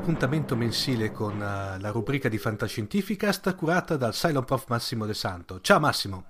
Appuntamento 0.00 0.56
mensile 0.56 1.12
con 1.12 1.34
uh, 1.34 1.78
la 1.78 1.90
rubrica 1.90 2.30
di 2.30 2.38
Fantascientificast 2.38 3.54
curata 3.54 3.96
dal 3.96 4.14
Silent 4.14 4.46
Prof 4.46 4.64
Massimo 4.68 5.04
De 5.04 5.12
Santo. 5.12 5.60
Ciao 5.60 5.78
Massimo. 5.78 6.24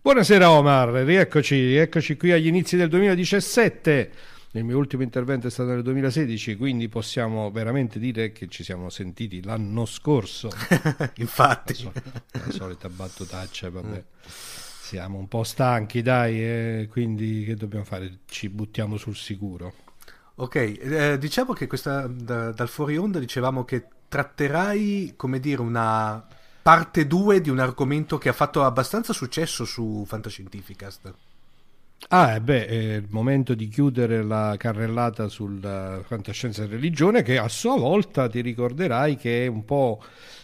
Buonasera 0.00 0.50
Omar, 0.50 0.88
rieccoci, 1.04 1.54
rieccoci 1.54 2.16
qui 2.16 2.32
agli 2.32 2.46
inizi 2.46 2.76
del 2.76 2.88
2017. 2.88 4.12
Il 4.52 4.64
mio 4.64 4.78
ultimo 4.78 5.02
intervento 5.02 5.46
è 5.46 5.50
stato 5.50 5.70
nel 5.70 5.82
2016, 5.82 6.56
quindi 6.56 6.88
possiamo 6.88 7.50
veramente 7.50 7.98
dire 7.98 8.32
che 8.32 8.48
ci 8.48 8.64
siamo 8.64 8.88
sentiti 8.88 9.42
l'anno 9.42 9.84
scorso. 9.84 10.48
Infatti. 11.16 11.74
La, 11.84 11.90
solita, 11.90 12.22
la 12.32 12.50
solita 12.50 12.88
battutaccia, 12.88 13.68
vabbè. 13.68 14.04
Siamo 14.24 15.18
un 15.18 15.28
po' 15.28 15.44
stanchi, 15.44 16.00
dai, 16.00 16.42
eh, 16.42 16.88
quindi 16.90 17.44
che 17.44 17.56
dobbiamo 17.56 17.84
fare? 17.84 18.20
Ci 18.24 18.48
buttiamo 18.48 18.96
sul 18.96 19.16
sicuro. 19.16 19.74
Ok, 20.36 20.54
eh, 20.56 21.18
diciamo 21.18 21.52
che 21.52 21.66
questa, 21.66 22.06
da, 22.06 22.52
dal 22.52 22.68
fuori 22.68 22.96
onda 22.96 23.18
dicevamo 23.18 23.64
che 23.64 23.86
tratterai, 24.08 25.14
come 25.16 25.40
dire, 25.40 25.60
una 25.60 26.24
parte 26.62 27.06
2 27.06 27.40
di 27.40 27.50
un 27.50 27.58
argomento 27.58 28.18
che 28.18 28.28
ha 28.28 28.32
fatto 28.32 28.64
abbastanza 28.64 29.12
successo 29.12 29.64
su 29.64 30.04
Fantascientificast. 30.06 31.14
Ah, 32.08 32.40
beh, 32.40 32.66
è 32.66 32.74
il 32.96 33.06
momento 33.10 33.54
di 33.54 33.68
chiudere 33.68 34.22
la 34.22 34.56
carrellata 34.58 35.28
sulla 35.28 36.00
fantascienza 36.04 36.64
e 36.64 36.66
religione, 36.66 37.22
che 37.22 37.38
a 37.38 37.48
sua 37.48 37.76
volta 37.76 38.28
ti 38.28 38.40
ricorderai 38.40 39.16
che 39.16 39.44
è 39.44 39.46
un 39.46 39.64
po' 39.64 40.02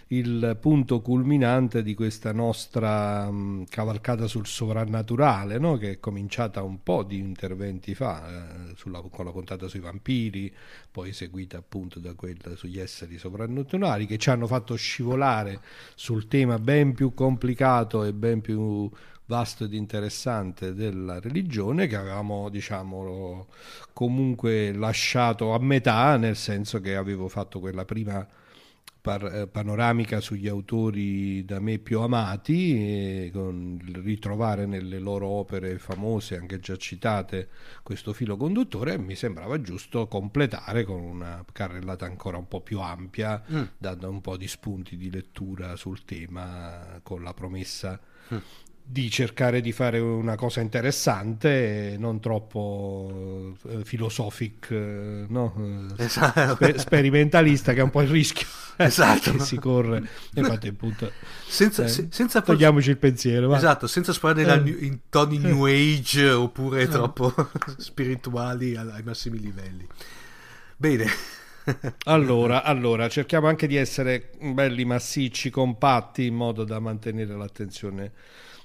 il 0.08 0.56
punto 0.58 1.00
culminante 1.02 1.82
di 1.82 1.94
questa 1.94 2.32
nostra 2.32 3.30
mh, 3.30 3.66
cavalcata 3.68 4.26
sul 4.26 4.46
sovrannaturale, 4.46 5.58
no? 5.58 5.76
che 5.76 5.92
è 5.92 6.00
cominciata 6.00 6.62
un 6.62 6.82
po' 6.82 7.02
di 7.02 7.18
interventi 7.18 7.94
fa, 7.94 8.70
eh, 8.70 8.74
sulla, 8.74 9.02
con 9.10 9.26
la 9.26 9.32
puntata 9.32 9.68
sui 9.68 9.80
vampiri, 9.80 10.52
poi 10.90 11.12
seguita 11.12 11.58
appunto 11.58 11.98
da 11.98 12.14
quella 12.14 12.56
sugli 12.56 12.78
esseri 12.78 13.18
sovrannaturali, 13.18 14.06
che 14.06 14.16
ci 14.16 14.30
hanno 14.30 14.46
fatto 14.46 14.74
scivolare 14.76 15.60
sul 15.94 16.26
tema 16.26 16.58
ben 16.58 16.94
più 16.94 17.12
complicato 17.12 18.04
e 18.04 18.14
ben 18.14 18.40
più 18.40 18.90
vasto 19.26 19.64
ed 19.64 19.74
interessante 19.74 20.72
della 20.72 21.20
religione 21.20 21.86
che 21.86 21.96
avevamo 21.96 22.48
diciamo 22.48 23.46
comunque 23.92 24.72
lasciato 24.72 25.52
a 25.52 25.58
metà 25.58 26.16
nel 26.16 26.34
senso 26.34 26.80
che 26.80 26.96
avevo 26.96 27.28
fatto 27.28 27.60
quella 27.60 27.84
prima 27.84 28.26
par- 29.08 29.48
panoramica 29.50 30.20
sugli 30.20 30.48
autori 30.48 31.42
da 31.46 31.60
me 31.60 31.78
più 31.78 32.00
amati 32.00 33.30
con 33.32 33.80
il 33.82 33.96
ritrovare 33.96 34.66
nelle 34.66 34.98
loro 34.98 35.28
opere 35.28 35.78
famose 35.78 36.36
anche 36.36 36.60
già 36.60 36.76
citate 36.76 37.48
questo 37.82 38.12
filo 38.12 38.36
conduttore 38.36 38.98
mi 38.98 39.14
sembrava 39.14 39.62
giusto 39.62 40.06
completare 40.08 40.84
con 40.84 41.00
una 41.00 41.42
carrellata 41.50 42.04
ancora 42.04 42.36
un 42.36 42.48
po' 42.48 42.60
più 42.60 42.80
ampia 42.80 43.42
mm. 43.50 43.62
dando 43.78 44.10
un 44.10 44.20
po' 44.20 44.36
di 44.36 44.46
spunti 44.46 44.98
di 44.98 45.10
lettura 45.10 45.74
sul 45.76 46.04
tema 46.04 47.00
con 47.02 47.22
la 47.22 47.32
promessa 47.32 47.98
mm 48.34 48.36
di 48.90 49.10
cercare 49.10 49.60
di 49.60 49.72
fare 49.72 49.98
una 49.98 50.34
cosa 50.34 50.60
interessante 50.60 51.96
non 51.98 52.20
troppo 52.20 53.54
eh, 53.68 53.84
filosofic, 53.84 54.70
eh, 54.70 55.26
no? 55.28 55.86
esatto. 55.98 56.54
Sper- 56.54 56.78
sperimentalista, 56.78 57.74
che 57.74 57.80
è 57.80 57.82
un 57.82 57.90
po' 57.90 58.00
il 58.00 58.08
rischio 58.08 58.46
esatto. 58.76 59.32
che 59.32 59.40
si 59.40 59.58
corre. 59.58 60.08
Infatti, 60.36 60.68
appunto, 60.68 61.12
senza, 61.46 61.84
eh, 61.84 61.88
se, 61.88 62.08
senza 62.10 62.40
togliamoci 62.40 62.88
il 62.88 62.96
pensiero. 62.96 63.48
Va. 63.48 63.58
Esatto, 63.58 63.86
senza 63.86 64.14
sparare 64.14 64.62
eh. 64.64 64.86
in 64.86 65.00
toni 65.10 65.36
New 65.36 65.66
Age 65.66 66.30
oppure 66.30 66.88
troppo 66.88 67.34
spirituali 67.76 68.74
ai 68.74 69.02
massimi 69.04 69.38
livelli. 69.38 69.86
Bene. 70.78 71.06
allora, 72.04 72.62
allora, 72.62 73.06
cerchiamo 73.10 73.48
anche 73.48 73.66
di 73.66 73.76
essere 73.76 74.30
belli 74.40 74.86
massicci, 74.86 75.50
compatti, 75.50 76.24
in 76.24 76.34
modo 76.34 76.64
da 76.64 76.78
mantenere 76.78 77.36
l'attenzione 77.36 78.12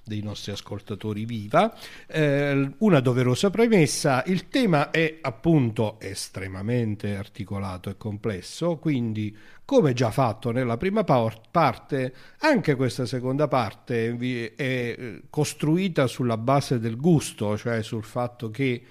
dei 0.03 0.21
nostri 0.21 0.51
ascoltatori 0.51 1.25
viva. 1.25 1.73
Eh, 2.07 2.71
una 2.79 2.99
doverosa 2.99 3.49
premessa, 3.49 4.23
il 4.25 4.49
tema 4.49 4.91
è 4.91 5.19
appunto 5.21 5.99
estremamente 5.99 7.15
articolato 7.15 7.89
e 7.89 7.97
complesso, 7.97 8.77
quindi 8.77 9.35
come 9.65 9.93
già 9.93 10.11
fatto 10.11 10.51
nella 10.51 10.77
prima 10.77 11.03
parte, 11.03 12.13
anche 12.39 12.75
questa 12.75 13.05
seconda 13.05 13.47
parte 13.47 14.17
è 14.17 14.55
eh, 14.55 15.21
costruita 15.29 16.07
sulla 16.07 16.37
base 16.37 16.79
del 16.79 16.97
gusto, 16.97 17.57
cioè 17.57 17.81
sul 17.81 18.03
fatto 18.03 18.49
che 18.49 18.83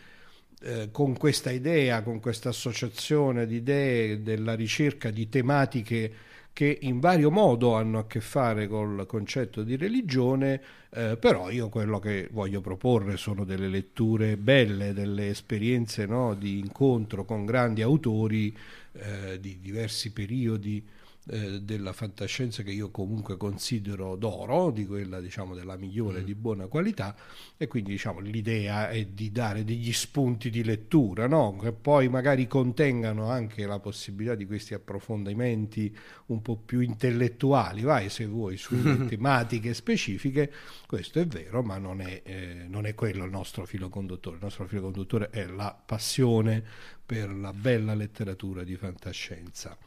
eh, 0.63 0.89
con 0.91 1.17
questa 1.17 1.51
idea, 1.51 2.03
con 2.03 2.21
questa 2.21 2.49
associazione 2.51 3.47
di 3.47 3.57
idee 3.57 4.23
della 4.23 4.55
ricerca 4.55 5.11
di 5.11 5.29
tematiche 5.29 6.13
che 6.53 6.79
in 6.83 7.01
vario 7.01 7.31
modo 7.31 7.75
hanno 7.75 7.99
a 7.99 8.07
che 8.07 8.21
fare 8.21 8.69
col 8.69 9.07
concetto 9.07 9.63
di 9.63 9.77
religione, 9.77 10.61
eh, 10.91 11.17
però 11.19 11.51
io 11.51 11.69
quello 11.69 11.99
che 11.99 12.29
voglio 12.31 12.61
proporre 12.61 13.17
sono 13.17 13.45
delle 13.45 13.69
letture 13.69 14.37
belle, 14.37 14.93
delle 14.93 15.29
esperienze 15.29 16.05
no, 16.05 16.35
di 16.35 16.59
incontro 16.59 17.25
con 17.25 17.47
grandi 17.47 17.81
autori 17.81 18.55
eh, 18.93 19.41
di 19.41 19.59
diversi 19.61 20.13
periodi 20.13 20.85
eh, 21.29 21.61
della 21.61 21.93
fantascienza 21.93 22.65
che 22.65 22.73
io 22.73 22.91
comunque 22.91 23.37
considero 23.37 24.17
d'oro, 24.17 24.71
di 24.71 24.85
quella 24.87 25.21
diciamo 25.21 25.55
della 25.55 25.77
migliore 25.77 26.21
mm. 26.21 26.25
di 26.25 26.35
buona 26.35 26.67
qualità 26.67 27.15
e 27.57 27.69
quindi 27.69 27.93
diciamo 27.93 28.19
l'idea 28.19 28.91
è 28.91 29.05
di 29.05 29.31
dare 29.31 29.63
degli 29.63 29.93
spunti 29.93 30.51
di 30.51 30.65
lettura, 30.65 31.29
no? 31.29 31.57
che 31.57 31.71
poi 31.71 32.09
magari 32.09 32.49
contengano 32.49 33.29
anche 33.31 33.67
la 33.67 33.79
possibilità 33.79 34.35
di 34.35 34.47
questi 34.47 34.75
approfondimenti 34.75 35.97
un 36.27 36.43
po' 36.43 36.57
più 36.57 36.81
intellettuali, 36.81 37.83
vai 37.83 38.09
se 38.09 38.27
vuoi, 38.27 38.57
sulle 38.57 39.07
tematiche 39.07 39.75
specifiche, 39.75 40.53
questo 40.89 41.21
è 41.21 41.27
vero, 41.27 41.63
ma 41.63 41.79
non 41.79 42.01
è, 42.01 42.23
eh, 42.25 42.65
non 42.67 42.85
è 42.85 42.97
quello 42.97 43.25
il 43.25 43.31
nostro 43.31 43.65
filo 43.65 43.89
conduttore, 43.89 44.39
il 44.39 44.43
nostro 44.43 44.67
filo 44.67 44.83
conduttore 44.83 45.31
è 45.31 45.47
la 45.47 45.73
passione 45.87 46.65
per 47.05 47.31
la 47.33 47.53
bella 47.53 47.95
letteratura 47.95 48.65
di 48.65 48.75
fantascienza. 48.75 49.79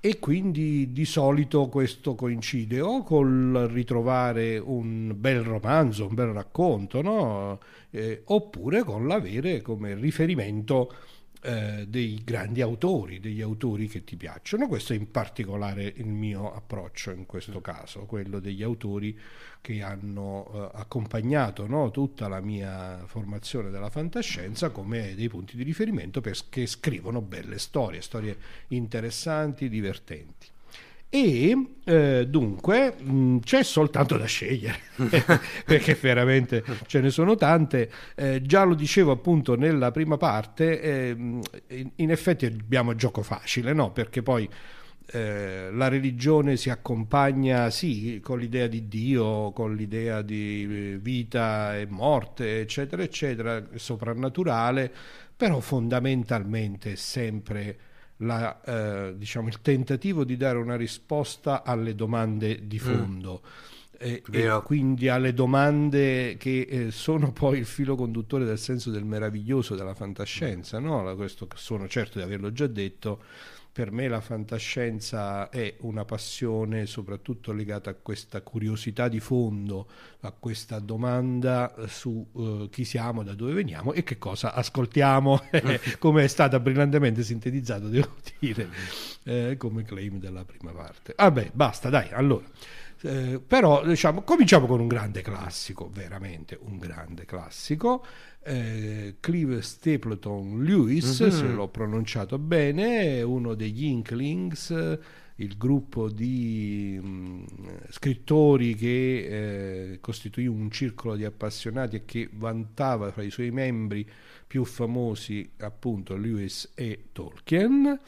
E 0.00 0.18
quindi 0.18 0.92
di 0.92 1.04
solito 1.04 1.68
questo 1.68 2.14
coincide 2.14 2.80
o 2.80 3.02
col 3.02 3.68
ritrovare 3.70 4.56
un 4.56 5.14
bel 5.14 5.42
romanzo, 5.42 6.06
un 6.06 6.14
bel 6.14 6.28
racconto, 6.28 7.02
no? 7.02 7.58
eh, 7.90 8.22
oppure 8.24 8.82
con 8.82 9.06
l'avere 9.06 9.60
come 9.60 9.94
riferimento 9.94 10.90
eh, 11.42 11.86
dei 11.88 12.20
grandi 12.24 12.60
autori, 12.60 13.20
degli 13.20 13.40
autori 13.40 13.88
che 13.88 14.04
ti 14.04 14.16
piacciono. 14.16 14.68
Questo 14.68 14.92
è 14.92 14.96
in 14.96 15.10
particolare 15.10 15.92
il 15.96 16.06
mio 16.06 16.52
approccio 16.54 17.10
in 17.10 17.26
questo 17.26 17.60
caso, 17.60 18.06
quello 18.06 18.40
degli 18.40 18.62
autori 18.62 19.18
che 19.60 19.82
hanno 19.82 20.50
eh, 20.52 20.78
accompagnato 20.78 21.66
no, 21.66 21.90
tutta 21.90 22.28
la 22.28 22.40
mia 22.40 23.02
formazione 23.06 23.70
della 23.70 23.90
fantascienza 23.90 24.70
come 24.70 25.14
dei 25.14 25.28
punti 25.28 25.56
di 25.56 25.62
riferimento 25.62 26.20
perché 26.20 26.66
scrivono 26.66 27.20
belle 27.20 27.58
storie, 27.58 28.00
storie 28.00 28.36
interessanti, 28.68 29.68
divertenti. 29.68 30.48
E 31.12 31.66
eh, 31.82 32.26
dunque 32.28 32.94
mh, 32.96 33.12
mm, 33.12 33.38
c'è 33.38 33.64
soltanto 33.64 34.16
da 34.16 34.26
scegliere, 34.26 34.78
perché 35.66 35.94
veramente 36.00 36.62
ce 36.86 37.00
ne 37.00 37.10
sono 37.10 37.34
tante. 37.34 37.90
Eh, 38.14 38.40
già 38.42 38.62
lo 38.62 38.74
dicevo 38.74 39.10
appunto 39.10 39.56
nella 39.56 39.90
prima 39.90 40.16
parte, 40.16 40.80
eh, 40.80 41.08
in, 41.10 41.90
in, 41.96 42.10
effetti 42.12 42.46
abbiamo 42.46 42.94
gioco 42.94 43.22
facile, 43.22 43.72
no? 43.72 43.90
Perché 43.90 44.22
poi 44.22 44.48
eh, 45.06 45.70
la 45.72 45.88
religione 45.88 46.56
si 46.56 46.70
accompagna 46.70 47.70
sì 47.70 48.20
con 48.22 48.38
l'idea 48.38 48.68
di 48.68 48.86
Dio, 48.86 49.50
con 49.50 49.74
l'idea 49.74 50.22
di 50.22 50.92
eh, 50.92 50.98
vita 50.98 51.76
e 51.76 51.86
morte, 51.88 52.60
eccetera, 52.60 53.02
eccetera, 53.02 53.60
soprannaturale, 53.74 54.92
però 55.36 55.58
fondamentalmente 55.58 56.92
è 56.92 56.94
sempre 56.94 57.78
la, 58.20 58.60
eh, 58.62 59.14
diciamo, 59.16 59.48
il 59.48 59.60
tentativo 59.60 60.24
di 60.24 60.36
dare 60.36 60.58
una 60.58 60.76
risposta 60.76 61.62
alle 61.62 61.94
domande 61.94 62.66
di 62.66 62.76
mm. 62.76 62.86
fondo. 62.86 63.42
Mm. 63.44 63.78
E, 64.02 64.22
e, 64.30 64.62
quindi 64.64 65.08
alle 65.08 65.34
domande 65.34 66.38
che 66.38 66.60
eh, 66.62 66.90
sono 66.90 67.32
poi 67.32 67.58
il 67.58 67.66
filo 67.66 67.96
conduttore 67.96 68.46
del 68.46 68.58
senso 68.58 68.90
del 68.90 69.04
meraviglioso 69.04 69.74
della 69.74 69.94
fantascienza, 69.94 70.78
no? 70.78 71.14
questo 71.16 71.46
sono 71.54 71.86
certo 71.86 72.18
di 72.18 72.24
averlo 72.24 72.50
già 72.50 72.66
detto, 72.66 73.22
per 73.72 73.92
me 73.92 74.08
la 74.08 74.20
fantascienza 74.20 75.48
è 75.48 75.76
una 75.80 76.04
passione 76.04 76.86
soprattutto 76.86 77.52
legata 77.52 77.90
a 77.90 77.94
questa 77.94 78.42
curiosità 78.42 79.06
di 79.08 79.20
fondo, 79.20 79.86
a 80.20 80.32
questa 80.32 80.80
domanda 80.80 81.72
su 81.86 82.26
uh, 82.32 82.68
chi 82.68 82.84
siamo, 82.84 83.22
da 83.22 83.34
dove 83.34 83.52
veniamo 83.52 83.92
e 83.92 84.02
che 84.02 84.18
cosa 84.18 84.54
ascoltiamo, 84.54 85.40
come 86.00 86.24
è 86.24 86.26
stata 86.26 86.58
brillantemente 86.58 87.22
sintetizzato, 87.22 87.86
devo 87.88 88.16
dire, 88.40 88.68
eh, 89.22 89.56
come 89.56 89.84
claim 89.84 90.18
della 90.18 90.44
prima 90.44 90.72
parte. 90.72 91.14
Vabbè, 91.16 91.50
basta, 91.54 91.88
dai, 91.88 92.08
allora. 92.10 92.46
Eh, 93.02 93.40
però 93.44 93.82
diciamo, 93.84 94.22
cominciamo 94.22 94.66
con 94.66 94.80
un 94.80 94.88
grande 94.88 95.22
classico, 95.22 95.88
veramente 95.90 96.58
un 96.60 96.76
grande 96.76 97.24
classico, 97.24 98.04
eh, 98.42 99.16
Clive 99.20 99.60
Stapleton 99.62 100.62
Lewis, 100.62 101.20
mm-hmm. 101.20 101.30
se 101.30 101.46
l'ho 101.46 101.68
pronunciato 101.68 102.38
bene, 102.38 103.22
uno 103.22 103.54
degli 103.54 103.84
Inklings, 103.84 104.98
il 105.36 105.56
gruppo 105.56 106.08
di 106.10 106.98
mh, 107.00 107.06
mm, 107.08 107.44
scrittori 107.90 108.74
che 108.74 109.92
eh, 109.92 110.00
costituì 110.00 110.46
un 110.46 110.70
circolo 110.70 111.16
di 111.16 111.24
appassionati 111.24 111.96
e 111.96 112.04
che 112.04 112.28
vantava 112.32 113.10
fra 113.10 113.22
i 113.22 113.30
suoi 113.30 113.50
membri 113.50 114.08
più 114.46 114.64
famosi 114.64 115.48
appunto 115.58 116.16
Lewis 116.16 116.70
e 116.74 117.06
Tolkien. 117.12 117.98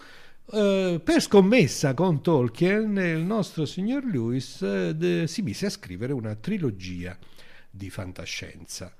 Uh, 0.45 1.01
per 1.03 1.23
scommessa 1.23 1.95
con 1.95 2.21
Tolkien, 2.21 2.97
il 2.99 3.23
nostro 3.23 3.65
signor 3.65 4.05
Lewis 4.05 4.59
uh, 4.61 4.93
de, 4.93 5.27
si 5.27 5.41
mise 5.41 5.67
a 5.67 5.71
scrivere 5.71 6.13
una 6.13 6.35
trilogia 6.35 7.17
di 7.71 7.89
fantascienza 7.89 8.93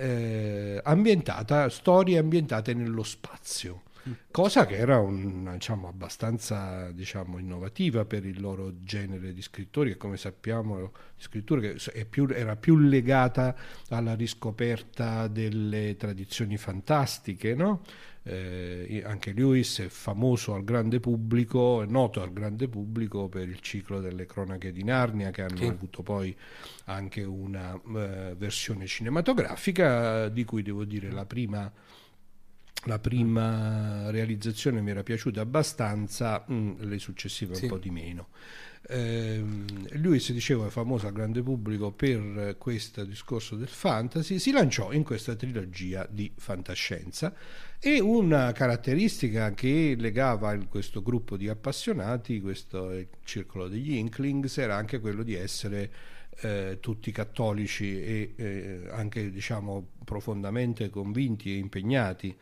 eh, 0.00 0.80
ambientata, 0.82 1.68
storie 1.68 2.18
ambientate 2.18 2.72
nello 2.74 3.02
spazio 3.02 3.82
cosa 4.30 4.66
che 4.66 4.76
era 4.76 4.98
un, 4.98 5.50
diciamo, 5.52 5.88
abbastanza 5.88 6.90
diciamo, 6.92 7.38
innovativa 7.38 8.04
per 8.04 8.24
il 8.24 8.40
loro 8.40 8.82
genere 8.82 9.32
di 9.32 9.42
scrittori 9.42 9.90
che 9.90 9.96
come 9.96 10.16
sappiamo 10.16 10.92
scrittura 11.16 11.60
che 11.60 12.06
più, 12.08 12.26
era 12.30 12.56
più 12.56 12.78
legata 12.78 13.54
alla 13.88 14.14
riscoperta 14.14 15.28
delle 15.28 15.96
tradizioni 15.96 16.56
fantastiche 16.56 17.54
no? 17.54 17.82
eh, 18.22 19.02
anche 19.04 19.32
Lewis 19.32 19.80
è 19.80 19.88
famoso 19.88 20.54
al 20.54 20.64
grande 20.64 21.00
pubblico 21.00 21.82
è 21.82 21.86
noto 21.86 22.22
al 22.22 22.32
grande 22.32 22.68
pubblico 22.68 23.28
per 23.28 23.48
il 23.48 23.60
ciclo 23.60 24.00
delle 24.00 24.26
cronache 24.26 24.72
di 24.72 24.84
Narnia 24.84 25.30
che 25.30 25.42
hanno 25.42 25.56
sì. 25.56 25.64
avuto 25.66 26.02
poi 26.02 26.36
anche 26.84 27.22
una 27.22 27.74
uh, 27.74 28.36
versione 28.36 28.86
cinematografica 28.86 30.28
di 30.28 30.44
cui 30.44 30.62
devo 30.62 30.84
dire 30.84 31.10
la 31.10 31.24
prima 31.24 31.72
la 32.84 32.98
prima 32.98 34.10
realizzazione 34.10 34.80
mi 34.80 34.90
era 34.90 35.02
piaciuta 35.02 35.40
abbastanza, 35.40 36.44
mh, 36.46 36.54
mm, 36.54 36.72
le 36.80 36.98
successive 36.98 37.54
sì. 37.54 37.64
un 37.64 37.70
po' 37.70 37.78
di 37.78 37.90
meno. 37.90 38.28
Eh, 38.88 39.44
lui 39.92 40.18
si 40.20 40.32
diceva 40.32 40.66
è 40.66 40.70
famoso 40.70 41.06
al 41.06 41.12
grande 41.12 41.42
pubblico 41.42 41.92
per 41.92 42.56
questo 42.58 43.04
discorso 43.04 43.54
del 43.56 43.68
fantasy, 43.68 44.38
si 44.38 44.50
lanciò 44.52 44.92
in 44.92 45.04
questa 45.04 45.36
trilogia 45.36 46.08
di 46.10 46.32
fantascienza 46.34 47.34
e 47.78 48.00
una 48.00 48.52
caratteristica 48.52 49.52
che 49.52 49.94
legava 49.98 50.56
questo 50.66 51.02
gruppo 51.02 51.36
di 51.36 51.48
appassionati, 51.48 52.40
questo 52.40 53.06
circolo 53.22 53.68
degli 53.68 53.92
Inklings, 53.92 54.56
era 54.56 54.76
anche 54.76 54.98
quello 54.98 55.22
di 55.22 55.34
essere 55.34 55.90
eh, 56.40 56.78
tutti 56.80 57.12
cattolici 57.12 58.02
e 58.02 58.32
eh, 58.36 58.80
anche 58.90 59.30
diciamo 59.30 59.88
profondamente 60.04 60.88
convinti 60.88 61.52
e 61.52 61.58
impegnati 61.58 62.34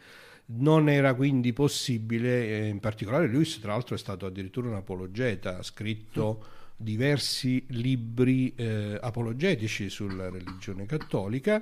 non 0.51 0.89
era 0.89 1.15
quindi 1.15 1.53
possibile, 1.53 2.61
eh, 2.61 2.67
in 2.69 2.81
particolare 2.81 3.29
Lewis 3.29 3.59
tra 3.61 3.73
l'altro 3.73 3.95
è 3.95 3.99
stato 3.99 4.27
addirittura 4.27 4.69
un 4.69 4.75
apologeta, 4.75 5.59
ha 5.59 5.63
scritto 5.63 6.45
diversi 6.77 7.65
libri 7.69 8.55
eh, 8.55 8.99
apologetici 9.01 9.91
sulla 9.91 10.31
religione 10.31 10.87
cattolica 10.87 11.61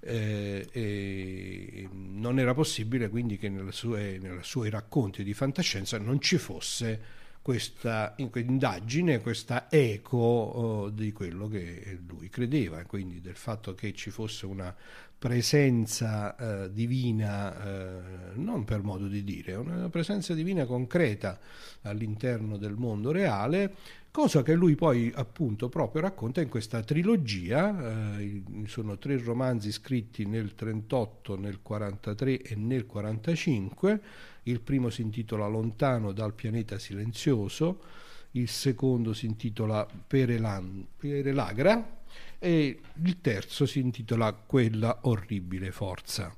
eh, 0.00 0.66
e 0.72 1.88
non 1.92 2.38
era 2.38 2.54
possibile 2.54 3.08
quindi 3.08 3.36
che 3.36 3.50
nelle 3.50 3.72
sue, 3.72 4.18
nei 4.18 4.38
suoi 4.40 4.70
racconti 4.70 5.22
di 5.22 5.34
fantascienza 5.34 5.98
non 5.98 6.20
ci 6.20 6.38
fosse 6.38 7.22
questa 7.44 8.14
indagine, 8.16 9.20
questa 9.20 9.70
eco 9.70 10.16
oh, 10.16 10.88
di 10.88 11.12
quello 11.12 11.46
che 11.46 11.98
lui 12.06 12.30
credeva, 12.30 12.82
quindi 12.84 13.20
del 13.20 13.36
fatto 13.36 13.74
che 13.74 13.92
ci 13.92 14.10
fosse 14.10 14.46
una 14.46 14.74
presenza 15.18 16.36
eh, 16.36 16.72
divina, 16.72 17.64
eh, 17.64 18.00
non 18.34 18.64
per 18.64 18.82
modo 18.82 19.06
di 19.06 19.24
dire, 19.24 19.54
una 19.54 19.88
presenza 19.88 20.34
divina 20.34 20.66
concreta 20.66 21.38
all'interno 21.82 22.56
del 22.56 22.74
mondo 22.74 23.10
reale, 23.10 23.74
cosa 24.10 24.42
che 24.42 24.54
lui 24.54 24.74
poi 24.74 25.10
appunto 25.14 25.68
proprio 25.68 26.02
racconta 26.02 26.40
in 26.40 26.48
questa 26.48 26.82
trilogia, 26.82 28.18
eh, 28.18 28.42
sono 28.66 28.98
tre 28.98 29.18
romanzi 29.18 29.72
scritti 29.72 30.26
nel 30.26 30.54
38, 30.54 31.38
nel 31.38 31.60
43 31.62 32.42
e 32.42 32.54
nel 32.54 32.86
45, 32.86 34.00
il 34.44 34.60
primo 34.60 34.90
si 34.90 35.02
intitola 35.02 35.46
Lontano 35.46 36.12
dal 36.12 36.34
pianeta 36.34 36.78
silenzioso, 36.78 37.80
il 38.32 38.48
secondo 38.48 39.12
si 39.14 39.26
intitola 39.26 39.86
Perelagra, 40.06 42.02
e 42.38 42.80
il 43.02 43.20
terzo 43.20 43.66
si 43.66 43.80
intitola 43.80 44.32
Quella 44.32 45.00
orribile 45.02 45.70
forza. 45.70 46.34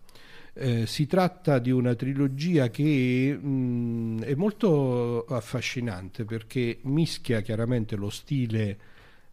Eh, 0.52 0.86
si 0.86 1.06
tratta 1.06 1.58
di 1.58 1.70
una 1.70 1.94
trilogia 1.94 2.70
che 2.70 3.36
mh, 3.38 3.46
mm, 3.46 4.20
è 4.22 4.34
molto 4.34 5.24
affascinante 5.26 6.24
perché 6.24 6.78
mischia 6.84 7.42
chiaramente 7.42 7.94
lo 7.94 8.08
stile 8.08 8.78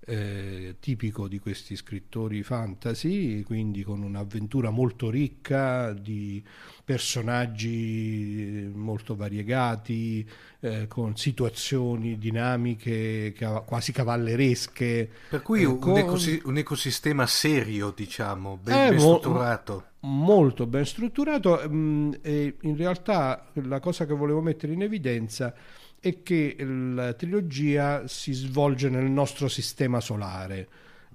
eh, 0.05 0.75
tipico 0.79 1.27
di 1.27 1.39
questi 1.39 1.75
scrittori 1.75 2.43
fantasy, 2.43 3.43
quindi 3.43 3.83
con 3.83 4.03
un'avventura 4.03 4.69
molto 4.69 5.09
ricca 5.09 5.93
di 5.93 6.43
personaggi 6.83 8.69
molto 8.73 9.15
variegati, 9.15 10.27
eh, 10.59 10.87
con 10.87 11.15
situazioni 11.15 12.17
dinamiche 12.17 13.33
quasi 13.65 13.91
cavalleresche. 13.91 15.09
Per 15.29 15.41
cui 15.41 15.61
eh, 15.61 15.65
un, 15.65 15.79
con... 15.79 16.03
un, 16.43 16.57
ecosistema 16.57 17.25
serio, 17.25 17.93
diciamo, 17.95 18.59
ben, 18.61 18.89
ben 18.89 18.99
strutturato. 18.99 19.85
molto 20.01 20.67
ben 20.67 20.85
strutturato 20.85 21.61
mh, 21.69 21.75
mm, 21.75 22.11
e 22.21 22.57
in 22.61 22.75
realtà 22.75 23.47
la 23.53 23.79
cosa 23.79 24.05
che 24.05 24.13
volevo 24.13 24.41
mettere 24.41 24.73
in 24.73 24.81
evidenza 24.81 25.53
è 25.53 25.82
che 26.21 26.55
la 26.59 27.13
trilogia 27.13 28.07
si 28.07 28.33
svolge 28.33 28.89
nel 28.89 29.09
nostro 29.09 29.47
sistema 29.47 30.01
solare. 30.01 30.67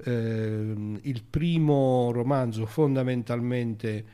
Eh, 0.02 0.74
il 1.02 1.22
primo 1.28 2.10
romanzo 2.12 2.64
fondamentalmente 2.64 4.04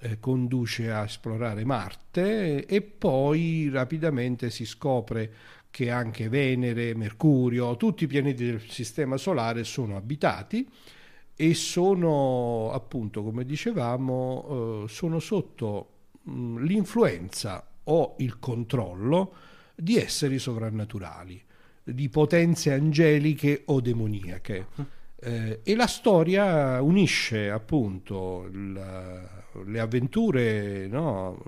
eh, 0.00 0.18
conduce 0.18 0.90
a 0.90 1.04
esplorare 1.04 1.64
Marte 1.64 2.66
e 2.66 2.82
poi 2.82 3.68
rapidamente 3.70 4.50
si 4.50 4.64
scopre 4.64 5.32
che 5.70 5.90
anche 5.90 6.28
Venere, 6.28 6.94
Mercurio, 6.94 7.76
tutti 7.76 8.04
i 8.04 8.06
pianeti 8.06 8.44
del 8.44 8.60
Sistema 8.60 9.16
Solare 9.16 9.64
sono 9.64 9.96
abitati 9.96 10.68
e 11.34 11.54
sono 11.54 12.70
appunto, 12.72 13.24
come 13.24 13.44
dicevamo, 13.44 14.84
eh, 14.84 14.88
sono 14.88 15.18
sotto 15.18 15.88
mh, 16.22 16.64
l'influenza 16.64 17.66
o 17.84 18.14
il 18.18 18.38
controllo 18.38 19.34
di 19.74 19.96
esseri 19.96 20.38
sovrannaturali, 20.38 21.42
di 21.82 22.08
potenze 22.08 22.72
angeliche 22.72 23.62
o 23.66 23.80
demoniache. 23.80 24.66
Eh, 25.20 25.60
e 25.62 25.74
la 25.74 25.86
storia 25.86 26.82
unisce 26.82 27.50
appunto 27.50 28.48
la, 28.52 29.44
le 29.64 29.80
avventure 29.80 30.86
no, 30.86 31.42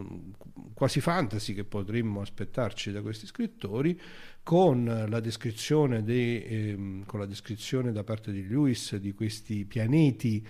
quasi 0.72 1.00
fantasy 1.00 1.54
che 1.54 1.64
potremmo 1.64 2.20
aspettarci 2.20 2.92
da 2.92 3.02
questi 3.02 3.26
scrittori 3.26 4.00
con 4.42 5.06
la 5.08 5.20
descrizione, 5.20 6.04
de, 6.04 6.44
ehm, 6.44 7.04
con 7.04 7.18
la 7.18 7.26
descrizione 7.26 7.92
da 7.92 8.04
parte 8.04 8.30
di 8.30 8.46
Lewis 8.46 8.96
di 8.96 9.12
questi 9.12 9.64
pianeti 9.64 10.46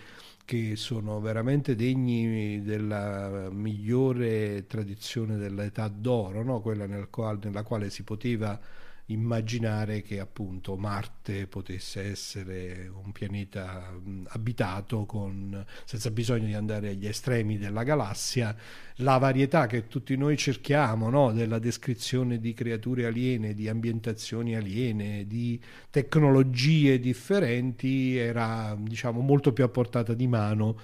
che 0.47 0.77
sono 0.77 1.21
veramente 1.21 1.75
degni 1.75 2.63
della 2.63 3.51
migliore 3.51 4.65
tradizione 4.67 5.37
dell'età 5.37 5.89
d'oro, 5.89 6.43
no? 6.43 6.61
quella 6.61 6.87
nel 6.87 7.11
qual, 7.11 7.39
nella 7.43 7.65
quale 7.65 7.91
si 7.91 8.05
poteva 8.05 8.59
immaginare 9.07 10.03
che 10.03 10.19
appunto 10.19 10.77
Marte 10.77 11.47
potesse 11.47 12.03
essere 12.03 12.91
un 12.93 13.13
pianeta 13.13 13.93
abitato 14.29 15.05
con, 15.07 15.65
senza 15.85 16.11
bisogno 16.11 16.47
di 16.47 16.55
andare 16.55 16.89
agli 16.89 17.07
estremi 17.07 17.59
della 17.59 17.85
galassia, 17.85 18.57
la 18.97 19.19
varietà 19.19 19.67
che 19.67 19.87
tutti 19.87 20.17
noi 20.17 20.37
cerchiamo 20.37 21.09
no? 21.09 21.33
della 21.33 21.59
descrizione 21.59 22.41
di 22.41 22.53
creature 22.53 23.07
aliene, 23.07 23.55
di 23.55 23.69
ambientazioni 23.69 24.57
aliene, 24.57 25.27
di 25.27 25.61
tecnologie 25.91 26.99
differenti 26.99 28.17
era 28.17 28.77
diciamo 28.79 29.21
molto 29.21 29.53
più 29.53 29.63
a 29.65 29.69
portata 29.69 30.15
di 30.15 30.27
mano 30.27 30.79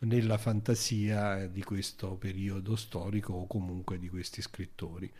nella 0.00 0.36
fantasia 0.36 1.46
di 1.46 1.62
questo 1.62 2.16
periodo 2.16 2.76
storico 2.76 3.34
o 3.34 3.46
comunque 3.46 3.98
di 3.98 4.08
questi 4.08 4.42
scrittori. 4.42 5.10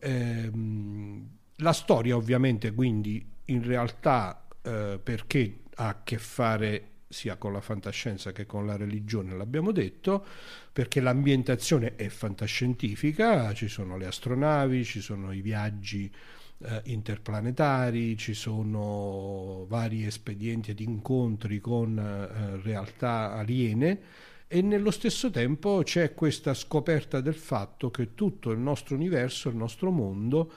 Ehm, 0.00 1.37
la 1.58 1.72
storia 1.72 2.16
ovviamente 2.16 2.72
quindi 2.72 3.24
in 3.46 3.62
realtà 3.62 4.46
eh, 4.62 5.00
perché 5.02 5.60
ha 5.76 5.88
a 5.88 6.02
che 6.02 6.18
fare 6.18 6.90
sia 7.08 7.36
con 7.36 7.52
la 7.52 7.60
fantascienza 7.60 8.32
che 8.32 8.44
con 8.44 8.66
la 8.66 8.76
religione, 8.76 9.34
l'abbiamo 9.34 9.72
detto, 9.72 10.24
perché 10.72 11.00
l'ambientazione 11.00 11.96
è 11.96 12.08
fantascientifica, 12.08 13.54
ci 13.54 13.68
sono 13.68 13.96
le 13.96 14.06
astronavi, 14.06 14.84
ci 14.84 15.00
sono 15.00 15.32
i 15.32 15.40
viaggi 15.40 16.12
eh, 16.58 16.82
interplanetari, 16.84 18.16
ci 18.16 18.34
sono 18.34 19.64
vari 19.68 20.04
espedienti 20.04 20.72
ed 20.72 20.80
incontri 20.80 21.60
con 21.60 21.98
eh, 21.98 22.60
realtà 22.62 23.32
aliene 23.32 24.00
e 24.46 24.62
nello 24.62 24.90
stesso 24.90 25.30
tempo 25.30 25.82
c'è 25.84 26.14
questa 26.14 26.54
scoperta 26.54 27.20
del 27.20 27.34
fatto 27.34 27.90
che 27.90 28.14
tutto 28.14 28.50
il 28.50 28.58
nostro 28.58 28.94
universo, 28.94 29.48
il 29.50 29.56
nostro 29.56 29.90
mondo, 29.90 30.50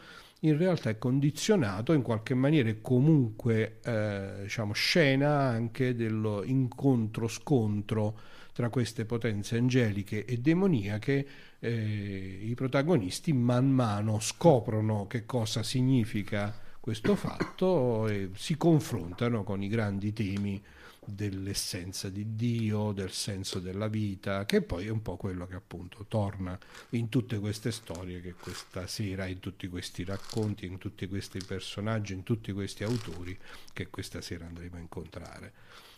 in 0.43 0.57
realtà 0.57 0.89
è 0.89 0.97
condizionato 0.97 1.93
in 1.93 2.01
qualche 2.01 2.33
maniera 2.33 2.67
e 2.69 2.81
comunque 2.81 3.77
eh, 3.83 4.39
diciamo, 4.43 4.73
scena 4.73 5.37
anche 5.39 5.93
dell'incontro-scontro 5.95 8.17
tra 8.53 8.69
queste 8.69 9.05
potenze 9.05 9.57
angeliche 9.57 10.25
e 10.25 10.37
demoniache. 10.37 11.27
Eh, 11.59 12.39
I 12.43 12.55
protagonisti 12.55 13.33
man 13.33 13.69
mano 13.69 14.19
scoprono 14.19 15.05
che 15.07 15.25
cosa 15.25 15.61
significa 15.61 16.57
questo 16.79 17.15
fatto 17.15 18.07
e 18.07 18.31
si 18.33 18.57
confrontano 18.57 19.43
con 19.43 19.61
i 19.61 19.67
grandi 19.67 20.11
temi 20.11 20.59
dell'essenza 21.03 22.09
di 22.09 22.35
Dio, 22.35 22.91
del 22.91 23.11
senso 23.11 23.59
della 23.59 23.87
vita, 23.87 24.45
che 24.45 24.61
poi 24.61 24.85
è 24.85 24.89
un 24.89 25.01
po' 25.01 25.17
quello 25.17 25.47
che 25.47 25.55
appunto 25.55 26.05
torna 26.07 26.57
in 26.89 27.09
tutte 27.09 27.39
queste 27.39 27.71
storie 27.71 28.21
che 28.21 28.33
questa 28.33 28.85
sera, 28.85 29.25
in 29.25 29.39
tutti 29.39 29.67
questi 29.67 30.03
racconti, 30.03 30.67
in 30.67 30.77
tutti 30.77 31.07
questi 31.07 31.39
personaggi, 31.43 32.13
in 32.13 32.21
tutti 32.21 32.51
questi 32.51 32.83
autori 32.83 33.37
che 33.73 33.89
questa 33.89 34.21
sera 34.21 34.45
andremo 34.45 34.75
a 34.75 34.79
incontrare. 34.79 35.53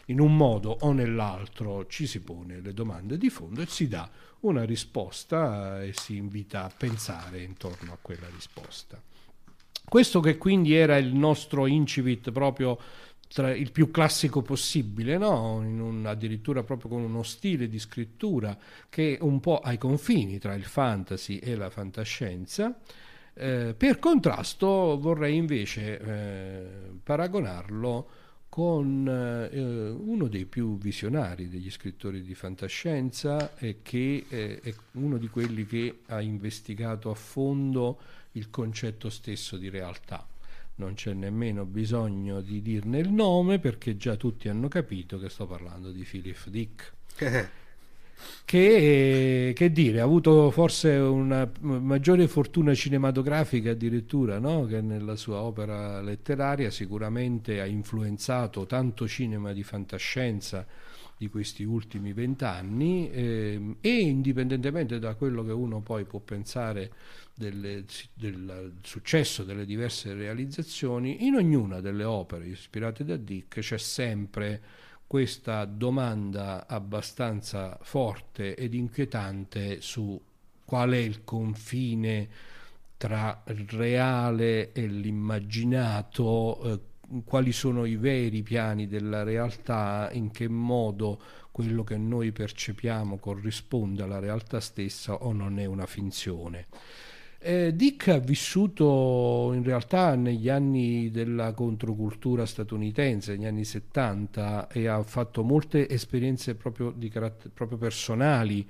In 0.08 0.20
un 0.20 0.36
modo 0.36 0.78
o 0.82 0.92
nell'altro 0.94 1.86
ci 1.88 2.08
si 2.08 2.22
pone 2.22 2.62
le 2.62 2.74
domande 2.74 3.18
di 3.18 3.30
fondo 3.30 3.62
e 3.62 3.68
si 3.68 3.88
dà 3.88 4.10
una 4.42 4.64
risposta 4.64 5.82
e 5.84 5.94
si 5.94 6.16
invita 6.16 6.64
a 6.64 6.74
pensare 6.76 7.42
intorno 7.42 7.92
a 7.92 7.98
quella 8.02 8.28
risposta. 8.34 9.02
Questo 9.86 10.22
che 10.22 10.38
quindi 10.38 10.74
era 10.74 10.98
il 10.98 11.14
nostro 11.14 11.68
incipit 11.68 12.32
proprio 12.32 12.80
tra 13.34 13.52
il 13.52 13.72
più 13.72 13.90
classico 13.90 14.44
possibile, 14.44 15.18
no? 15.18 15.56
un, 15.56 16.04
addirittura 16.06 16.62
proprio 16.62 16.92
con 16.92 17.02
uno 17.02 17.24
stile 17.24 17.68
di 17.68 17.80
scrittura 17.80 18.56
che 18.88 19.18
è 19.18 19.22
un 19.24 19.40
po' 19.40 19.58
ai 19.58 19.80
confini 19.80 20.38
tra 20.38 20.54
il 20.54 20.64
fantasy 20.64 21.38
e 21.38 21.56
la 21.56 21.72
fantascienza. 21.72 22.80
Eh, 23.34 23.74
per 23.76 23.98
contrasto 23.98 25.00
vorrei 25.00 25.36
invece 25.36 26.00
eh, 26.00 26.66
paragonarlo 27.02 28.10
con 28.50 29.08
eh, 29.08 29.90
uno 29.90 30.28
dei 30.28 30.46
più 30.46 30.78
visionari 30.78 31.50
degli 31.50 31.72
scrittori 31.72 32.22
di 32.22 32.36
fantascienza 32.36 33.58
e 33.58 33.80
che 33.82 34.26
eh, 34.30 34.60
è 34.62 34.72
uno 34.92 35.18
di 35.18 35.28
quelli 35.28 35.66
che 35.66 36.02
ha 36.06 36.22
investigato 36.22 37.10
a 37.10 37.16
fondo 37.16 37.98
il 38.34 38.52
concetto 38.52 39.10
stesso 39.10 39.58
di 39.58 39.70
realtà 39.70 40.24
non 40.76 40.96
c'è 40.96 41.14
nemmeno 41.14 41.66
bisogno 41.66 42.42
di 42.42 42.62
dirne 42.62 43.00
il 43.00 43.12
nome 43.12 43.60
perché 43.60 43.96
già 43.96 44.16
tutti 44.16 44.50
hanno 44.50 44.68
capito 44.68 45.20
che 45.20 45.30
sto 45.30 45.46
parlando 45.46 45.92
di 45.92 46.04
Philip 46.04 46.48
Dick. 46.48 46.94
che, 48.46 49.54
che, 49.56 49.72
dire, 49.72 50.00
ha 50.00 50.04
avuto 50.04 50.50
forse 50.52 50.90
una 50.92 51.50
maggiore 51.62 52.28
fortuna 52.28 52.74
cinematografica 52.74 53.72
addirittura 53.72 54.40
no? 54.40 54.66
che 54.66 54.82
nella 54.82 55.16
sua 55.16 55.42
opera 55.42 56.02
letteraria, 56.02 56.70
sicuramente 56.70 57.62
ha 57.62 57.66
influenzato 57.66 58.66
tanto 58.66 59.08
cinema 59.08 59.54
di 59.54 59.64
fantascienza 59.64 60.66
di 61.16 61.30
questi 61.30 61.64
ultimi 61.64 62.12
vent'anni 62.12 63.10
eh, 63.12 63.76
e 63.80 64.00
indipendentemente 64.00 65.00
da 65.00 65.16
quello 65.16 65.44
che 65.44 65.52
uno 65.52 65.80
poi 65.82 66.04
può 66.04 66.20
pensare 66.20 66.92
delle, 67.34 67.86
del 68.14 68.74
successo 68.82 69.44
delle 69.44 69.66
diverse 69.66 70.14
realizzazioni, 70.14 71.26
in 71.26 71.36
ognuna 71.36 71.82
delle 71.82 72.04
opere 72.04 72.48
ispirate 72.48 73.04
da 73.04 73.18
Dick 73.18 73.60
c'è 73.60 73.78
sempre 73.78 74.62
questa 75.08 75.66
domanda 75.66 76.68
abbastanza 76.68 77.78
forte 77.82 78.56
ed 78.56 78.74
inquietante 78.74 79.82
su 79.82 80.20
qual 80.66 80.92
è 80.92 80.98
il 80.98 81.24
confine 81.24 82.30
tra 82.98 83.44
il 83.48 83.68
reale 83.70 84.72
e 84.72 84.88
l'immaginato, 84.88 86.62
eh, 86.64 86.80
quali 87.26 87.52
sono 87.52 87.86
i 87.86 87.96
veri 87.96 88.42
piani 88.42 88.88
della 88.88 89.24
realtà, 89.24 90.10
in 90.14 90.32
che 90.32 90.48
modo 90.48 91.20
quello 91.52 91.84
che 91.84 91.98
noi 91.98 92.32
percepiamo 92.32 93.18
corrisponde 93.18 94.04
alla 94.04 94.20
realtà 94.20 94.60
stessa 94.60 95.14
o 95.14 95.32
non 95.34 95.60
è 95.60 95.66
una 95.66 95.86
finzione. 95.86 96.68
Eh, 97.46 97.76
Dick 97.76 98.08
ha 98.08 98.20
vissuto 98.20 99.52
in 99.54 99.64
realtà 99.64 100.16
negli 100.16 100.48
anni 100.48 101.12
della 101.12 101.52
controcultura 101.52 102.46
statunitense, 102.46 103.36
negli 103.36 103.46
anni 103.46 103.66
70, 103.66 104.70
e 104.70 104.88
ha 104.88 105.04
fatto 105.04 105.44
molte 105.44 105.90
esperienze 105.90 106.56
proprio, 106.56 106.96
caratter- 107.12 107.52
proprio 107.54 107.78
personali, 107.78 108.66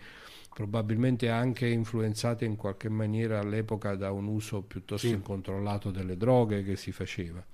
probabilmente 0.52 1.30
anche 1.30 1.68
influenzate 1.68 2.46
in 2.46 2.56
qualche 2.56 2.90
maniera 2.90 3.38
all'epoca 3.38 3.94
da 3.94 4.10
un 4.10 4.26
uso 4.26 4.64
piuttosto 4.64 5.06
sì. 5.06 5.14
incontrollato 5.14 5.92
delle 5.92 6.18
droghe 6.18 6.64
che 6.64 6.76
si 6.76 6.92
faceva. 6.92 7.46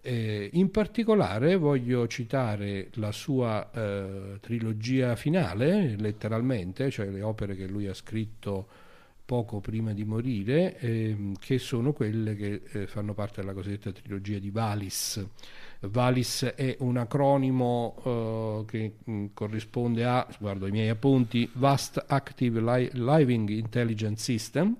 Eh, 0.00 0.48
in 0.54 0.70
particolare 0.70 1.56
voglio 1.56 2.06
citare 2.06 2.88
la 2.94 3.12
sua 3.12 3.70
eh, 3.70 4.38
trilogia 4.40 5.14
finale, 5.14 5.94
letteralmente, 5.98 6.90
cioè 6.90 7.10
le 7.10 7.20
opere 7.20 7.54
che 7.54 7.66
lui 7.66 7.86
ha 7.86 7.94
scritto 7.94 8.83
poco 9.24 9.60
prima 9.60 9.92
di 9.92 10.04
morire, 10.04 10.78
ehm, 10.78 11.36
che 11.38 11.58
sono 11.58 11.92
quelle 11.92 12.36
che 12.36 12.62
eh, 12.72 12.86
fanno 12.86 13.14
parte 13.14 13.40
della 13.40 13.54
cosiddetta 13.54 13.92
trilogia 13.92 14.38
di 14.38 14.50
Valis. 14.50 15.24
Valis 15.80 16.44
è 16.56 16.76
un 16.80 16.96
acronimo 16.96 17.96
eh, 18.04 18.64
che 18.70 18.94
mh, 19.02 19.12
mm, 19.12 19.26
corrisponde 19.32 20.04
a, 20.04 20.26
guardo 20.38 20.66
i 20.66 20.70
miei 20.70 20.88
appunti, 20.88 21.48
Vast 21.54 22.04
Active 22.06 22.60
Li- 22.60 22.90
Living 22.92 23.48
Intelligence 23.48 24.22
System, 24.22 24.76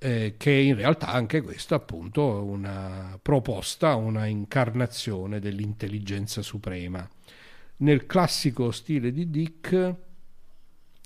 eh, 0.00 0.34
che 0.36 0.50
in 0.50 0.74
realtà 0.74 1.08
anche 1.08 1.40
questo 1.40 1.74
appunto 1.74 2.38
è 2.38 2.40
una 2.40 3.18
proposta, 3.20 3.94
una 3.94 4.26
incarnazione 4.26 5.38
dell'intelligenza 5.40 6.42
suprema. 6.42 7.08
Nel 7.78 8.06
classico 8.06 8.72
stile 8.72 9.12
di 9.12 9.30
Dick, 9.30 9.94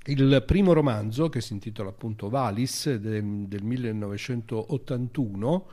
il 0.06 0.42
primo 0.46 0.72
romanzo, 0.72 1.28
che 1.28 1.40
si 1.40 1.52
intitola 1.52 1.90
appunto 1.90 2.28
Valis 2.28 2.94
del, 2.94 3.46
del 3.46 3.62
1981, 3.62 5.66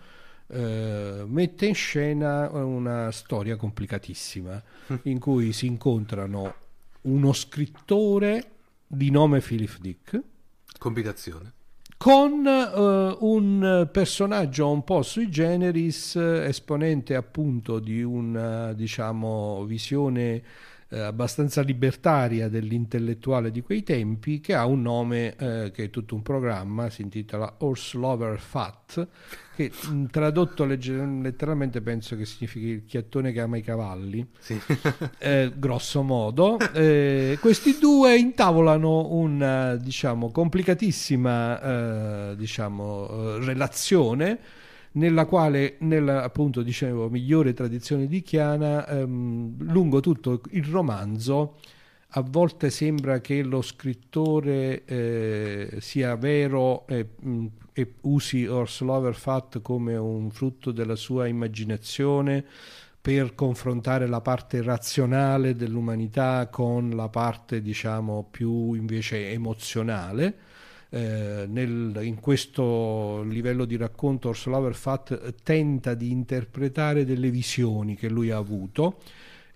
eh, 0.48 1.24
mette 1.28 1.66
in 1.66 1.76
scena 1.76 2.50
una 2.50 3.12
storia 3.12 3.56
complicatissima 3.56 4.62
in 5.04 5.20
cui 5.20 5.54
si 5.54 5.68
incontrano 5.68 6.56
uno 7.02 7.34
scrittore 7.34 8.52
di 8.86 9.10
nome 9.10 9.42
Philip 9.42 9.78
Dick. 9.80 10.22
Combinazione 10.78 11.54
con 12.00 12.46
uh, 12.46 13.18
un 13.28 13.90
personaggio 13.92 14.72
un 14.72 14.86
po' 14.86 15.02
sui 15.02 15.30
generis, 15.30 16.16
esponente 16.16 17.14
appunto 17.14 17.80
di 17.80 18.02
una 18.02 18.72
diciamo, 18.72 19.66
visione 19.66 20.42
eh, 20.90 21.00
abbastanza 21.00 21.62
libertaria 21.62 22.50
dell'intellettuale 22.50 23.52
di 23.52 23.62
quei 23.62 23.84
tempi 23.84 24.40
che 24.40 24.56
ha 24.56 24.66
un 24.66 24.82
nome 24.82 25.36
eh, 25.36 25.72
che 25.72 25.86
è 25.86 25.90
tutto 25.90 26.16
un 26.16 26.22
programma, 26.22 26.90
si 26.90 27.04
intitola 27.04 27.56
Horse 27.60 27.98
Lover 27.98 28.40
Fat, 28.40 29.08
che 29.56 29.72
mh, 29.72 30.06
tradotto 30.06 30.66
letteralmente 30.66 31.82
penso 31.82 32.16
che 32.16 32.26
significhi 32.26 32.66
il 32.66 32.86
chiattone 32.86 33.32
che 33.32 33.40
ama 33.40 33.58
i 33.58 33.62
cavalli, 33.62 34.28
sì. 34.40 34.60
eh, 35.20 35.52
grosso 35.56 36.02
modo. 36.02 36.58
Eh, 36.74 37.38
questi 37.40 37.78
due 37.80 38.18
intavolano 38.18 39.14
una 39.14 39.76
diciamo 39.76 40.32
complicatissima 40.32 42.32
eh, 42.32 42.36
diciamo, 42.36 43.10
eh, 43.10 43.46
relazione 43.46 44.40
nella 44.94 45.26
quale, 45.26 45.76
nella 45.80 46.24
appunto 46.24 46.62
dicevo, 46.62 47.10
migliore 47.10 47.54
tradizione 47.54 48.08
di 48.08 48.22
Chiana, 48.22 48.88
ehm, 48.88 49.72
lungo 49.72 50.00
tutto 50.00 50.42
il 50.52 50.66
romanzo, 50.66 51.58
a 52.14 52.22
volte 52.28 52.72
sembra 52.72 53.22
che 53.22 53.44
lo 53.44 53.62
scrittore 53.62 54.84
eh, 54.86 55.78
sia 55.80 56.16
vero 56.16 56.88
e, 56.88 57.08
mh, 57.20 57.46
e 57.74 57.94
usi 58.02 58.46
Lover 58.46 59.14
Fat 59.14 59.62
come 59.62 59.96
un 59.96 60.32
frutto 60.32 60.72
della 60.72 60.96
sua 60.96 61.28
immaginazione 61.28 62.44
per 63.00 63.36
confrontare 63.36 64.08
la 64.08 64.22
parte 64.22 64.62
razionale 64.62 65.56
dell'umanità 65.56 66.48
con 66.52 66.90
la 66.90 67.10
parte 67.10 67.62
diciamo 67.62 68.28
più 68.30 68.74
invece 68.74 69.32
emozionale 69.32 70.38
eh, 70.90 71.46
nel, 71.48 72.00
in 72.02 72.20
questo 72.20 73.22
livello 73.24 73.66
di 73.66 73.78
racconto 73.78 74.30
Orsolauer 74.30 74.74
Fat 74.74 75.36
tenta 75.44 75.94
di 75.94 76.10
interpretare 76.10 77.06
delle 77.06 77.30
visioni 77.30 77.96
che 77.96 78.10
lui 78.10 78.32
ha 78.32 78.38
avuto. 78.38 79.00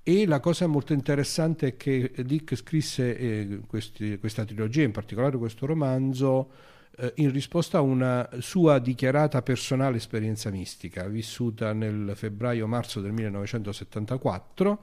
E 0.03 0.25
la 0.27 0.39
cosa 0.39 0.67
molto 0.67 0.93
interessante 0.93 1.67
è 1.67 1.77
che 1.77 2.11
Dick 2.25 2.55
scrisse 2.55 3.17
eh, 3.17 3.59
questi, 3.65 4.17
questa 4.19 4.43
trilogia, 4.43 4.83
in 4.83 4.91
particolare 4.91 5.37
questo 5.37 5.65
romanzo, 5.65 6.49
eh, 6.97 7.13
in 7.15 7.31
risposta 7.31 7.77
a 7.77 7.81
una 7.81 8.29
sua 8.39 8.79
dichiarata 8.79 9.41
personale 9.41 9.97
esperienza 9.97 10.49
mistica, 10.51 11.07
vissuta 11.07 11.71
nel 11.71 12.11
febbraio-marzo 12.15 12.99
del 12.99 13.13
1974, 13.13 14.79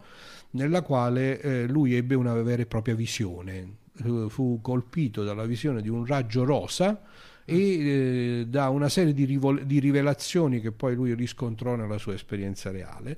nella 0.52 0.80
quale 0.80 1.40
eh, 1.40 1.66
lui 1.68 1.94
ebbe 1.94 2.14
una 2.14 2.34
vera 2.34 2.62
e 2.62 2.66
propria 2.66 2.94
visione 2.94 3.79
fu 4.28 4.60
colpito 4.60 5.24
dalla 5.24 5.44
visione 5.44 5.82
di 5.82 5.88
un 5.88 6.06
raggio 6.06 6.44
rosa 6.44 7.02
e 7.44 7.56
eh, 7.56 8.46
da 8.46 8.68
una 8.68 8.88
serie 8.88 9.12
di, 9.12 9.24
rivol- 9.24 9.64
di, 9.64 9.80
rivelazioni 9.80 10.60
che 10.60 10.70
poi 10.72 10.94
lui 10.94 11.14
riscontrò 11.14 11.74
nella 11.74 11.98
sua 11.98 12.14
esperienza 12.14 12.70
reale. 12.70 13.16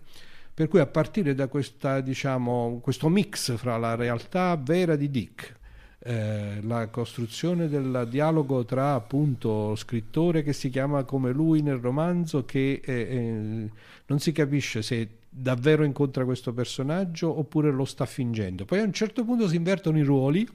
Per 0.54 0.68
cui 0.68 0.80
a 0.80 0.86
partire 0.86 1.34
da 1.34 1.48
questa, 1.48 2.00
diciamo, 2.00 2.80
questo 2.82 3.08
mix 3.08 3.56
fra 3.56 3.76
la 3.76 3.94
realtà 3.94 4.54
vera 4.56 4.96
di 4.96 5.10
Dick, 5.10 5.60
eh, 6.04 6.60
la 6.62 6.88
costruzione 6.88 7.68
del 7.68 8.06
dialogo 8.10 8.64
tra 8.64 8.94
appunto 8.94 9.76
scrittore 9.76 10.42
che 10.42 10.52
si 10.52 10.68
chiama 10.68 11.04
come 11.04 11.30
lui 11.32 11.62
nel 11.62 11.76
romanzo 11.76 12.44
che 12.44 12.80
eh, 12.84 12.92
eh, 12.92 13.70
non 14.06 14.18
si 14.18 14.32
capisce 14.32 14.82
se 14.82 15.08
davvero 15.28 15.84
incontra 15.84 16.24
questo 16.24 16.52
personaggio 16.52 17.38
oppure 17.38 17.70
lo 17.70 17.84
sta 17.84 18.04
fingendo. 18.04 18.64
Poi 18.64 18.80
a 18.80 18.82
un 18.82 18.92
certo 18.92 19.24
punto 19.24 19.46
si 19.48 19.56
invertono 19.56 19.98
i 19.98 20.02
ruoli 20.02 20.46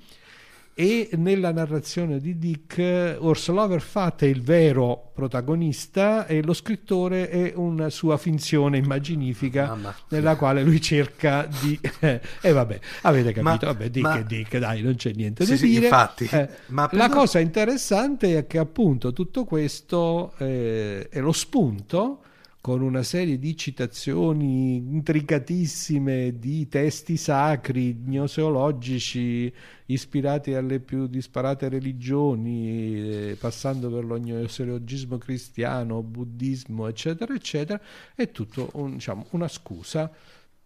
e 0.80 1.10
nella 1.14 1.52
narrazione 1.52 2.20
di 2.20 2.38
Dick 2.38 3.18
Ursula 3.20 3.80
Fat 3.80 4.22
è 4.22 4.28
il 4.28 4.44
vero 4.44 5.10
protagonista 5.12 6.28
e 6.28 6.44
lo 6.44 6.54
scrittore 6.54 7.30
è 7.30 7.54
una 7.56 7.90
sua 7.90 8.18
finzione 8.18 8.78
immaginifica 8.78 9.70
Mamma. 9.70 9.96
nella 10.10 10.36
quale 10.36 10.62
lui 10.62 10.80
cerca 10.80 11.50
di 11.62 11.80
e 12.00 12.22
eh, 12.42 12.52
vabbè 12.52 12.80
avete 13.02 13.34
capito? 13.34 13.66
Ma, 13.66 13.74
vabbè 13.74 13.90
Dick 13.90 14.06
ma... 14.06 14.20
è 14.20 14.24
Dick 14.24 14.58
dai 14.60 14.84
non 14.84 14.94
c'è 14.94 15.14
niente 15.14 15.46
sì, 15.46 15.50
da 15.50 15.58
sì, 15.58 15.66
dire. 15.66 15.86
infatti, 15.86 16.30
eh, 16.32 16.50
ma 16.68 16.88
la 16.92 17.10
cosa 17.10 17.40
interessante 17.40 18.38
è 18.38 18.46
che 18.46 18.60
appunto 18.60 19.14
tutto 19.14 19.46
questo 19.46 20.36
eh, 20.38 21.10
è 21.10 21.20
lo 21.20 21.32
spunto 21.32 22.22
con 22.68 22.82
una 22.82 23.02
serie 23.02 23.40
di 23.40 23.56
citazioni 23.56 24.76
intricatissime 24.76 26.38
di 26.38 26.68
testi 26.68 27.16
sacri, 27.16 27.94
gnoseologici, 27.94 29.50
ispirati 29.86 30.54
alle 30.54 30.82
più 30.82 31.08
disparate 31.08 31.70
religioni, 31.70 33.30
eh, 33.30 33.38
passando 33.40 33.90
per 33.90 34.04
lo 34.04 34.20
gnoseologismo 34.20 35.18
cristiano, 35.18 36.04
buddismo, 36.04 36.88
eccetera, 36.88 37.34
eccetera, 37.34 37.80
è 38.14 38.32
tutto 38.32 38.70
un, 38.74 38.96
diciamo, 38.96 39.28
una 39.30 39.48
scusa 39.48 40.12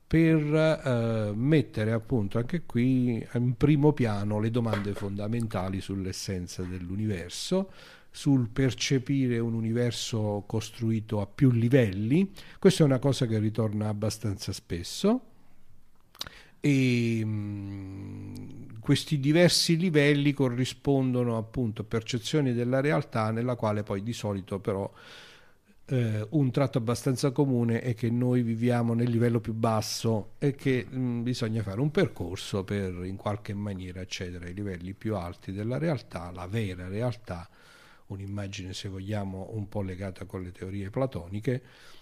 per 0.08 0.42
eh, 0.42 1.32
mettere 1.36 1.92
appunto 1.92 2.40
anche 2.40 2.64
qui 2.66 3.24
in 3.32 3.56
primo 3.56 3.94
piano 3.94 4.40
le 4.40 4.50
domande 4.50 4.96
fondamentali 4.96 5.80
sull'essenza 5.80 6.64
dell'universo, 6.64 7.70
sul 8.12 8.50
percepire 8.50 9.40
un 9.40 9.54
universo 9.54 10.44
costruito 10.46 11.22
a 11.22 11.26
più 11.26 11.50
livelli. 11.50 12.30
Questa 12.60 12.84
è 12.84 12.86
una 12.86 13.00
cosa 13.00 13.26
che 13.26 13.40
ritorna 13.40 13.88
abbastanza 13.88 14.52
spesso. 14.52 15.22
E 16.60 17.22
mm, 17.24 18.36
questi 18.80 19.20
diversi 19.20 19.78
livelli 19.78 20.34
corrispondono 20.34 21.38
appunto 21.38 21.82
a 21.82 21.86
percezioni 21.86 22.54
della 22.54 22.82
realtà 22.82 23.32
nella 23.32 23.56
quale 23.56 23.82
poi 23.82 24.04
di 24.04 24.14
solito 24.14 24.60
però 24.60 24.92
eh, 25.86 26.28
un 26.30 26.52
tratto 26.52 26.78
abbastanza 26.78 27.32
comune 27.32 27.82
è 27.82 27.96
che 27.96 28.12
noi 28.12 28.44
viviamo 28.44 28.94
nel 28.94 29.10
livello 29.10 29.40
più 29.40 29.54
basso 29.54 30.34
e 30.38 30.54
che 30.54 30.86
mh, 30.88 31.00
mm, 31.00 31.24
bisogna 31.24 31.64
fare 31.64 31.82
un 31.82 31.90
percorso 31.90 32.64
per 32.64 33.06
in 33.06 33.16
qualche 33.16 33.56
maniera 33.56 34.02
accedere 34.02 34.48
ai 34.48 34.54
livelli 34.54 34.94
più 34.94 35.16
alti 35.16 35.52
della 35.52 35.80
realtà, 35.80 36.30
la 36.32 36.46
vera 36.46 36.88
realtà 36.88 37.50
un'immagine 38.14 38.74
se 38.74 38.90
vogliamo 38.90 39.50
un 39.52 39.68
po' 39.68 39.82
legata 39.82 40.26
con 40.26 40.42
le 40.42 40.52
teorie 40.52 40.90
platoniche 40.90 41.62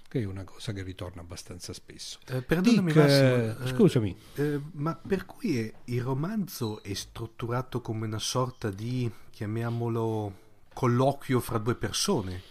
che 0.10 0.22
è 0.22 0.26
una 0.26 0.44
cosa 0.44 0.74
che 0.74 0.82
ritorna 0.82 1.22
abbastanza 1.22 1.72
spesso. 1.72 2.18
Eh, 2.28 2.42
perdonami 2.42 2.92
Dick, 2.92 3.06
Massimo, 3.06 3.64
eh, 3.64 3.68
scusami. 3.68 4.18
Eh, 4.36 4.60
ma 4.72 4.96
per 4.96 5.26
cui 5.28 5.60
è, 5.60 5.72
il 5.86 6.02
romanzo 6.02 6.82
è 6.82 6.94
strutturato 6.96 7.80
come 7.80 8.08
una 8.08 8.18
sorta 8.18 8.72
di, 8.72 9.10
chiamiamolo, 9.30 10.34
colloquio 10.74 11.40
fra 11.40 11.60
due 11.60 11.76
persone? 11.76 12.42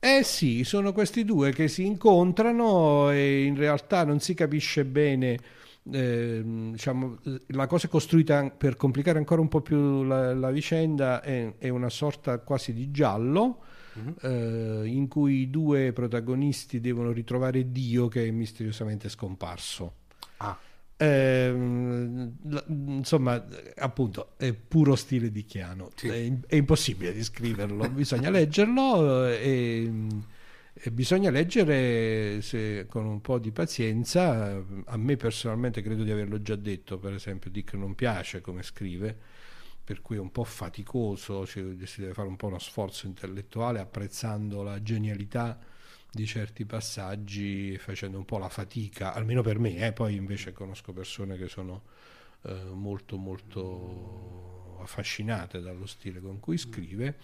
Eh 0.00 0.24
sì, 0.24 0.64
sono 0.64 0.92
questi 0.92 1.24
due 1.24 1.52
che 1.52 1.68
si 1.68 1.86
incontrano 1.86 3.10
e 3.10 3.44
in 3.44 3.56
realtà 3.56 4.04
non 4.04 4.18
si 4.18 4.34
capisce 4.34 4.84
bene 4.84 5.38
eh, 5.92 6.42
diciamo, 6.72 7.18
la 7.48 7.66
cosa 7.66 7.86
è 7.86 7.90
costruita 7.90 8.50
per 8.50 8.76
complicare 8.76 9.18
ancora 9.18 9.40
un 9.40 9.48
po' 9.48 9.60
più 9.60 10.02
la, 10.02 10.34
la 10.34 10.50
vicenda, 10.50 11.20
è, 11.20 11.54
è, 11.58 11.68
una 11.68 11.90
sorta 11.90 12.38
quasi 12.38 12.72
di 12.72 12.90
giallo. 12.90 13.62
Mm-hmm. 13.98 14.12
Eh, 14.20 14.88
in 14.88 15.08
cui 15.08 15.40
i 15.40 15.50
due 15.50 15.92
protagonisti 15.92 16.80
devono 16.80 17.12
ritrovare 17.12 17.70
Dio 17.70 18.08
che 18.08 18.26
è 18.26 18.30
misteriosamente 18.30 19.08
scomparso. 19.08 19.94
Ah. 20.38 20.58
Eh, 20.98 21.48
insomma, 22.68 23.42
appunto, 23.76 24.32
è 24.36 24.52
puro 24.52 24.96
stile 24.96 25.30
di 25.30 25.44
Chiano. 25.46 25.90
Sì. 25.94 26.08
È, 26.08 26.32
è, 26.46 26.56
impossibile 26.56 27.14
descriverlo, 27.14 27.88
bisogna 27.88 28.28
leggerlo 28.28 29.26
eh, 29.26 29.40
e 29.42 29.92
e 30.78 30.90
bisogna 30.90 31.30
leggere 31.30 32.42
se, 32.42 32.84
con 32.86 33.06
un 33.06 33.22
po' 33.22 33.38
di 33.38 33.50
pazienza, 33.50 34.62
a 34.84 34.96
me 34.98 35.16
personalmente 35.16 35.80
credo 35.80 36.02
di 36.02 36.10
averlo 36.10 36.42
già 36.42 36.54
detto, 36.54 36.98
per 36.98 37.14
esempio 37.14 37.50
Dick 37.50 37.72
non 37.74 37.94
piace 37.94 38.42
come 38.42 38.62
scrive, 38.62 39.16
per 39.82 40.02
cui 40.02 40.16
è 40.16 40.18
un 40.20 40.30
po' 40.30 40.44
faticoso, 40.44 41.46
cioè, 41.46 41.64
si 41.86 42.00
deve 42.02 42.12
fare 42.12 42.28
un 42.28 42.36
po' 42.36 42.48
uno 42.48 42.58
sforzo 42.58 43.06
intellettuale 43.06 43.78
apprezzando 43.80 44.62
la 44.62 44.82
genialità 44.82 45.58
di 46.12 46.26
certi 46.26 46.66
passaggi, 46.66 47.78
facendo 47.78 48.18
un 48.18 48.26
po' 48.26 48.36
la 48.36 48.50
fatica, 48.50 49.14
almeno 49.14 49.40
per 49.40 49.58
me, 49.58 49.78
eh? 49.78 49.92
poi 49.94 50.14
invece 50.14 50.52
conosco 50.52 50.92
persone 50.92 51.38
che 51.38 51.48
sono 51.48 51.84
eh, 52.42 52.54
molto 52.72 53.16
molto 53.16 54.78
affascinate 54.82 55.60
dallo 55.60 55.86
stile 55.86 56.20
con 56.20 56.38
cui 56.38 56.58
scrive 56.58 57.16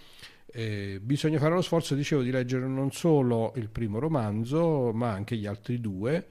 eh, 0.52 1.00
bisogna 1.02 1.38
fare 1.38 1.54
lo 1.54 1.62
sforzo, 1.62 1.94
dicevo, 1.94 2.22
di 2.22 2.30
leggere 2.30 2.66
non 2.66 2.92
solo 2.92 3.52
il 3.56 3.70
primo 3.70 3.98
romanzo, 3.98 4.92
ma 4.92 5.10
anche 5.10 5.36
gli 5.36 5.46
altri 5.46 5.80
due, 5.80 6.26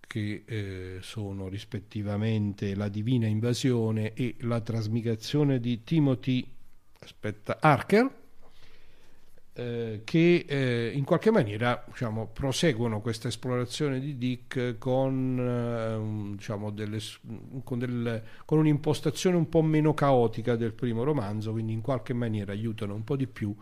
che 0.00 0.42
eh, 0.44 0.98
sono 1.00 1.48
rispettivamente 1.48 2.74
La 2.74 2.88
Divina 2.88 3.26
Invasione 3.26 4.12
e 4.12 4.36
La 4.40 4.60
trasmigrazione 4.60 5.58
di 5.58 5.82
Timothy 5.84 6.46
aspetta, 6.98 7.58
Harker. 7.60 8.20
Eh, 9.54 10.00
che 10.04 10.44
eh, 10.48 10.92
in 10.94 11.04
qualche 11.04 11.30
maniera 11.30 11.84
diciamo, 11.86 12.28
proseguono 12.32 13.00
questa 13.00 13.28
esplorazione 13.28 14.00
di 14.00 14.16
Dick 14.16 14.78
con, 14.78 15.38
eh, 15.38 16.36
diciamo, 16.36 16.70
delle, 16.70 16.98
con, 17.62 17.78
del, 17.78 18.22
con, 18.44 18.58
un'impostazione 18.58 19.36
un 19.36 19.48
po' 19.48 19.62
meno 19.62 19.92
caotica 19.92 20.56
del 20.56 20.72
primo 20.72 21.02
romanzo, 21.04 21.52
quindi 21.52 21.72
in 21.72 21.82
qualche 21.82 22.14
maniera 22.14 22.52
aiutano 22.52 22.94
un 22.94 23.04
po' 23.04 23.16
di 23.16 23.26
più 23.26 23.54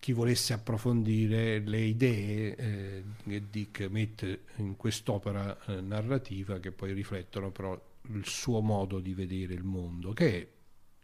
chi 0.00 0.12
volesse 0.12 0.52
approfondire 0.52 1.58
le 1.58 1.80
idee 1.80 2.56
eh, 2.56 3.02
che 3.26 3.42
Dick 3.50 3.88
mette 3.90 4.42
in 4.56 4.76
quest'opera 4.76 5.58
eh, 5.66 5.80
narrativa 5.80 6.60
che 6.60 6.70
poi 6.70 6.92
riflettono 6.92 7.50
però 7.50 7.78
il 8.12 8.24
suo 8.24 8.60
modo 8.60 9.00
di 9.00 9.12
vedere 9.12 9.54
il 9.54 9.64
mondo, 9.64 10.12
che 10.12 10.40
è 10.40 10.46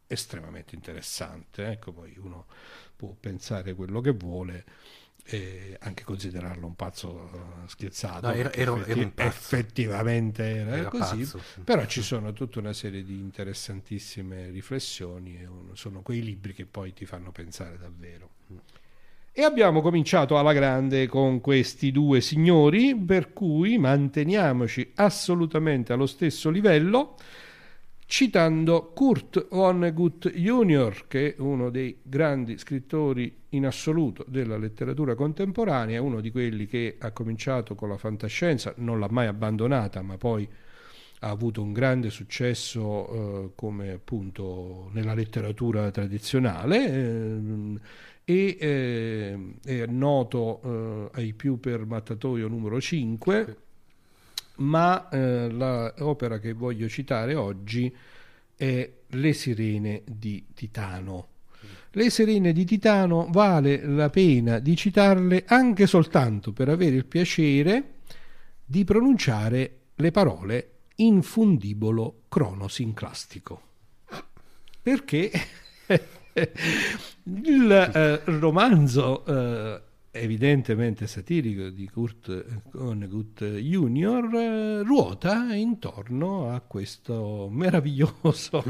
estremamente 0.06 0.74
interessante. 0.74 1.66
Ecco, 1.66 1.92
poi 1.92 2.14
uno 2.18 2.46
può 2.96 3.14
pensare 3.18 3.74
quello 3.74 4.00
che 4.00 4.10
vuole 4.12 4.64
e 5.26 5.76
anche 5.80 6.04
considerarlo 6.04 6.66
un 6.66 6.76
pazzo 6.76 7.08
uh, 7.64 7.66
scherzato. 7.66 8.26
No, 8.26 8.32
era, 8.32 8.52
era, 8.52 8.72
effetti- 8.72 8.90
era 8.90 9.10
pazzo. 9.10 9.28
effettivamente 9.28 10.44
era, 10.56 10.76
Era 10.76 10.88
così, 10.88 11.20
pazzo, 11.20 11.38
però 11.64 11.86
ci 11.86 12.02
sono 12.02 12.32
tutta 12.32 12.58
una 12.58 12.72
serie 12.74 13.02
di 13.04 13.14
interessantissime 13.14 14.50
riflessioni 14.50 15.38
e 15.40 15.46
un- 15.46 15.76
sono 15.76 16.02
quei 16.02 16.22
libri 16.22 16.52
che 16.52 16.66
poi 16.66 16.92
ti 16.92 17.06
fanno 17.06 17.32
pensare 17.32 17.78
davvero. 17.78 18.30
E 19.36 19.42
abbiamo 19.42 19.80
cominciato 19.80 20.38
alla 20.38 20.52
grande 20.52 21.08
con 21.08 21.40
questi 21.40 21.90
due 21.90 22.20
signori, 22.20 22.94
per 22.96 23.32
cui 23.32 23.78
manteniamoci 23.78 24.92
assolutamente 24.94 25.92
allo 25.92 26.06
stesso 26.06 26.50
livello, 26.50 27.16
citando 28.06 28.92
Kurt 28.92 29.48
Vonnegut 29.50 30.30
Jr., 30.30 31.06
che 31.08 31.34
è 31.34 31.40
uno 31.40 31.70
dei 31.70 31.98
grandi 32.02 32.58
scrittori 32.58 33.42
in 33.50 33.66
assoluto 33.66 34.24
della 34.28 34.56
letteratura 34.56 35.14
contemporanea, 35.14 36.02
uno 36.02 36.20
di 36.20 36.30
quelli 36.30 36.66
che 36.66 36.96
ha 36.98 37.12
cominciato 37.12 37.74
con 37.74 37.88
la 37.88 37.96
fantascienza, 37.96 38.74
non 38.78 39.00
l'ha 39.00 39.08
mai 39.10 39.26
abbandonata, 39.26 40.02
ma 40.02 40.16
poi 40.16 40.48
ha 41.20 41.30
avuto 41.30 41.62
un 41.62 41.72
grande 41.72 42.10
successo 42.10 43.08
eh, 43.08 43.50
come 43.54 43.92
appunto 43.92 44.90
nella 44.92 45.14
letteratura 45.14 45.90
tradizionale 45.90 46.86
ehm, 46.86 47.80
e 48.24 48.56
eh, 48.58 49.54
è 49.64 49.86
noto 49.86 50.60
eh, 51.14 51.20
ai 51.20 51.32
più 51.32 51.58
per 51.60 51.86
Mattatoio 51.86 52.48
numero 52.48 52.80
5 52.80 53.56
ma 54.56 55.08
eh, 55.08 55.48
l'opera 55.48 56.38
che 56.38 56.52
voglio 56.52 56.88
citare 56.88 57.34
oggi 57.34 57.94
è 58.56 58.90
Le 59.06 59.32
sirene 59.32 60.02
di 60.06 60.46
Titano. 60.54 61.28
Le 61.90 62.10
sirene 62.10 62.52
di 62.52 62.64
Titano 62.64 63.28
vale 63.30 63.84
la 63.84 64.10
pena 64.10 64.58
di 64.58 64.76
citarle 64.76 65.44
anche 65.46 65.86
soltanto 65.86 66.52
per 66.52 66.68
avere 66.68 66.96
il 66.96 67.06
piacere 67.06 67.94
di 68.64 68.84
pronunciare 68.84 69.78
le 69.94 70.10
parole 70.10 70.70
infundibolo 70.96 72.22
cronosinclastico. 72.28 73.62
Perché 74.82 75.30
il 77.22 77.70
eh, 77.70 78.20
romanzo 78.24 79.24
eh, 79.24 79.82
evidentemente 80.14 81.07
satirico 81.07 81.70
di 81.70 81.88
Kurt 81.88 82.62
Vonnegut 82.70 83.44
Jr. 83.44 84.35
eh, 84.35 84.83
ruota 84.83 85.55
intorno 85.55 86.50
a 86.50 86.61
questa 86.66 87.14
meravigliosa 87.50 88.62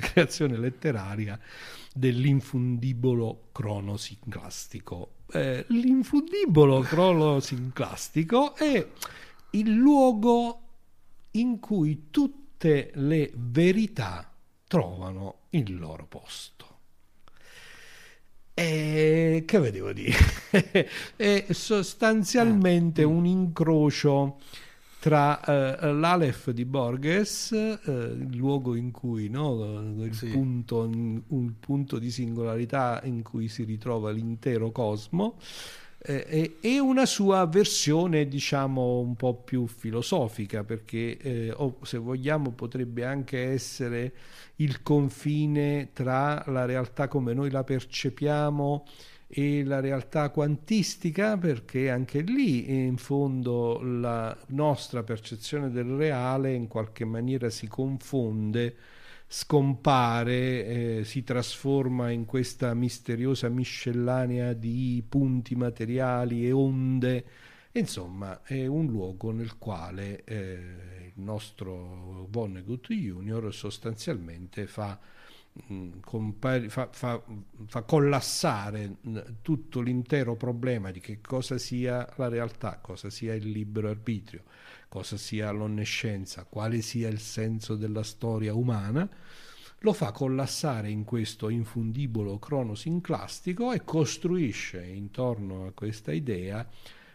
creazione 0.00 0.56
letteraria 0.56 1.38
dell'infundibolo 1.92 3.48
cronosinclastico. 3.52 5.12
Eh, 5.30 5.64
l'infundibolo 5.68 6.80
cronosinclastico 6.80 8.54
è 8.54 8.86
il 9.50 9.70
luogo 9.70 10.60
in 11.32 11.58
cui 11.58 12.06
tutte 12.10 12.90
le 12.94 13.30
verità 13.34 14.32
trovano 14.66 15.40
il 15.50 15.76
loro 15.76 16.06
posto. 16.06 16.67
E 18.60 19.44
che 19.46 19.60
vedevo 19.60 19.92
dire? 19.92 20.16
è 21.14 21.46
sostanzialmente 21.50 23.04
un 23.04 23.24
incrocio 23.24 24.38
tra 24.98 25.40
eh, 25.78 25.92
l'Aleph 25.92 26.50
di 26.50 26.64
Borges, 26.64 27.52
eh, 27.52 27.76
il 27.86 28.36
luogo 28.36 28.74
in 28.74 28.90
cui 28.90 29.28
no, 29.28 30.02
il, 30.02 30.12
Sì. 30.12 30.26
punto, 30.26 30.80
un 30.80 31.52
punto 31.60 32.00
di 32.00 32.10
singolarità 32.10 33.00
in 33.04 33.22
cui 33.22 33.46
si 33.46 33.62
ritrova 33.62 34.10
l'intero 34.10 34.72
cosmo, 34.72 35.36
eh, 35.38 35.87
e, 36.00 36.58
e 36.60 36.78
una 36.78 37.06
sua 37.06 37.44
versione 37.46 38.28
diciamo 38.28 39.00
un 39.00 39.16
po' 39.16 39.34
più 39.34 39.66
filosofica 39.66 40.62
perché 40.62 41.16
eh, 41.18 41.50
o 41.50 41.78
se 41.82 41.98
vogliamo 41.98 42.52
potrebbe 42.52 43.04
anche 43.04 43.50
essere 43.50 44.12
il 44.56 44.82
confine 44.82 45.90
tra 45.92 46.44
la 46.46 46.64
realtà 46.64 47.08
come 47.08 47.34
noi 47.34 47.50
la 47.50 47.64
percepiamo 47.64 48.86
e 49.26 49.64
la 49.64 49.80
realtà 49.80 50.30
quantistica 50.30 51.36
perché 51.36 51.90
anche 51.90 52.20
lì 52.20 52.86
in 52.86 52.96
fondo 52.96 53.80
la 53.82 54.34
nostra 54.48 55.02
percezione 55.02 55.70
del 55.70 55.96
reale 55.96 56.54
in 56.54 56.68
qualche 56.68 57.04
maniera 57.04 57.50
si 57.50 57.66
confonde 57.66 58.76
scompare, 59.28 60.98
eh, 61.00 61.04
si 61.04 61.22
trasforma 61.22 62.10
in 62.10 62.24
questa 62.24 62.72
misteriosa 62.74 63.48
miscellanea 63.48 64.52
di 64.54 65.04
punti 65.08 65.54
materiali 65.54 66.46
e 66.46 66.52
onde. 66.52 67.24
Insomma, 67.72 68.42
è 68.42 68.66
un 68.66 68.86
luogo 68.86 69.30
nel 69.30 69.58
quale 69.58 70.24
eh, 70.24 71.12
il 71.14 71.22
nostro 71.22 72.26
Vonnegut 72.30 72.88
Junior 72.92 73.52
sostanzialmente 73.54 74.66
fa, 74.66 74.98
mh, 75.52 76.00
compari- 76.00 76.68
fa, 76.68 76.88
fa- 76.92 77.22
fa 77.66 77.82
collassare 77.82 78.96
mh, 79.00 79.18
tutto 79.42 79.80
l'intero 79.80 80.36
problema 80.36 80.90
di 80.90 81.00
che 81.00 81.20
cosa 81.20 81.58
sia 81.58 82.06
la 82.16 82.28
realtà, 82.28 82.78
cosa 82.80 83.10
sia 83.10 83.34
il 83.34 83.50
libero 83.50 83.88
arbitrio, 83.88 84.42
cosa 84.88 85.16
sia 85.16 85.50
l'onnescienza, 85.50 86.44
quale 86.44 86.80
sia 86.80 87.08
il 87.08 87.20
senso 87.20 87.76
della 87.76 88.02
storia 88.02 88.54
umana, 88.54 89.08
lo 89.80 89.92
fa 89.92 90.10
collassare 90.10 90.90
in 90.90 91.04
questo 91.04 91.48
infundibolo 91.48 92.38
cronosinclastico 92.38 93.72
e 93.72 93.84
costruisce 93.84 94.82
intorno 94.82 95.66
a 95.66 95.72
questa 95.72 96.12
idea 96.12 96.66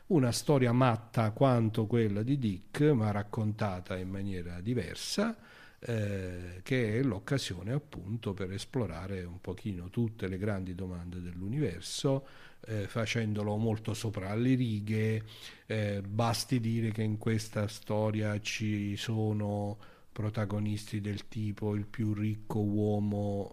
una 0.07 0.31
storia 0.31 0.71
matta 0.71 1.31
quanto 1.31 1.87
quella 1.87 2.23
di 2.23 2.37
Dick, 2.37 2.81
ma 2.81 3.11
raccontata 3.11 3.97
in 3.97 4.09
maniera 4.09 4.61
diversa, 4.61 5.35
eh, 5.85 6.61
che 6.63 6.99
è 6.99 7.03
l'occasione 7.03 7.73
appunto 7.73 8.33
per 8.33 8.51
esplorare 8.51 9.23
un 9.23 9.39
pochino 9.41 9.89
tutte 9.89 10.27
le 10.27 10.37
grandi 10.37 10.75
domande 10.75 11.21
dell'universo, 11.21 12.25
eh, 12.65 12.87
facendolo 12.87 13.55
molto 13.57 13.93
sopra 13.93 14.33
le 14.35 14.55
righe. 14.55 15.23
Eh, 15.65 16.01
basti 16.01 16.59
dire 16.59 16.91
che 16.91 17.03
in 17.03 17.17
questa 17.17 17.67
storia 17.67 18.39
ci 18.39 18.95
sono 18.97 19.77
protagonisti 20.11 21.01
del 21.01 21.27
tipo 21.27 21.75
il 21.75 21.85
più 21.87 22.13
ricco 22.13 22.59
uomo 22.59 23.51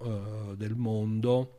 eh, 0.52 0.56
del 0.56 0.74
mondo, 0.76 1.56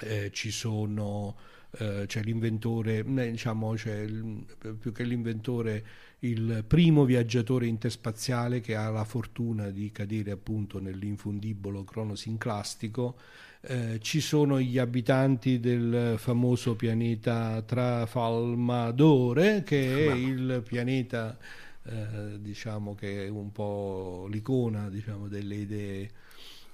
eh, 0.00 0.30
ci 0.32 0.50
sono 0.50 1.36
c'è 1.70 2.22
l'inventore, 2.24 3.04
diciamo, 3.04 3.74
c'è 3.74 4.00
il- 4.00 4.44
più 4.80 4.90
che 4.90 5.04
l'inventore, 5.04 5.86
il 6.20 6.64
primo 6.66 7.04
viaggiatore 7.04 7.66
interspaziale 7.66 8.60
che 8.60 8.74
ha 8.74 8.90
la 8.90 9.04
fortuna 9.04 9.70
di 9.70 9.90
cadere 9.90 10.32
appunto 10.32 10.80
nell'infundibolo 10.80 11.84
cronosinclastico. 11.84 13.16
Eh, 13.62 13.98
ci 14.00 14.20
sono 14.20 14.60
gli 14.60 14.78
abitanti 14.78 15.60
del 15.60 16.14
famoso 16.18 16.76
pianeta 16.76 17.62
Trafalmadore, 17.62 19.62
che 19.62 20.08
è 20.08 20.14
il 20.14 20.62
pianeta, 20.66 21.38
eh, 21.84 22.38
diciamo, 22.38 22.94
che 22.94 23.26
è 23.26 23.28
un 23.28 23.52
po' 23.52 24.26
l'icona 24.30 24.88
diciamo, 24.88 25.28
delle 25.28 25.54
idee 25.54 26.10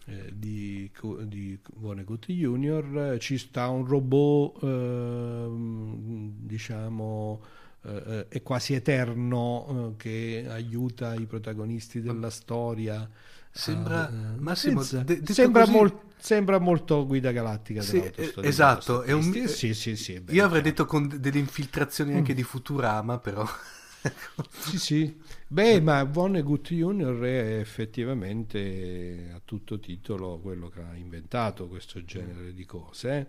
eh, 0.07 0.33
di, 0.33 0.89
di 1.23 1.59
Vonnegut 1.75 2.31
Junior 2.31 3.17
ci 3.19 3.39
sta 3.39 3.69
un 3.69 3.85
robot 3.85 4.63
ehm, 4.63 6.33
diciamo 6.43 7.41
eh, 7.87 8.03
eh, 8.19 8.29
è 8.29 8.43
quasi 8.43 8.75
eterno 8.75 9.93
eh, 9.95 9.97
che 9.97 10.47
aiuta 10.49 11.15
i 11.15 11.27
protagonisti 11.27 12.01
della 12.01 12.31
storia 12.31 13.09
Sembra- 13.51 14.09
a- 14.09 14.13
eh, 14.13 14.39
Massimo, 14.39 14.83
de- 15.05 15.23
sembra, 15.25 15.63
così- 15.63 15.73
mol- 15.73 15.99
sembra 16.19 16.59
molto 16.59 17.07
guida 17.07 17.33
galattica 17.33 17.81
Sì, 17.81 17.97
eh, 17.97 18.35
esatto, 18.43 19.03
è 19.03 19.13
un- 19.13 19.47
sì 19.47 19.73
sì 19.73 19.97
sì 19.97 20.21
beh, 20.21 20.33
Io 20.33 20.45
avrei 20.45 20.61
detto 20.63 20.85
con 20.85 21.09
de- 21.09 21.21
delle 21.21 21.39
infiltrazioni 21.39 22.15
anche 22.15 22.35
di 22.35 22.43
Futurama, 22.43 23.19
però. 23.19 23.47
Sì, 24.51 24.79
sì. 24.79 25.21
Beh, 25.49 25.81
ma 25.81 26.05
Vonnegut 26.05 26.69
Junior 26.73 27.19
è 27.23 27.59
effettivamente 27.59 29.31
a 29.35 29.41
tutto 29.45 29.79
titolo 29.81 30.39
quello 30.39 30.69
che 30.69 30.81
ha 30.81 30.95
inventato 30.95 31.67
questo 31.69 32.05
genere 32.05 32.53
di 32.55 32.65
cose. 32.65 33.11
eh. 33.19 33.27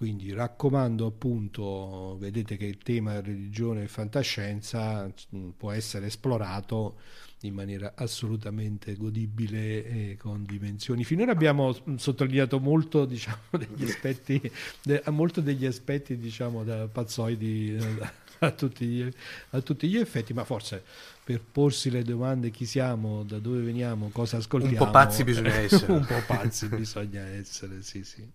Quindi 0.00 0.32
raccomando 0.32 1.04
appunto, 1.04 2.16
vedete 2.18 2.56
che 2.56 2.64
il 2.64 2.78
tema 2.78 3.20
religione 3.20 3.82
e 3.82 3.86
fantascienza 3.86 5.06
mm, 5.36 5.50
può 5.58 5.72
essere 5.72 6.06
esplorato 6.06 6.96
in 7.42 7.52
maniera 7.52 7.92
assolutamente 7.94 8.96
godibile 8.96 9.84
e 9.84 10.16
con 10.18 10.46
dimensioni. 10.46 11.04
Finora 11.04 11.32
abbiamo 11.32 11.76
sottolineato 11.96 12.58
molto, 12.60 13.04
diciamo, 13.06 13.42
degli 13.50 13.84
aspetti, 13.84 14.50
de, 14.82 15.02
molto 15.08 15.42
degli 15.42 15.66
aspetti 15.66 16.16
diciamo, 16.16 16.64
da 16.64 16.88
pazzoidi 16.88 17.76
a 18.40 18.50
tutti, 18.52 18.86
gli, 18.86 19.12
a 19.50 19.60
tutti 19.60 19.86
gli 19.86 19.98
effetti, 19.98 20.32
ma 20.32 20.44
forse 20.44 20.82
per 21.22 21.42
porsi 21.42 21.90
le 21.90 22.04
domande 22.04 22.50
chi 22.50 22.64
siamo, 22.64 23.22
da 23.22 23.38
dove 23.38 23.60
veniamo, 23.60 24.08
cosa 24.08 24.38
ascoltiamo. 24.38 24.78
Un 24.78 24.84
po' 24.86 24.90
pazzi 24.90 25.24
bisogna 25.24 25.56
essere. 25.60 25.92
un 25.92 26.06
po' 26.06 26.22
pazzi 26.26 26.68
bisogna 26.68 27.26
essere, 27.26 27.82
sì, 27.82 28.02
sì. 28.02 28.26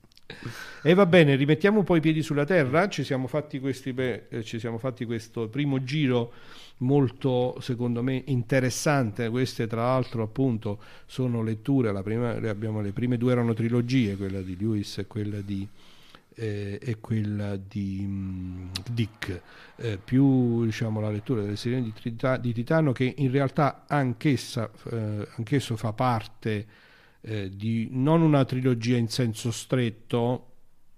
E 0.82 0.94
va 0.94 1.06
bene, 1.06 1.36
rimettiamo 1.36 1.80
un 1.80 1.84
po' 1.84 1.96
i 1.96 2.00
piedi 2.00 2.22
sulla 2.22 2.46
terra, 2.46 2.88
ci 2.90 3.04
siamo 3.04 3.28
fatti, 3.28 3.60
questi, 3.60 3.94
beh, 3.94 4.26
eh, 4.30 4.44
ci 4.44 4.60
siamo 4.60 4.78
fatti 4.78 5.06
questo 5.06 5.48
primo 5.48 5.84
giro 5.84 6.32
molto 6.78 7.58
secondo 7.62 8.04
me 8.04 8.24
interessante. 8.26 9.30
Queste 9.30 9.68
tra 9.68 9.84
l'altro 9.84 10.24
appunto 10.24 10.80
sono 11.06 11.42
letture. 11.42 11.92
La 11.92 12.04
prima, 12.04 12.38
le, 12.40 12.50
abbiamo, 12.50 12.82
le 12.82 12.92
prime 12.92 13.18
due 13.18 13.32
erano 13.32 13.54
trilogie 13.54 14.16
quella 14.16 14.42
di 14.42 14.58
Lewis 14.58 14.98
e 15.00 15.08
quella 15.08 15.42
di 15.42 15.68
eh, 16.36 16.80
e 16.82 16.98
quella 17.00 17.56
di 17.56 18.04
um, 18.04 18.70
Dick, 18.92 19.42
eh, 19.78 19.98
più 20.04 20.66
diciamo, 20.66 21.00
la 21.00 21.10
lettura 21.10 21.42
delle 21.42 21.56
serie 21.56 21.82
di, 21.82 21.94
Trita- 21.94 22.38
di 22.38 22.54
Titano 22.54 22.92
che 22.92 23.14
in 23.18 23.32
realtà 23.32 23.86
anch'essa, 23.88 24.70
eh, 24.92 25.28
anch'esso 25.38 25.76
fa 25.78 25.94
parte 25.94 26.84
eh, 27.26 27.50
di 27.50 27.88
non 27.92 28.22
una 28.22 28.46
trilogia 28.46 28.98
in 28.98 29.08
senso 29.08 29.52
stretto, 29.52 30.52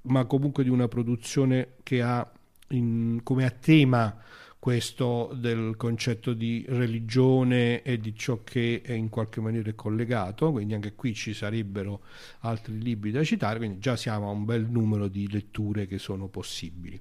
ma 0.04 0.26
comunque 0.26 0.64
di 0.64 0.70
una 0.70 0.88
produzione 0.88 1.76
che 1.84 2.02
ha 2.02 2.30
in, 2.70 3.22
come 3.24 3.46
a 3.46 3.50
tema 3.50 4.16
questo 4.60 5.32
del 5.34 5.76
concetto 5.78 6.34
di 6.34 6.66
religione 6.68 7.82
e 7.84 8.00
di 8.00 8.14
ciò 8.14 8.44
che 8.44 8.82
è 8.84 8.92
in 8.92 9.08
qualche 9.08 9.40
maniera 9.40 9.72
collegato, 9.74 10.52
quindi 10.52 10.74
anche 10.74 10.96
qui 10.96 11.14
ci 11.14 11.34
sarebbero 11.34 12.02
altri 12.40 12.78
libri 12.82 13.12
da 13.12 13.24
citare, 13.24 13.60
quindi 13.60 13.80
già 13.80 13.96
siamo 13.96 14.28
a 14.28 14.32
un 14.32 14.44
bel 14.44 14.68
numero 14.70 15.08
di 15.08 15.32
letture 15.32 15.86
che 15.86 16.00
sono 16.00 16.28
possibili. 16.28 17.00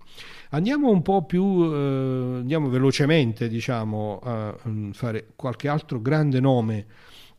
Andiamo 0.51 0.91
un 0.91 1.03
po' 1.03 1.25
più, 1.25 1.65
eh, 1.65 2.37
andiamo 2.39 2.69
velocemente 2.69 3.49
diciamo, 3.49 4.21
a 4.23 4.57
mm, 4.69 4.91
fare 4.93 5.33
qualche 5.35 5.67
altro 5.67 6.01
grande 6.01 6.39
nome 6.39 6.87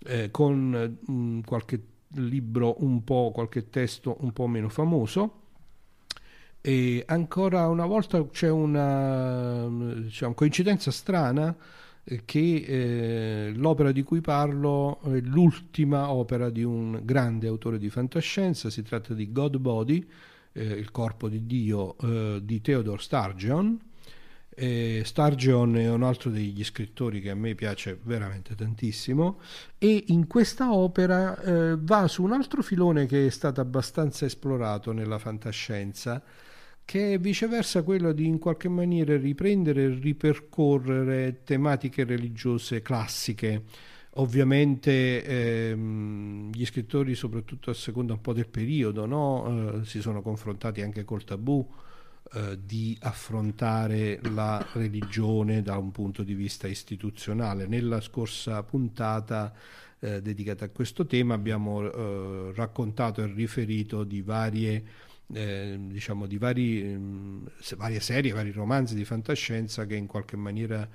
eh, 0.06 0.32
con 0.32 0.98
mh, 1.06 1.12
mm, 1.12 1.40
qualche 1.42 1.82
libro 2.16 2.84
un 2.84 3.04
po', 3.04 3.32
qualche 3.34 3.70
testo 3.70 4.18
un 4.22 4.32
po' 4.34 4.48
meno 4.48 4.70
famoso. 4.70 5.42
E 6.62 7.04
ancora 7.08 7.68
una 7.68 7.86
volta 7.86 8.26
c'è 8.28 8.50
una 8.50 9.68
diciamo, 9.96 10.34
coincidenza 10.34 10.92
strana 10.92 11.56
eh, 12.04 12.22
che 12.26 12.66
eh, 12.68 13.52
l'opera 13.54 13.92
di 13.92 14.04
cui 14.04 14.22
parlo 14.22 15.00
è 15.02 15.20
l'ultima 15.20 16.12
opera 16.12 16.50
di 16.50 16.64
un 16.64 17.00
grande 17.04 17.48
autore 17.48 17.78
di 17.78 17.90
fantascienza, 17.90 18.70
si 18.70 18.82
tratta 18.82 19.14
di 19.14 19.32
God 19.32 19.58
Body, 19.58 20.08
eh, 20.54 20.64
il 20.64 20.92
corpo 20.92 21.30
di 21.30 21.46
Dio 21.46 21.98
eh, 22.00 22.40
di 22.44 22.62
Theodore 22.62 23.02
Sturgeon, 23.02 23.80
eh, 24.60 25.04
Sturgeon 25.06 25.78
è 25.78 25.88
un 25.88 26.02
altro 26.02 26.32
degli 26.32 26.64
scrittori 26.64 27.22
che 27.22 27.30
a 27.30 27.36
me 27.36 27.54
piace 27.54 28.00
veramente 28.02 28.56
tantissimo 28.56 29.40
e 29.78 30.06
in 30.08 30.26
questa 30.26 30.74
opera 30.74 31.40
eh, 31.40 31.78
va 31.80 32.08
su 32.08 32.24
un 32.24 32.32
altro 32.32 32.64
filone 32.64 33.06
che 33.06 33.28
è 33.28 33.30
stato 33.30 33.62
abbastanza 33.62 34.26
esplorato 34.26 34.94
nella 34.94 35.20
fantascienza, 35.20 36.24
che 36.84 37.14
è 37.14 37.20
viceversa 37.20 37.84
quello 37.84 38.12
di 38.14 38.26
in 38.26 38.40
qualche 38.40 38.68
maniera 38.68 39.16
riprendere 39.16 39.84
e 39.84 40.00
ripercorrere 40.02 41.44
tematiche 41.44 42.04
religiose 42.04 42.82
classiche. 42.82 43.64
Ovviamente 44.16 45.24
ehm, 45.24 46.50
gli 46.52 46.66
scrittori, 46.66 47.14
soprattutto 47.14 47.70
a 47.70 47.76
seconda 47.76 48.14
un 48.14 48.22
po' 48.22 48.34
del 48.34 48.48
periodo, 48.48 49.06
no? 49.06 49.82
eh, 49.82 49.86
si 49.86 50.02
sono 50.02 50.24
confrontati 50.24 50.82
anche 50.82 51.04
col 51.04 51.24
tabù 51.24 51.64
eh, 52.34 52.58
di 52.64 52.98
affrontare 53.02 54.20
la 54.34 54.66
religione 54.74 55.62
da 55.62 55.78
un 55.78 55.92
punto 55.92 56.24
di 56.24 56.34
vista 56.34 56.68
istituzionale. 56.68 57.68
Nella 57.68 58.02
scorsa 58.02 58.64
puntata 58.64 59.54
eh, 60.00 60.22
dedicata 60.22 60.66
a 60.66 60.70
questo 60.70 61.06
tema 61.06 61.34
abbiamo 61.34 61.82
eh, 61.82 62.54
raccontato 62.56 63.24
e 63.24 63.32
riferito 63.34 64.04
di 64.04 64.22
varie 64.22 64.84
eh, 65.34 65.78
diciamo 65.80 66.26
di 66.26 66.38
vari, 66.38 66.84
mh, 66.84 67.52
varie 67.76 68.00
serie, 68.00 68.32
vari 68.32 68.52
romanzi 68.52 68.96
di 68.96 69.04
fantascienza 69.04 69.86
che 69.86 69.96
in 69.96 70.08
qualche 70.08 70.38
maniera 70.38 70.88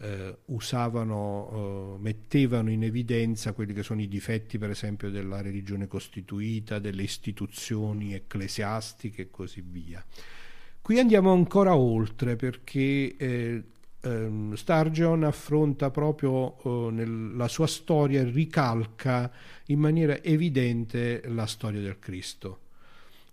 eh, 0.00 0.38
usavano, 0.46 1.96
eh, 1.98 2.02
mettevano 2.02 2.70
in 2.70 2.84
evidenza 2.84 3.52
quelli 3.52 3.72
che 3.72 3.82
sono 3.82 4.00
i 4.00 4.08
difetti 4.08 4.58
per 4.58 4.70
esempio 4.70 5.10
della 5.10 5.40
religione 5.40 5.86
costituita, 5.86 6.78
delle 6.78 7.02
istituzioni 7.02 8.14
ecclesiastiche 8.14 9.22
e 9.22 9.30
così 9.30 9.62
via. 9.66 10.04
Qui 10.82 10.98
andiamo 10.98 11.32
ancora 11.32 11.76
oltre 11.76 12.36
perché 12.36 13.16
eh, 13.16 13.62
ehm, 14.00 14.54
Sturgeon 14.54 15.24
affronta 15.24 15.90
proprio 15.90 16.56
eh, 16.62 16.90
nella 16.92 17.48
sua 17.48 17.66
storia, 17.66 18.24
ricalca 18.24 19.30
in 19.66 19.78
maniera 19.78 20.22
evidente 20.22 21.22
la 21.26 21.46
storia 21.46 21.80
del 21.80 21.98
Cristo. 21.98 22.60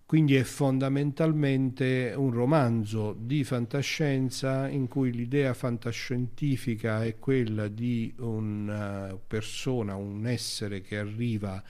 Quindi 0.06 0.36
è 0.36 0.44
fondamentalmente 0.44 2.14
un 2.16 2.30
romanzo 2.30 3.16
di 3.18 3.44
fantascienza 3.44 4.68
in 4.68 4.88
cui 4.88 5.12
l'idea 5.12 5.56
fantascientifica 5.56 7.04
è 7.04 7.18
quella 7.18 7.68
di 7.68 8.14
una 8.20 9.18
persona, 9.26 9.96
un 9.96 10.28
essere 10.28 10.82
che 10.82 11.00
arriva 11.00 11.62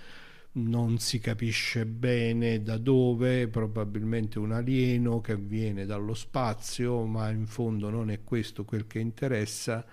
non 0.56 1.00
si 1.00 1.20
capisce 1.20 1.86
bene 1.86 2.62
da 2.62 2.78
dove, 2.78 3.48
probabilmente 3.48 4.39
un 4.39 4.52
alieno 4.52 5.20
che 5.20 5.36
viene 5.36 5.86
dallo 5.86 6.13
spazio, 6.13 7.04
ma 7.06 7.30
in 7.30 7.46
fondo 7.46 7.89
non 7.89 8.10
è 8.10 8.24
questo 8.24 8.63
quel 8.63 8.88
che 8.88 9.00
interessa, 9.00 9.86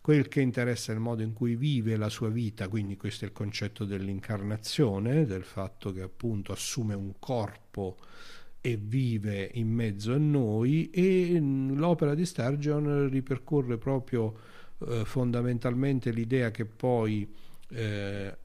quel 0.00 0.26
che 0.26 0.40
interessa 0.40 0.90
è 0.90 0.94
il 0.94 1.00
modo 1.00 1.22
in 1.22 1.32
cui 1.32 1.54
vive 1.54 1.96
la 1.96 2.08
sua 2.08 2.30
vita, 2.30 2.68
quindi 2.68 2.96
questo 2.96 3.24
è 3.24 3.28
il 3.28 3.34
concetto 3.34 3.84
dell'incarnazione, 3.84 5.24
del 5.24 5.44
fatto 5.44 5.92
che 5.92 6.02
appunto 6.02 6.52
assume 6.52 6.94
un 6.94 7.14
corpo 7.20 7.98
e 8.60 8.76
vive 8.76 9.50
in 9.54 9.68
mezzo 9.68 10.12
a 10.12 10.18
noi 10.18 10.90
e 10.90 11.38
l'opera 11.38 12.14
di 12.16 12.26
Sturgeon 12.26 13.08
ripercorre 13.08 13.78
proprio 13.78 14.34
eh, 14.80 15.04
fondamentalmente 15.04 16.10
l'idea 16.10 16.50
che 16.50 16.64
poi 16.64 17.32
eh, 17.70 18.36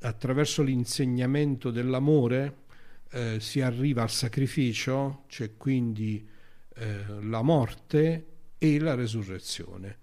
attraverso 0.00 0.62
l'insegnamento 0.62 1.70
dell'amore 1.70 2.68
eh, 3.10 3.40
si 3.40 3.60
arriva 3.60 4.02
al 4.02 4.10
sacrificio, 4.10 5.24
c'è 5.28 5.56
quindi 5.56 6.26
eh, 6.74 7.04
la 7.22 7.42
morte 7.42 8.26
e 8.58 8.78
la 8.78 8.94
resurrezione. 8.94 9.98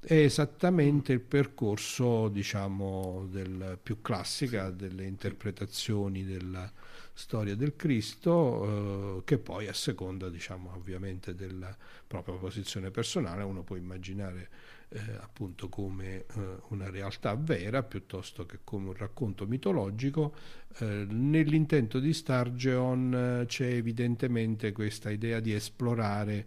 È 0.00 0.14
esattamente 0.14 1.12
il 1.12 1.20
percorso, 1.20 2.28
diciamo, 2.28 3.26
del, 3.30 3.78
più 3.82 4.00
classica 4.00 4.70
delle 4.70 5.04
interpretazioni 5.04 6.24
della 6.24 6.70
storia 7.18 7.56
del 7.56 7.74
Cristo, 7.74 9.18
eh, 9.18 9.24
che 9.24 9.38
poi 9.38 9.66
a 9.66 9.72
seconda, 9.72 10.28
diciamo, 10.28 10.72
ovviamente 10.76 11.34
della 11.34 11.76
propria 12.06 12.36
posizione 12.36 12.92
personale, 12.92 13.42
uno 13.42 13.64
può 13.64 13.74
immaginare 13.74 14.48
eh, 14.90 15.00
appunto 15.20 15.68
come 15.68 16.18
eh, 16.18 16.24
una 16.68 16.88
realtà 16.90 17.34
vera 17.34 17.82
piuttosto 17.82 18.46
che 18.46 18.60
come 18.62 18.90
un 18.90 18.94
racconto 18.94 19.48
mitologico. 19.48 20.32
Eh, 20.78 21.06
nell'intento 21.10 21.98
di 21.98 22.14
Sturgeon 22.14 23.40
eh, 23.40 23.46
c'è 23.46 23.66
evidentemente 23.66 24.70
questa 24.70 25.10
idea 25.10 25.40
di 25.40 25.52
esplorare 25.52 26.46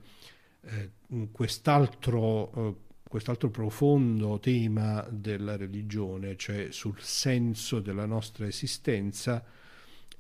eh, 0.62 0.92
quest'altro, 1.34 2.80
quest'altro 3.04 3.50
profondo 3.50 4.40
tema 4.40 5.06
della 5.12 5.58
religione, 5.58 6.38
cioè 6.38 6.72
sul 6.72 6.98
senso 7.02 7.82
della 7.82 8.06
nostra 8.06 8.48
esistenza 8.48 9.44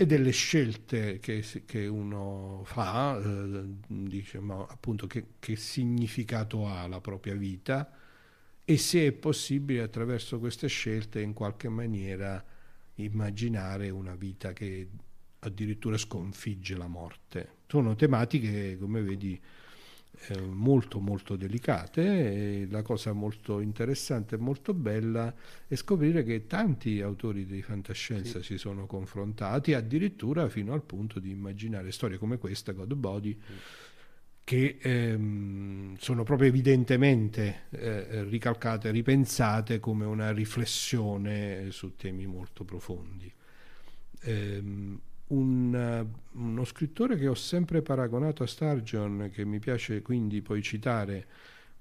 e 0.01 0.07
delle 0.07 0.31
scelte 0.31 1.19
che, 1.19 1.45
che 1.63 1.85
uno 1.85 2.63
fa, 2.65 3.19
eh, 3.19 3.63
diciamo, 3.85 4.65
appunto 4.65 5.05
che, 5.05 5.33
che, 5.37 5.55
significato 5.55 6.65
ha 6.65 6.87
la 6.87 6.99
propria 6.99 7.35
vita 7.35 7.87
e 8.65 8.77
se 8.77 9.05
è 9.05 9.11
possibile 9.11 9.83
attraverso 9.83 10.39
queste 10.39 10.67
scelte 10.67 11.21
in 11.21 11.33
qualche 11.33 11.69
maniera 11.69 12.43
immaginare 12.95 13.91
una 13.91 14.15
vita 14.15 14.53
che 14.53 14.89
addirittura 15.37 15.97
sconfigge 15.97 16.75
la 16.75 16.87
morte. 16.87 17.57
Sono 17.67 17.93
tematiche, 17.93 18.79
come 18.79 19.03
vedi, 19.03 19.39
eh, 20.27 20.39
molto 20.39 20.99
molto 20.99 21.35
delicate 21.35 22.61
e 22.61 22.67
la 22.69 22.83
cosa 22.83 23.11
molto 23.11 23.59
interessante 23.59 24.35
e 24.35 24.37
molto 24.37 24.73
bella 24.73 25.33
è 25.67 25.73
scoprire 25.75 26.23
che 26.23 26.45
tanti 26.45 27.01
autori 27.01 27.45
di 27.45 27.61
fantascienza 27.61 28.39
sì. 28.39 28.53
si 28.53 28.57
sono 28.57 28.85
confrontati 28.85 29.73
addirittura 29.73 30.47
fino 30.49 30.73
al 30.73 30.83
punto 30.83 31.19
di 31.19 31.31
immaginare 31.31 31.91
storie 31.91 32.17
come 32.17 32.37
questa, 32.37 32.71
God 32.71 32.93
Body, 32.93 33.35
mm. 33.35 33.55
che 34.43 34.77
ehm, 34.79 35.95
sono 35.97 36.23
proprio 36.23 36.49
evidentemente 36.49 37.63
eh, 37.71 38.23
ricalcate, 38.25 38.91
ripensate 38.91 39.79
come 39.79 40.05
una 40.05 40.31
riflessione 40.31 41.71
su 41.71 41.95
temi 41.95 42.27
molto 42.27 42.63
profondi. 42.63 43.31
Ehm, 44.23 44.99
un, 45.31 46.05
uno 46.31 46.63
scrittore 46.65 47.17
che 47.17 47.27
ho 47.27 47.35
sempre 47.35 47.81
paragonato 47.81 48.43
a 48.43 48.47
Sturgeon, 48.47 49.29
che 49.33 49.45
mi 49.45 49.59
piace 49.59 50.01
quindi 50.01 50.41
poi 50.41 50.61
citare 50.61 51.27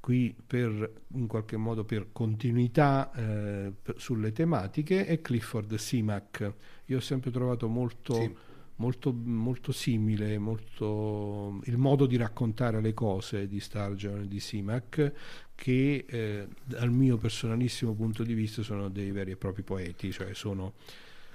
qui 0.00 0.34
per, 0.46 1.02
in 1.14 1.26
qualche 1.26 1.56
modo 1.56 1.84
per 1.84 2.08
continuità 2.10 3.12
eh, 3.12 3.72
sulle 3.96 4.32
tematiche, 4.32 5.04
è 5.06 5.20
Clifford 5.20 5.74
Simac. 5.74 6.52
Io 6.86 6.96
ho 6.96 7.00
sempre 7.00 7.30
trovato 7.30 7.68
molto... 7.68 8.14
Sì. 8.14 8.48
Molto, 8.80 9.12
molto, 9.12 9.72
simile 9.72 10.38
molto, 10.38 11.60
il 11.64 11.76
modo 11.76 12.06
di 12.06 12.16
raccontare 12.16 12.80
le 12.80 12.94
cose 12.94 13.46
di 13.46 13.60
Sturgeon 13.60 14.22
e 14.22 14.26
di 14.26 14.40
Simac 14.40 15.12
che 15.54 16.06
eh, 16.08 16.48
dal 16.64 16.90
mio 16.90 17.18
personalissimo 17.18 17.92
punto 17.92 18.22
di 18.22 18.32
vista 18.32 18.62
sono 18.62 18.88
dei 18.88 19.10
veri 19.10 19.32
e 19.32 19.36
propri 19.36 19.60
poeti 19.60 20.10
cioè 20.10 20.32
sono 20.32 20.72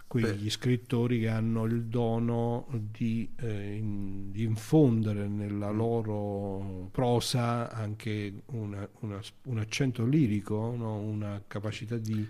quegli 0.08 0.50
scrittori 0.50 1.22
che 1.22 1.28
hanno 1.28 1.66
il 1.66 1.84
dono 1.86 2.68
di, 2.72 3.30
eh, 3.38 3.76
in, 3.76 4.32
di, 4.32 4.44
infondere 4.44 5.28
nella 5.28 5.72
mm. 5.72 5.76
loro 5.76 6.90
prosa 6.92 7.72
anche 7.72 8.42
una, 8.48 8.88
una, 9.00 9.20
un 9.44 9.58
accento 9.58 10.06
lirico, 10.06 10.74
no? 10.78 10.98
una 10.98 11.42
capacità 11.48 11.98
di, 11.98 12.26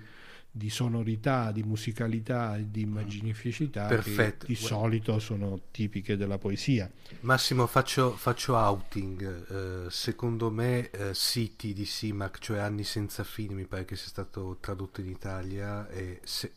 di, 0.50 0.70
sonorità, 0.70 1.52
di 1.52 1.64
musicalità 1.64 2.56
e 2.56 2.72
di 2.72 2.82
immaginificità 2.82 3.88
Perfetto. 3.88 4.46
che 4.46 4.54
di 4.54 4.56
solito 4.56 5.20
sono 5.20 5.60
tipiche 5.72 6.16
della 6.16 6.38
poesia. 6.38 6.90
Massimo, 7.22 7.68
faccio, 7.68 8.12
faccio 8.16 8.56
outing. 8.56 9.86
Eh, 9.86 9.90
secondo 9.92 10.50
me 10.50 10.90
eh, 10.90 11.14
City 11.14 11.74
di 11.74 11.86
Simac, 11.86 12.40
cioè 12.40 12.60
Anni 12.60 12.84
senza 12.84 13.24
fine, 13.24 13.54
mi 13.54 13.66
pare 13.66 13.86
che 13.86 13.96
sia 13.96 14.08
stato 14.08 14.58
tradotto 14.62 15.02
in 15.02 15.10
Italia, 15.10 15.88
e 15.90 16.22
se, 16.24 16.52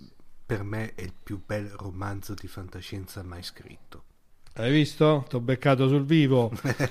per 0.48 0.62
me 0.62 0.94
è 0.94 1.02
il 1.02 1.12
più 1.22 1.42
bel 1.44 1.68
romanzo 1.68 2.32
di 2.32 2.46
fantascienza 2.46 3.22
mai 3.22 3.42
scritto. 3.42 4.04
Hai 4.54 4.72
visto? 4.72 5.26
Ti 5.28 5.36
ho 5.36 5.40
beccato 5.40 5.88
sul 5.88 6.06
vivo. 6.06 6.50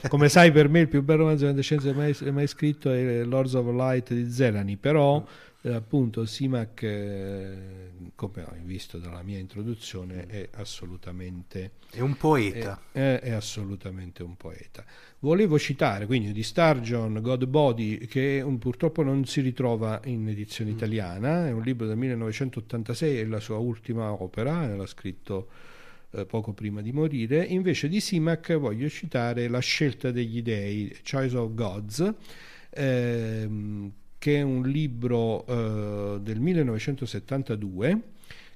Come 0.10 0.30
sai, 0.30 0.52
per 0.52 0.70
me 0.70 0.82
il 0.82 0.88
più 0.88 1.02
bel 1.02 1.18
romanzo 1.18 1.40
di 1.40 1.48
fantascienza 1.48 1.92
mai, 1.92 2.16
mai 2.32 2.46
scritto 2.46 2.92
è 2.92 3.24
Lords 3.24 3.56
of 3.56 3.74
Light 3.74 4.14
di 4.14 4.30
Zelani, 4.30 4.78
però 4.78 5.18
eh, 5.18 5.47
appunto 5.64 6.26
Simac, 6.26 6.84
eh, 6.84 7.90
come 8.16 8.46
hai 8.46 8.62
visto 8.64 8.98
dalla 8.98 9.22
mia 9.22 9.38
introduzione, 9.38 10.26
è 10.28 10.50
assolutamente... 10.54 11.72
È 11.90 12.00
un 12.00 12.16
poeta. 12.16 12.82
È, 12.92 13.00
è, 13.00 13.20
è 13.20 13.32
assolutamente 13.32 14.24
un 14.24 14.38
poeta. 14.38 14.86
Volevo 15.20 15.58
citare 15.58 16.06
quindi 16.06 16.32
di 16.32 16.44
Sturgeon 16.44 17.20
God 17.22 17.46
Body 17.46 17.98
che 18.06 18.42
un, 18.44 18.60
purtroppo 18.60 19.04
non 19.04 19.26
si 19.26 19.42
ritrova 19.42 20.00
in 20.06 20.28
edizione 20.28 20.72
mm. 20.72 20.76
italiana, 20.76 21.48
è 21.48 21.52
un 21.52 21.64
libro 21.64 21.88
del 21.88 21.98
1986, 21.98 23.18
è 23.18 23.26
la 23.26 23.40
sua 23.40 23.58
ultima 23.58 24.12
opera, 24.12 24.74
l'ha 24.76 24.86
scritto 24.86 25.50
eh, 26.12 26.26
poco 26.26 26.54
prima 26.54 26.82
di 26.82 26.92
morire. 26.92 27.44
Invece 27.44 27.90
di 27.90 28.00
Simac 28.00 28.56
voglio 28.56 28.88
citare 28.90 29.48
La 29.48 29.60
scelta 29.60 30.12
degli 30.12 30.42
dei, 30.42 30.96
Choice 31.04 31.36
of 31.36 31.54
Gods, 31.54 32.14
ehm, 32.70 33.92
che 34.28 34.40
è 34.40 34.42
un 34.42 34.64
libro 34.64 35.46
eh, 35.46 36.20
del 36.20 36.42
1972 36.42 38.02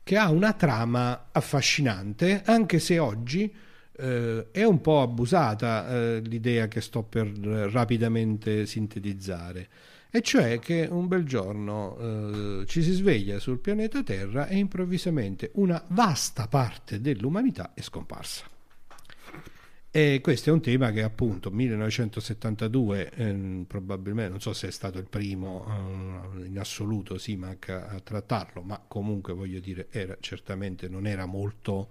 che 0.04 0.18
ha 0.18 0.30
una 0.30 0.52
trama 0.52 1.28
affascinante, 1.32 2.42
anche 2.44 2.78
se 2.80 3.00
oggi 3.00 3.50
eh, 3.96 4.48
è 4.52 4.66
un 4.66 4.82
po' 4.82 5.02
abusata 5.02 5.88
eh, 5.88 6.20
l'idea 6.26 6.68
che 6.68 6.82
sto 6.82 7.04
per 7.04 7.30
rapidamente 7.30 8.66
sintetizzare, 8.66 9.70
e 10.10 10.20
cioè 10.22 10.60
che 10.60 10.90
un 10.92 11.08
bel 11.08 11.24
giorno 11.24 11.98
eh, 12.62 12.66
ci 12.66 12.84
si 12.84 12.92
sveglia 12.92 13.40
sul 13.40 13.60
pianeta 13.60 14.04
Terra 14.04 14.48
e 14.48 14.58
improvvisamente 14.58 15.52
una 15.54 15.82
vasta 15.88 16.48
parte 16.50 17.00
dell'umanità 17.00 17.72
è 17.74 17.80
scomparsa. 17.80 18.61
E 19.94 20.22
questo 20.22 20.50
è 20.50 20.54
un 20.54 20.62
tema 20.62 20.90
che 20.92 21.04
appunto 21.04 21.52
1972 21.52 23.12
eh, 23.14 23.66
probabilmente 23.68 24.30
non 24.30 24.40
so 24.40 24.54
se 24.54 24.70
è 24.70 24.72
stato 24.72 25.00
il 25.00 25.08
primo 25.10 25.66
eh, 25.68 26.46
in 26.46 26.58
assoluto 26.58 27.18
Simac 27.18 27.68
a, 27.68 27.88
a, 27.88 28.00
trattarlo, 28.00 28.62
ma 28.62 28.82
comunque 28.88 29.34
voglio 29.34 29.60
dire 29.60 29.88
era, 29.92 30.16
certamente 30.22 30.88
non 30.88 31.06
era 31.08 31.26
molto 31.26 31.90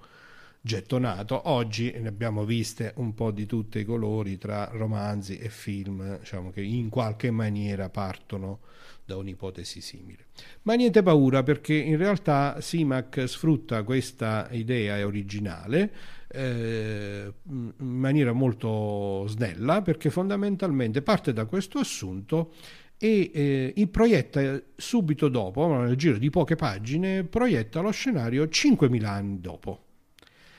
gettonato. 0.62 1.50
Oggi 1.50 1.92
ne 1.98 2.08
abbiamo 2.08 2.46
viste 2.46 2.94
un 2.96 3.12
po' 3.12 3.32
di 3.32 3.44
tutti 3.44 3.80
i 3.80 3.84
colori 3.84 4.38
tra 4.38 4.70
romanzi 4.72 5.36
e 5.36 5.50
film, 5.50 6.20
diciamo 6.20 6.50
che 6.50 6.62
in 6.62 6.88
qualche 6.88 7.30
maniera 7.30 7.90
partono 7.90 8.60
da 9.04 9.18
un'ipotesi 9.18 9.82
simile. 9.82 10.28
Ma 10.62 10.72
niente 10.72 11.02
paura 11.02 11.42
perché 11.42 11.74
in 11.74 11.98
realtà 11.98 12.62
Simac 12.62 13.28
sfrutta 13.28 13.82
questa 13.82 14.48
idea 14.52 15.04
originale 15.04 16.18
eh, 16.32 17.32
in 17.48 17.72
maniera 17.78 18.32
molto 18.32 19.26
snella 19.26 19.82
perché 19.82 20.10
fondamentalmente 20.10 21.02
parte 21.02 21.32
da 21.32 21.44
questo 21.46 21.78
assunto 21.78 22.52
e 22.96 23.72
eh, 23.74 23.88
proietta 23.88 24.60
subito 24.76 25.28
dopo, 25.28 25.66
nel 25.78 25.96
giro 25.96 26.18
di 26.18 26.28
poche 26.28 26.54
pagine, 26.54 27.24
proietta 27.24 27.80
lo 27.80 27.90
scenario 27.90 28.44
5.000 28.44 29.04
anni 29.04 29.40
dopo. 29.40 29.84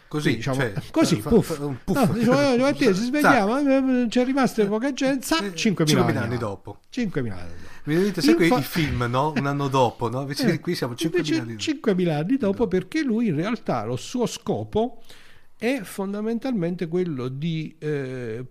Così, 0.07 0.35
diciamo, 0.35 0.57
cioè, 0.59 0.73
così 0.91 1.21
fa, 1.21 1.29
puff. 1.29 1.55
Fa 1.55 1.67
puff. 1.83 2.07
No, 2.07 2.13
diciamo, 2.13 2.57
mattina 2.57 2.93
si 2.93 3.03
svegliamo, 3.03 3.59
eh, 3.59 4.07
c'è 4.09 4.25
rimasta 4.25 4.65
poca 4.65 4.91
gente, 4.91 5.25
sa, 5.25 5.37
5.000 5.37 5.97
anni, 5.97 6.17
anni 6.17 6.37
dopo. 6.37 6.79
5.000 6.91 7.17
anni 7.17 7.29
dopo. 7.29 7.69
Vedete, 7.83 8.21
sai 8.21 8.33
Infa... 8.33 8.57
i 8.57 8.63
film, 8.63 9.07
no? 9.09 9.33
Un 9.37 9.45
anno 9.45 9.67
dopo, 9.69 10.09
no? 10.09 10.21
Invece 10.21 10.51
eh, 10.51 10.59
qui 10.59 10.75
siamo 10.75 10.95
5.000 10.95 11.39
anni 11.39 11.55
dopo. 11.55 11.91
5.000 11.91 12.09
anni 12.09 12.37
dopo 12.37 12.67
perché 12.67 13.03
lui 13.03 13.27
in 13.27 13.35
realtà 13.35 13.85
lo 13.85 13.95
suo 13.95 14.25
scopo 14.25 15.01
è 15.61 15.81
fondamentalmente 15.83 16.87
quello 16.87 17.27
di 17.27 17.75
eh, 17.77 18.43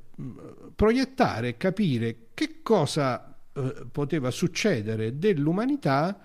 proiettare, 0.76 1.56
capire 1.56 2.28
che 2.34 2.62
cosa 2.62 3.36
eh, 3.52 3.86
poteva 3.90 4.30
succedere 4.30 5.18
dell'umanità 5.18 6.20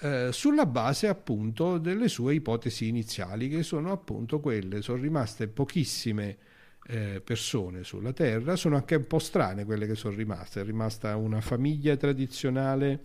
eh, 0.00 0.30
sulla 0.32 0.64
base 0.64 1.08
appunto 1.08 1.76
delle 1.76 2.08
sue 2.08 2.32
ipotesi 2.32 2.88
iniziali, 2.88 3.50
che 3.50 3.62
sono 3.62 3.92
appunto 3.92 4.40
quelle, 4.40 4.80
sono 4.80 5.02
rimaste 5.02 5.46
pochissime 5.46 6.38
eh, 6.86 7.20
persone 7.22 7.84
sulla 7.84 8.14
Terra, 8.14 8.56
sono 8.56 8.76
anche 8.76 8.94
un 8.94 9.06
po' 9.06 9.18
strane 9.18 9.66
quelle 9.66 9.86
che 9.86 9.94
sono 9.94 10.16
rimaste, 10.16 10.62
è 10.62 10.64
rimasta 10.64 11.16
una 11.16 11.42
famiglia 11.42 11.98
tradizionale 11.98 13.00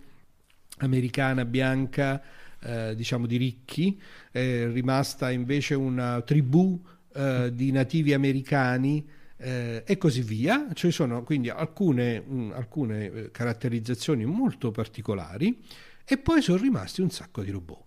americana 0.78 1.44
bianca, 1.44 2.22
eh, 2.62 2.94
diciamo 2.96 3.26
di 3.26 3.36
ricchi, 3.36 4.00
è 4.30 4.66
rimasta 4.72 5.30
invece 5.30 5.74
una 5.74 6.22
tribù 6.22 6.82
eh, 7.16 7.54
di 7.54 7.72
nativi 7.72 8.12
americani, 8.12 9.04
eh, 9.38 9.82
e 9.86 9.98
così 9.98 10.22
via. 10.22 10.68
Ci 10.72 10.90
sono 10.90 11.22
quindi 11.22 11.48
alcune, 11.50 12.20
mh, 12.20 12.52
alcune 12.54 13.12
eh, 13.12 13.30
caratterizzazioni 13.30 14.24
molto 14.24 14.70
particolari 14.70 15.62
e 16.04 16.18
poi 16.18 16.42
sono 16.42 16.60
rimasti 16.60 17.00
un 17.00 17.10
sacco 17.10 17.42
di 17.42 17.50
robot. 17.50 17.84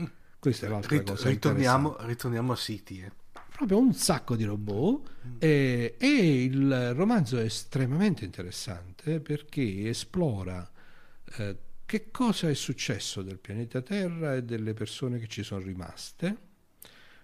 Mm. 0.00 0.04
Questa 0.38 0.66
è 0.66 0.68
l'altra 0.68 0.96
Rit- 0.96 1.08
cosa. 1.08 1.28
Ritorniamo, 1.28 1.96
ritorniamo, 2.00 2.52
a 2.52 2.56
City. 2.56 3.02
Eh. 3.02 3.12
Proprio 3.56 3.78
un 3.78 3.94
sacco 3.94 4.36
di 4.36 4.44
robot 4.44 5.10
mm. 5.26 5.36
e, 5.38 5.94
e, 5.98 6.42
il 6.44 6.94
romanzo 6.94 7.38
è 7.38 7.44
estremamente 7.44 8.24
interessante 8.24 9.20
perché 9.20 9.88
esplora 9.88 10.68
eh, 11.38 11.56
che 11.86 12.10
cosa 12.10 12.48
è 12.48 12.54
successo 12.54 13.22
del 13.22 13.38
pianeta 13.38 13.80
Terra 13.80 14.34
e 14.34 14.42
delle 14.42 14.74
persone 14.74 15.18
che 15.18 15.28
ci 15.28 15.44
sono 15.44 15.64
rimaste, 15.64 16.36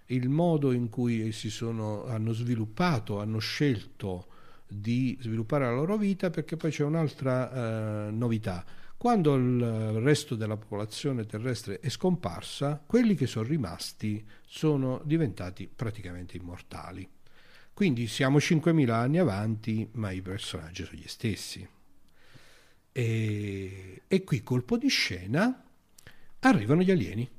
il 0.07 0.29
modo 0.29 0.71
in 0.71 0.89
cui 0.89 1.31
si 1.31 1.49
sono, 1.49 2.05
hanno 2.05 2.33
sviluppato, 2.33 3.19
hanno 3.19 3.39
scelto 3.39 4.27
di 4.67 5.17
sviluppare 5.21 5.65
la 5.65 5.73
loro 5.73 5.97
vita 5.97 6.29
perché 6.29 6.57
poi 6.57 6.71
c'è 6.71 6.83
un'altra 6.83 8.07
eh, 8.07 8.11
novità 8.11 8.65
quando 9.03 9.35
il 9.35 9.61
resto 9.99 10.33
della 10.33 10.55
popolazione 10.55 11.25
terrestre 11.25 11.81
è 11.81 11.89
scomparsa, 11.89 12.81
quelli 12.85 13.15
che 13.15 13.27
sono 13.27 13.45
rimasti 13.45 14.25
sono 14.45 15.01
diventati 15.03 15.67
praticamente 15.67 16.37
immortali. 16.37 17.05
Quindi 17.73 18.07
siamo 18.07 18.37
5.000 18.37 18.89
anni 18.91 19.17
avanti, 19.17 19.89
ma 19.95 20.11
i 20.11 20.21
personaggi 20.21 20.85
sono 20.85 20.97
gli 20.97 21.07
stessi. 21.09 21.67
E, 22.93 24.01
e 24.07 24.23
qui, 24.23 24.41
colpo 24.41 24.77
di 24.77 24.87
scena, 24.87 25.65
arrivano 26.39 26.81
gli 26.81 26.91
alieni. 26.91 27.29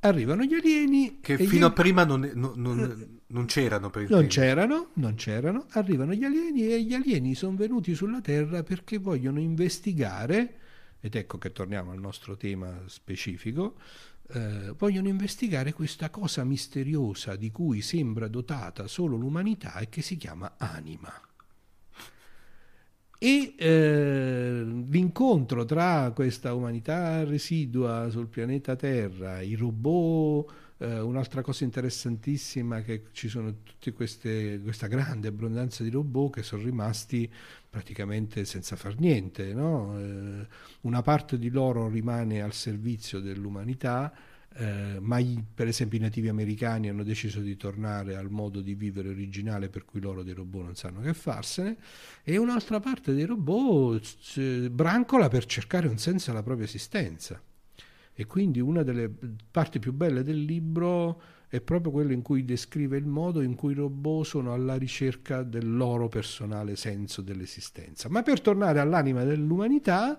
Arrivano 0.00 0.44
gli 0.44 0.54
alieni 0.54 1.18
che 1.20 1.36
fino 1.36 1.66
gli... 1.66 1.70
a 1.70 1.72
prima 1.72 2.04
non, 2.04 2.30
non, 2.34 2.52
non, 2.56 3.20
non 3.26 3.44
c'erano 3.46 3.90
per 3.90 4.08
non 4.08 4.26
c'erano, 4.26 4.90
non 4.94 5.14
c'erano. 5.14 5.66
Arrivano 5.70 6.12
gli 6.12 6.24
alieni 6.24 6.72
e 6.72 6.82
gli 6.82 6.94
alieni 6.94 7.34
sono 7.34 7.56
venuti 7.56 7.94
sulla 7.94 8.20
Terra 8.20 8.62
perché 8.62 8.98
vogliono 8.98 9.40
investigare 9.40 10.54
ed 11.00 11.14
ecco 11.14 11.38
che 11.38 11.52
torniamo 11.52 11.92
al 11.92 12.00
nostro 12.00 12.36
tema 12.36 12.82
specifico 12.86 13.76
eh, 14.32 14.74
vogliono 14.76 15.08
investigare 15.08 15.72
questa 15.72 16.10
cosa 16.10 16.42
misteriosa 16.42 17.36
di 17.36 17.50
cui 17.50 17.80
sembra 17.80 18.28
dotata 18.28 18.88
solo 18.88 19.16
l'umanità 19.16 19.78
e 19.78 19.88
che 19.88 20.02
si 20.02 20.16
chiama 20.16 20.54
anima 20.56 21.12
e 23.18 23.54
eh, 23.56 24.62
l'incontro 24.88 25.64
tra 25.64 26.12
questa 26.14 26.52
umanità 26.52 27.24
residua 27.24 28.08
sul 28.10 28.26
pianeta 28.26 28.76
Terra, 28.76 29.40
i 29.40 29.54
robot, 29.54 30.52
eh, 30.78 31.00
un'altra 31.00 31.40
cosa 31.40 31.64
interessantissima 31.64 32.78
è 32.78 32.84
che 32.84 33.04
ci 33.12 33.28
sono 33.28 33.54
tutta 33.62 33.92
questa 33.92 34.86
grande 34.86 35.28
abbondanza 35.28 35.82
di 35.82 35.88
robot 35.88 36.34
che 36.34 36.42
sono 36.42 36.62
rimasti 36.62 37.30
praticamente 37.70 38.44
senza 38.44 38.76
far 38.76 38.98
niente. 38.98 39.54
No? 39.54 39.98
Eh, 39.98 40.46
una 40.82 41.02
parte 41.02 41.38
di 41.38 41.48
loro 41.48 41.88
rimane 41.88 42.42
al 42.42 42.52
servizio 42.52 43.20
dell'umanità 43.20 44.12
eh, 44.58 44.98
ma 45.00 45.18
i, 45.18 45.42
per 45.54 45.68
esempio 45.68 45.98
i 45.98 46.00
nativi 46.00 46.28
americani 46.28 46.88
hanno 46.88 47.02
deciso 47.02 47.40
di 47.40 47.56
tornare 47.56 48.16
al 48.16 48.30
modo 48.30 48.60
di 48.60 48.74
vivere 48.74 49.10
originale 49.10 49.68
per 49.68 49.84
cui 49.84 50.00
loro 50.00 50.22
dei 50.22 50.32
robot 50.32 50.64
non 50.64 50.74
sanno 50.74 51.00
che 51.00 51.12
farsene 51.12 51.76
e 52.22 52.36
un'altra 52.38 52.80
parte 52.80 53.12
dei 53.12 53.24
robot 53.24 54.00
c- 54.00 54.68
brancola 54.70 55.28
per 55.28 55.44
cercare 55.44 55.88
un 55.88 55.98
senso 55.98 56.30
alla 56.30 56.42
propria 56.42 56.64
esistenza 56.64 57.40
e 58.14 58.24
quindi 58.24 58.60
una 58.60 58.82
delle 58.82 59.10
parti 59.50 59.78
più 59.78 59.92
belle 59.92 60.22
del 60.22 60.42
libro 60.42 61.20
è 61.48 61.60
proprio 61.60 61.92
quella 61.92 62.12
in 62.12 62.22
cui 62.22 62.44
descrive 62.44 62.96
il 62.96 63.06
modo 63.06 63.42
in 63.42 63.54
cui 63.54 63.72
i 63.72 63.76
robot 63.76 64.24
sono 64.24 64.52
alla 64.54 64.76
ricerca 64.76 65.42
del 65.42 65.76
loro 65.76 66.08
personale 66.08 66.76
senso 66.76 67.22
dell'esistenza. 67.22 68.08
Ma 68.08 68.22
per 68.22 68.40
tornare 68.40 68.80
all'anima 68.80 69.22
dell'umanità, 69.22 70.18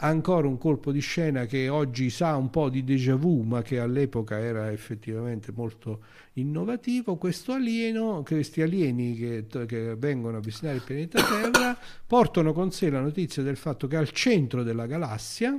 ancora 0.00 0.46
un 0.46 0.56
colpo 0.56 0.92
di 0.92 1.00
scena 1.00 1.46
che 1.46 1.68
oggi 1.68 2.10
sa 2.10 2.36
un 2.36 2.50
po' 2.50 2.68
di 2.68 2.84
déjà 2.84 3.16
vu, 3.16 3.42
ma 3.42 3.62
che 3.62 3.78
all'epoca 3.78 4.38
era 4.38 4.70
effettivamente 4.70 5.52
molto 5.52 6.04
innovativo. 6.34 7.16
Questo 7.16 7.52
alieno, 7.52 8.22
questi 8.24 8.62
alieni 8.62 9.14
che, 9.14 9.46
che 9.66 9.96
vengono 9.96 10.38
a 10.38 10.40
visitare 10.40 10.76
il 10.76 10.82
pianeta 10.82 11.20
Terra 11.24 11.76
portano 12.06 12.52
con 12.52 12.70
sé 12.72 12.88
la 12.90 13.00
notizia 13.00 13.42
del 13.42 13.56
fatto 13.56 13.86
che 13.86 13.96
al 13.96 14.10
centro 14.10 14.62
della 14.62 14.86
galassia 14.86 15.58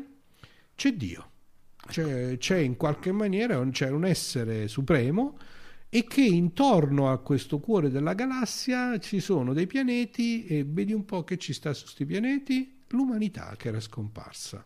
c'è 0.75 0.93
Dio. 0.93 1.29
C'è, 1.87 2.37
c'è 2.37 2.57
in 2.57 2.77
qualche 2.77 3.11
maniera 3.11 3.59
c'è 3.69 3.89
un 3.89 4.05
essere 4.05 4.67
supremo 4.67 5.37
e 5.89 6.05
che 6.05 6.21
intorno 6.21 7.11
a 7.11 7.17
questo 7.17 7.59
cuore 7.59 7.89
della 7.89 8.13
galassia 8.13 8.99
ci 8.99 9.19
sono 9.19 9.51
dei 9.51 9.65
pianeti 9.65 10.45
e 10.45 10.63
vedi 10.63 10.93
un 10.93 11.05
po' 11.05 11.23
che 11.23 11.37
ci 11.37 11.53
sta 11.53 11.73
su 11.73 11.83
questi 11.83 12.05
pianeti 12.05 12.80
l'umanità 12.91 13.55
che 13.57 13.69
era 13.69 13.79
scomparsa, 13.79 14.65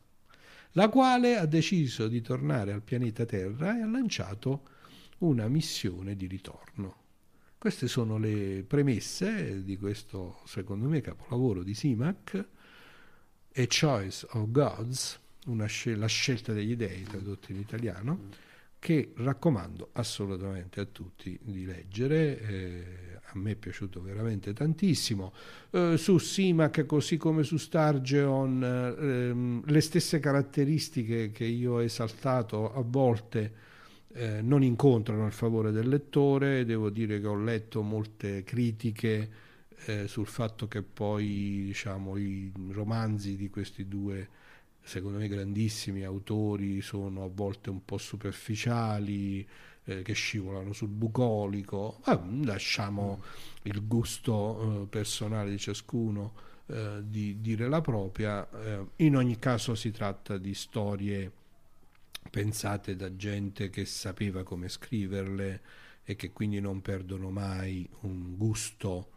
la 0.71 0.89
quale 0.89 1.37
ha 1.37 1.45
deciso 1.45 2.07
di 2.07 2.21
tornare 2.21 2.73
al 2.73 2.81
pianeta 2.81 3.25
Terra 3.25 3.77
e 3.77 3.81
ha 3.81 3.87
lanciato 3.87 4.63
una 5.19 5.47
missione 5.47 6.15
di 6.15 6.27
ritorno. 6.27 7.03
Queste 7.57 7.87
sono 7.87 8.17
le 8.17 8.63
premesse 8.67 9.63
di 9.63 9.77
questo, 9.77 10.41
secondo 10.45 10.87
me, 10.87 11.01
capolavoro 11.01 11.63
di 11.63 11.73
Simac, 11.73 12.45
A 13.55 13.67
Choice 13.67 14.27
of 14.31 14.51
Gods, 14.51 15.19
scel- 15.65 15.97
la 15.97 16.07
scelta 16.07 16.53
degli 16.53 16.75
dei, 16.75 17.03
tradotto 17.03 17.51
in 17.51 17.57
italiano, 17.57 18.29
che 18.77 19.13
raccomando 19.15 19.89
assolutamente 19.93 20.79
a 20.79 20.85
tutti 20.85 21.39
di 21.41 21.65
leggere. 21.65 22.39
Eh, 22.39 23.14
a 23.27 23.37
me 23.37 23.51
è 23.51 23.55
piaciuto 23.55 24.01
veramente 24.01 24.53
tantissimo. 24.53 25.33
Eh, 25.71 25.97
su 25.97 26.17
Simac, 26.17 26.85
così 26.85 27.17
come 27.17 27.43
su 27.43 27.57
Stargeon, 27.57 28.63
ehm, 28.63 29.63
le 29.65 29.81
stesse 29.81 30.19
caratteristiche 30.19 31.31
che 31.31 31.45
io 31.45 31.73
ho 31.73 31.81
esaltato 31.81 32.73
a 32.73 32.83
volte 32.85 33.63
eh, 34.13 34.41
non 34.41 34.63
incontrano 34.63 35.25
il 35.25 35.33
favore 35.33 35.71
del 35.71 35.87
lettore. 35.87 36.65
Devo 36.65 36.89
dire 36.89 37.19
che 37.19 37.27
ho 37.27 37.35
letto 37.35 37.81
molte 37.81 38.43
critiche 38.43 39.29
eh, 39.85 40.07
sul 40.07 40.27
fatto 40.27 40.67
che 40.67 40.81
poi 40.81 41.63
diciamo, 41.65 42.17
i 42.17 42.51
romanzi 42.71 43.35
di 43.35 43.49
questi 43.49 43.87
due 43.87 44.29
secondo 44.85 45.17
me 45.17 45.27
grandissimi 45.27 46.03
autori 46.03 46.79
sono 46.81 47.23
a 47.23 47.29
volte 47.31 47.71
un 47.71 47.83
po' 47.83 47.97
superficiali, 47.97 49.45
eh, 49.85 50.01
che 50.01 50.13
scivolano 50.13 50.73
sul 50.73 50.89
bucolico, 50.89 52.01
eh, 52.05 52.19
lasciamo 52.43 53.21
il 53.63 53.85
gusto 53.87 54.83
eh, 54.83 54.87
personale 54.87 55.49
di 55.49 55.57
ciascuno 55.57 56.33
eh, 56.67 57.01
di 57.03 57.39
dire 57.41 57.67
la 57.67 57.81
propria, 57.81 58.47
eh, 58.49 58.85
in 58.97 59.15
ogni 59.15 59.37
caso 59.37 59.75
si 59.75 59.91
tratta 59.91 60.37
di 60.37 60.53
storie 60.53 61.31
pensate 62.29 62.95
da 62.95 63.15
gente 63.15 63.69
che 63.69 63.85
sapeva 63.85 64.43
come 64.43 64.67
scriverle 64.67 65.61
e 66.03 66.15
che 66.15 66.31
quindi 66.31 66.59
non 66.59 66.81
perdono 66.81 67.29
mai 67.29 67.87
un 68.01 68.35
gusto 68.35 69.11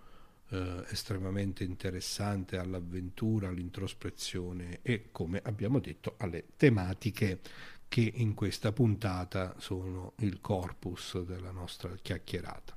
eh, 0.51 0.85
estremamente 0.89 1.64
interessante 1.64 2.57
all'avventura, 2.59 3.49
all'introspezione 3.49 4.81
e, 4.83 5.09
come 5.11 5.41
abbiamo 5.43 5.79
detto, 5.79 6.14
alle 6.19 6.45
tematiche 6.57 7.41
che 7.89 8.12
in 8.16 8.34
questa 8.34 8.72
puntata 8.72 9.55
sono 9.59 10.12
il 10.18 10.41
corpus 10.41 11.20
della 11.22 11.51
nostra 11.51 11.91
chiacchierata. 12.01 12.76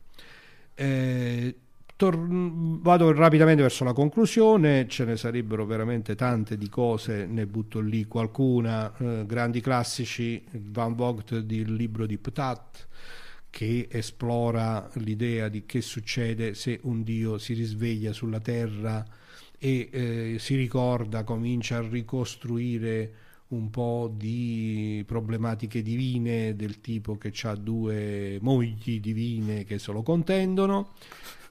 Eh, 0.73 1.55
vado 2.09 3.11
rapidamente 3.11 3.61
verso 3.61 3.83
la 3.83 3.93
conclusione, 3.93 4.87
ce 4.87 5.05
ne 5.05 5.17
sarebbero 5.17 5.65
veramente 5.65 6.15
tante 6.15 6.57
di 6.57 6.67
cose, 6.67 7.27
ne 7.27 7.45
butto 7.45 7.79
lì 7.79 8.05
qualcuna, 8.05 8.91
eh, 8.97 9.25
grandi 9.27 9.61
classici, 9.61 10.43
Van 10.51 10.95
Vogt 10.95 11.31
il 11.31 11.73
libro 11.73 12.07
di 12.07 12.17
Ptat, 12.17 12.87
che 13.51 13.87
esplora 13.91 14.89
l'idea 14.93 15.49
di 15.49 15.65
che 15.65 15.81
succede 15.81 16.55
se 16.55 16.79
un 16.83 17.03
dio 17.03 17.37
si 17.37 17.53
risveglia 17.53 18.13
sulla 18.13 18.39
terra 18.39 19.05
e 19.59 19.89
eh, 19.91 20.35
si 20.39 20.55
ricorda, 20.55 21.23
comincia 21.23 21.77
a 21.77 21.87
ricostruire 21.87 23.13
un 23.51 23.69
po' 23.69 24.11
di 24.13 25.03
problematiche 25.05 25.81
divine 25.81 26.55
del 26.55 26.81
tipo 26.81 27.17
che 27.17 27.33
ha 27.43 27.55
due 27.55 28.37
mogli 28.41 28.99
divine 28.99 29.63
che 29.63 29.79
se 29.79 29.91
lo 29.91 30.03
contendono. 30.03 30.93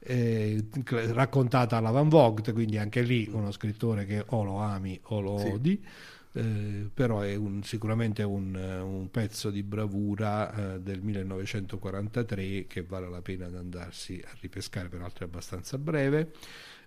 Eh, 0.02 0.64
raccontata 1.12 1.76
alla 1.76 1.90
Van 1.90 2.08
Vogt, 2.08 2.52
quindi 2.52 2.78
anche 2.78 3.02
lì 3.02 3.28
uno 3.30 3.50
scrittore 3.50 4.06
che 4.06 4.24
o 4.28 4.42
lo 4.44 4.58
ami 4.58 4.98
o 5.04 5.20
lo 5.20 5.38
sì. 5.38 5.46
odi. 5.46 5.84
Eh, 6.32 6.88
però 6.94 7.20
è 7.20 7.34
un, 7.34 7.62
sicuramente 7.64 8.22
un, 8.22 8.54
un, 8.54 9.10
pezzo 9.10 9.50
di 9.50 9.64
bravura 9.64 10.74
eh, 10.74 10.80
del 10.80 11.02
1943 11.02 12.66
che 12.68 12.82
vale 12.82 13.10
la 13.10 13.20
pena 13.20 13.48
di 13.48 13.56
andarsi 13.56 14.22
a 14.24 14.30
ripescare, 14.40 14.88
peraltro 14.88 15.24
è 15.24 15.28
abbastanza 15.28 15.76
breve 15.76 16.32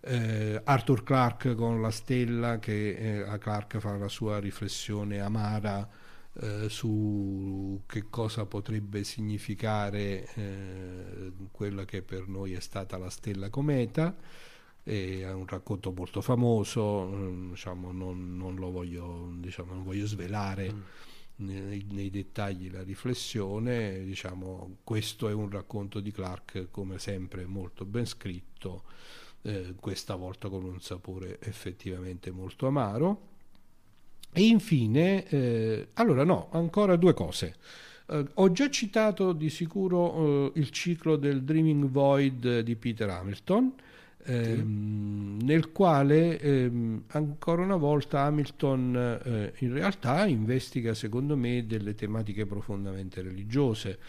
eh, 0.06 0.60
Arthur 0.64 1.04
Clarke 1.04 1.56
con 1.56 1.82
la 1.82 1.91
stella 1.91 2.60
che 2.60 3.22
eh, 3.22 3.38
Clarke 3.38 3.80
fa 3.80 3.95
la 3.95 4.10
sua 4.10 4.39
riflessione 4.39 5.20
amara 5.20 5.88
eh, 6.41 6.68
su 6.68 7.84
che 7.86 8.10
cosa 8.10 8.45
potrebbe 8.45 9.04
significare 9.04 10.28
eh, 10.34 11.32
quella 11.51 11.86
che 11.86 12.01
per 12.01 12.28
noi 12.28 12.54
è 12.54 12.60
stata 12.60 12.97
la 12.97 13.10
stella 13.10 13.49
cometa. 13.49 14.16
È 14.84 15.32
un 15.32 15.47
racconto 15.47 15.93
molto 15.93 16.20
famoso 16.20 17.06
mm, 17.06 17.49
diciamo, 17.51 17.93
non, 17.93 18.36
non, 18.36 18.56
lo 18.56 18.72
voglio, 18.72 19.32
diciamo, 19.38 19.74
non 19.74 19.86
voglio 19.86 20.06
svelare 20.06 20.74
mm. 20.74 20.82
nei, 21.36 21.86
nei, 21.91 22.10
dettagli 22.10 22.70
la 22.70 22.84
riflessione. 22.84 24.04
Diciamo, 24.04 24.80
questo 24.84 25.30
è 25.30 25.34
un 25.34 25.49
racconto 25.49 26.01
di 26.01 26.12
Clark 26.12 26.68
come 26.72 26.99
sempre 26.99 27.45
molto 27.45 27.86
ben 27.86 28.06
scritto 28.06 28.84
eh, 29.43 29.73
questa 29.79 30.15
volta 30.15 30.49
con 30.49 30.63
un 30.63 30.79
sapore 30.81 31.37
effettivamente 31.41 32.31
molto 32.31 32.67
amaro. 32.67 33.31
E 34.31 34.47
infine, 34.47 35.27
eh, 35.27 35.87
allora 35.93 36.23
no, 36.23 36.47
ancora 36.51 36.95
due 36.95 37.13
cose. 37.13 37.55
Uh, 38.05 38.27
ho 38.33 38.51
già 38.51 38.69
citato 38.69 39.31
di 39.31 39.49
sicuro 39.49 40.13
uh, 40.13 40.51
il 40.55 40.71
ciclo 40.71 41.15
del 41.15 41.43
Dreaming 41.43 41.85
Void 41.85 42.59
di 42.59 42.75
Peter 42.75 43.09
Hamilton, 43.09 43.73
ehm, 44.23 45.39
sì. 45.39 45.45
nel 45.45 45.71
quale 45.71 46.37
ehm, 46.39 47.03
ancora 47.07 47.61
una 47.61 47.77
volta 47.77 48.21
Hamilton 48.21 49.21
eh, 49.23 49.53
in 49.59 49.71
realtà 49.71 50.25
investiga, 50.25 50.93
secondo 50.93 51.37
me, 51.37 51.65
delle 51.65 51.93
tematiche 51.95 52.45
profondamente 52.45 53.21
religiose. 53.21 53.99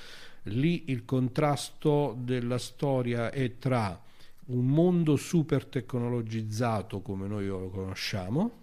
Lì 0.48 0.84
il 0.86 1.04
contrasto 1.04 2.16
della 2.18 2.58
storia 2.58 3.30
è 3.30 3.58
tra 3.58 4.03
un 4.46 4.66
mondo 4.66 5.16
super 5.16 5.64
tecnologizzato 5.64 7.00
come 7.00 7.26
noi 7.26 7.46
lo 7.46 7.68
conosciamo 7.70 8.62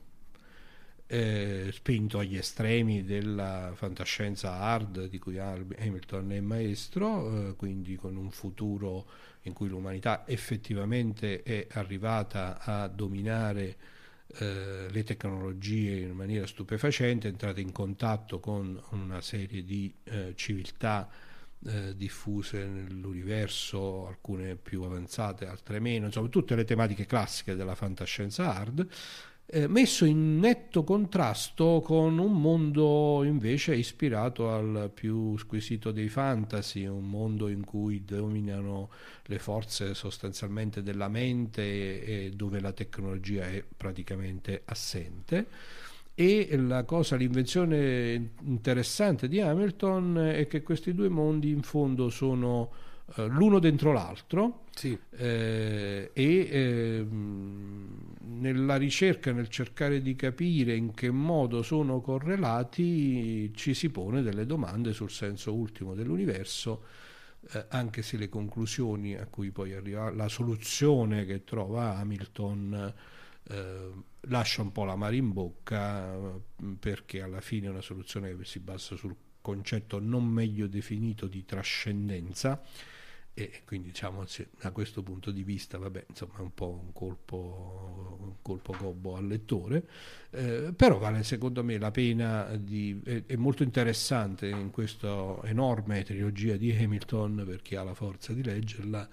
eh, 1.13 1.71
spinto 1.73 2.19
agli 2.19 2.37
estremi 2.37 3.03
della 3.03 3.73
fantascienza 3.75 4.53
hard 4.53 5.09
di 5.09 5.19
cui 5.19 5.37
Hamilton 5.37 6.31
è 6.31 6.39
maestro, 6.39 7.49
eh, 7.49 7.55
quindi 7.57 7.97
con 7.97 8.15
un 8.15 8.31
futuro 8.31 9.05
in 9.41 9.51
cui 9.51 9.67
l'umanità 9.67 10.25
effettivamente 10.25 11.43
è 11.43 11.67
arrivata 11.71 12.59
a 12.61 12.87
dominare 12.87 13.75
eh, 14.37 14.87
le 14.89 15.03
tecnologie 15.03 15.99
in 15.99 16.11
maniera 16.11 16.47
stupefacente, 16.47 17.27
è 17.27 17.31
entrata 17.31 17.59
in 17.59 17.73
contatto 17.73 18.39
con 18.39 18.81
una 18.91 19.19
serie 19.19 19.65
di 19.65 19.93
eh, 20.05 20.31
civiltà 20.35 21.09
eh, 21.65 21.95
diffuse 21.95 22.65
nell'universo, 22.65 24.07
alcune 24.07 24.55
più 24.55 24.83
avanzate, 24.83 25.45
altre 25.45 25.79
meno, 25.79 26.07
insomma 26.07 26.29
tutte 26.29 26.55
le 26.55 26.63
tematiche 26.63 27.05
classiche 27.05 27.55
della 27.55 27.75
fantascienza 27.75 28.55
hard 28.55 28.87
eh, 29.53 29.67
messo 29.67 30.05
in 30.05 30.39
netto 30.39 30.85
contrasto 30.85 31.81
con 31.83 32.17
un 32.19 32.39
mondo 32.39 33.21
invece 33.25 33.75
ispirato 33.75 34.49
al 34.49 34.89
più 34.93 35.37
squisito 35.37 35.91
dei 35.91 36.07
fantasy, 36.07 36.85
un 36.85 37.09
mondo 37.09 37.49
in 37.49 37.65
cui 37.65 38.05
dominano 38.05 38.89
le 39.25 39.39
forze 39.39 39.93
sostanzialmente 39.93 40.81
della 40.81 41.09
mente 41.09 41.61
e, 41.61 42.25
e 42.27 42.29
dove 42.31 42.61
la 42.61 42.71
tecnologia 42.71 43.43
è 43.43 43.61
praticamente 43.75 44.61
assente. 44.63 45.47
E 46.21 46.55
la 46.55 46.83
cosa, 46.83 47.15
l'invenzione 47.15 48.33
interessante 48.43 49.27
di 49.27 49.41
Hamilton 49.41 50.33
è 50.35 50.45
che 50.45 50.61
questi 50.61 50.93
due 50.93 51.09
mondi 51.09 51.49
in 51.49 51.63
fondo 51.63 52.09
sono 52.09 52.71
eh, 53.15 53.25
l'uno 53.25 53.57
dentro 53.57 53.91
l'altro 53.91 54.65
sì. 54.71 54.95
eh, 55.09 56.11
e 56.13 56.47
eh, 56.51 57.05
nella 57.09 58.75
ricerca, 58.75 59.31
nel 59.31 59.47
cercare 59.47 59.99
di 59.99 60.15
capire 60.15 60.75
in 60.75 60.93
che 60.93 61.09
modo 61.09 61.63
sono 61.63 62.01
correlati, 62.01 63.51
ci 63.55 63.73
si 63.73 63.89
pone 63.89 64.21
delle 64.21 64.45
domande 64.45 64.93
sul 64.93 65.09
senso 65.09 65.55
ultimo 65.55 65.95
dell'universo. 65.95 66.83
Eh, 67.51 67.65
anche 67.69 68.03
se 68.03 68.17
le 68.17 68.29
conclusioni 68.29 69.15
a 69.15 69.25
cui 69.25 69.49
poi 69.49 69.73
arriva 69.73 70.11
la 70.11 70.27
soluzione 70.27 71.25
che 71.25 71.43
trova 71.43 71.97
Hamilton 71.97 72.93
eh, 73.49 74.09
lascia 74.21 74.61
un 74.61 74.71
po' 74.71 74.83
la 74.83 74.95
mare 74.95 75.15
in 75.15 75.31
bocca 75.31 76.39
perché 76.79 77.21
alla 77.21 77.41
fine 77.41 77.67
è 77.67 77.69
una 77.69 77.81
soluzione 77.81 78.35
che 78.35 78.45
si 78.45 78.59
basa 78.59 78.95
sul 78.95 79.15
concetto 79.41 79.99
non 79.99 80.25
meglio 80.25 80.67
definito 80.67 81.27
di 81.27 81.43
trascendenza. 81.45 82.61
E 83.33 83.61
quindi 83.63 83.87
diciamo 83.87 84.25
da 84.59 84.71
questo 84.71 85.03
punto 85.03 85.31
di 85.31 85.43
vista 85.43 85.77
vabbè 85.77 86.07
insomma 86.09 86.39
è 86.39 86.41
un 86.41 86.53
po' 86.53 86.81
un 86.83 86.91
colpo, 86.91 88.17
un 88.19 88.33
colpo 88.41 88.75
gobbo 88.77 89.15
al 89.15 89.25
lettore. 89.25 89.87
Eh, 90.31 90.73
però 90.75 90.97
vale 90.97 91.23
secondo 91.23 91.63
me 91.63 91.77
la 91.77 91.91
pena 91.91 92.55
di, 92.57 93.01
è, 93.03 93.23
è, 93.25 93.35
molto 93.37 93.63
interessante 93.63 94.49
in 94.49 94.69
questa 94.69 95.39
enorme 95.45 96.03
trilogia 96.03 96.57
di 96.57 96.71
Hamilton 96.71 97.43
per 97.47 97.61
chi 97.61 97.75
ha 97.75 97.83
la 97.83 97.93
forza 97.93 98.33
di 98.33 98.43
leggerla 98.43 99.07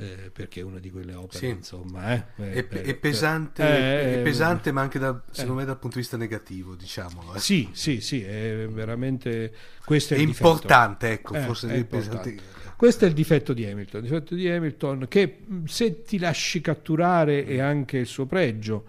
eh, 0.00 0.30
perché 0.32 0.60
è 0.60 0.62
una 0.62 0.78
di 0.78 0.90
quelle 0.90 1.12
opere 1.12 1.38
sì. 1.38 1.48
insomma 1.48 2.14
eh, 2.14 2.24
è, 2.36 2.66
è, 2.66 2.94
pesante, 2.94 3.62
è, 3.62 4.18
eh, 4.18 4.22
pesante 4.22 4.72
ma 4.72 4.80
anche 4.80 4.98
da, 4.98 5.20
secondo 5.30 5.60
me 5.60 5.66
dal 5.66 5.78
punto 5.78 5.96
di 5.96 6.00
vista 6.00 6.16
negativo 6.16 6.74
diciamo 6.74 7.36
sì 7.36 7.68
sì 7.72 8.00
sì 8.00 8.22
è 8.22 8.66
veramente 8.70 9.52
questo 9.84 10.14
è, 10.14 10.16
è 10.16 10.20
importante 10.20 11.10
ecco 11.10 11.34
forse 11.34 11.68
è 11.68 11.84
pesante 11.84 12.58
questo 12.80 13.04
è 13.04 13.08
il 13.08 13.12
difetto 13.12 13.52
di 13.52 13.66
Hamilton, 13.66 14.02
il 14.02 14.08
difetto 14.08 14.34
di 14.34 14.48
Hamilton 14.48 15.04
che 15.06 15.40
se 15.66 16.00
ti 16.00 16.18
lasci 16.18 16.62
catturare 16.62 17.44
è 17.44 17.58
anche 17.58 17.98
il 17.98 18.06
suo 18.06 18.24
pregio, 18.24 18.86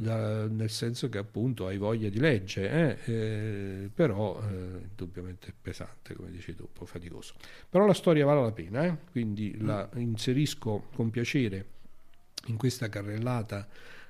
da, 0.00 0.46
nel 0.46 0.70
senso 0.70 1.10
che 1.10 1.18
appunto 1.18 1.66
hai 1.66 1.76
voglia 1.76 2.08
di 2.08 2.18
leggere, 2.18 2.98
eh? 3.04 3.12
Eh, 3.12 3.90
però 3.92 4.40
eh, 4.42 4.86
indubbiamente 4.88 5.48
è 5.48 5.52
pesante, 5.60 6.14
come 6.14 6.30
dici 6.30 6.54
tu, 6.54 6.62
un 6.62 6.72
po' 6.72 6.86
faticoso. 6.86 7.34
Però 7.68 7.84
la 7.84 7.92
storia 7.92 8.24
vale 8.24 8.40
la 8.40 8.52
pena, 8.52 8.84
eh, 8.84 8.96
quindi 9.10 9.54
mm. 9.54 9.66
la 9.66 9.88
inserisco 9.96 10.86
con 10.94 11.10
piacere 11.10 11.66
in 12.46 12.56
questa 12.56 12.88
carrellata 12.88 13.68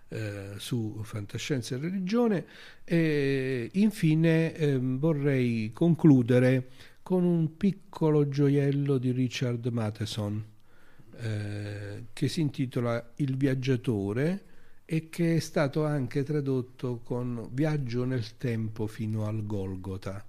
eh, 0.09 0.53
su 0.59 1.01
fantascienza 1.03 1.75
e 1.75 1.79
religione 1.79 2.47
e 2.85 3.69
infine 3.73 4.55
ehm, 4.55 4.99
vorrei 5.01 5.73
concludere 5.73 6.69
con 7.03 7.25
un 7.25 7.57
piccolo 7.57 8.29
gioiello 8.29 8.99
di 8.99 9.11
Richard 9.11 9.67
Matheson 9.67 10.45
eh, 11.17 12.05
che 12.13 12.29
si 12.29 12.41
intitola 12.41 13.13
Il 13.17 13.37
viaggiatore 13.37 14.45
e 14.93 15.09
che 15.09 15.37
è 15.37 15.39
stato 15.39 15.85
anche 15.85 16.25
tradotto 16.25 16.99
con 17.05 17.49
Viaggio 17.53 18.05
nel 18.05 18.37
tempo 18.37 18.89
fino 18.89 19.25
al 19.25 19.47
Golgota. 19.47 20.27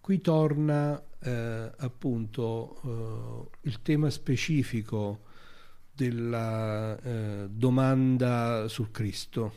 Qui 0.00 0.20
torna 0.20 1.02
eh, 1.18 1.72
appunto 1.78 3.48
eh, 3.62 3.68
il 3.68 3.80
tema 3.80 4.10
specifico 4.10 5.20
della 5.94 7.00
eh, 7.00 7.48
domanda 7.48 8.68
sul 8.68 8.90
Cristo 8.90 9.52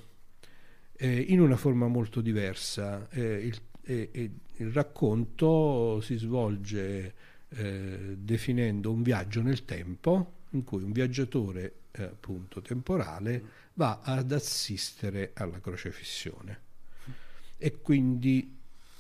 eh, 0.94 1.20
in 1.20 1.42
una 1.42 1.58
forma 1.58 1.88
molto 1.88 2.22
diversa. 2.22 3.10
Eh, 3.10 3.46
il 3.46 3.62
e, 3.86 4.10
e 4.12 4.32
il 4.58 4.72
racconto 4.72 6.02
si 6.02 6.18
svolge 6.18 7.14
eh, 7.50 8.16
definendo 8.18 8.92
un 8.92 9.04
viaggio 9.04 9.42
nel 9.42 9.64
tempo 9.64 10.34
in 10.52 10.64
cui 10.64 10.82
un 10.82 10.92
viaggiatore 10.92 11.74
eh, 11.92 12.04
appunto 12.04 12.62
temporale 12.62 13.64
va 13.76 14.02
ad 14.02 14.32
assistere 14.32 15.32
alla 15.36 15.60
crocefissione 15.60 16.64
e 17.58 17.82
quindi 17.82 18.54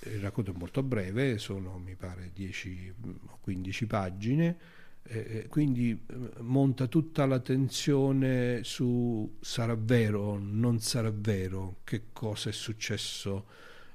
il 0.08 0.20
racconto 0.20 0.52
è 0.52 0.56
molto 0.56 0.84
breve, 0.84 1.38
sono 1.38 1.78
mi 1.78 1.96
pare 1.96 2.32
10 2.34 2.94
o 3.28 3.38
15 3.42 3.86
pagine, 3.86 4.58
eh, 5.04 5.48
quindi 5.50 5.92
eh, 5.92 6.42
monta 6.42 6.88
tutta 6.88 7.26
la 7.26 7.40
tensione 7.40 8.64
su 8.64 9.38
sarà 9.40 9.76
vero, 9.76 10.38
non 10.38 10.80
sarà 10.80 11.12
vero, 11.12 11.78
che 11.84 12.06
cosa 12.14 12.50
è 12.50 12.54
successo 12.54 13.46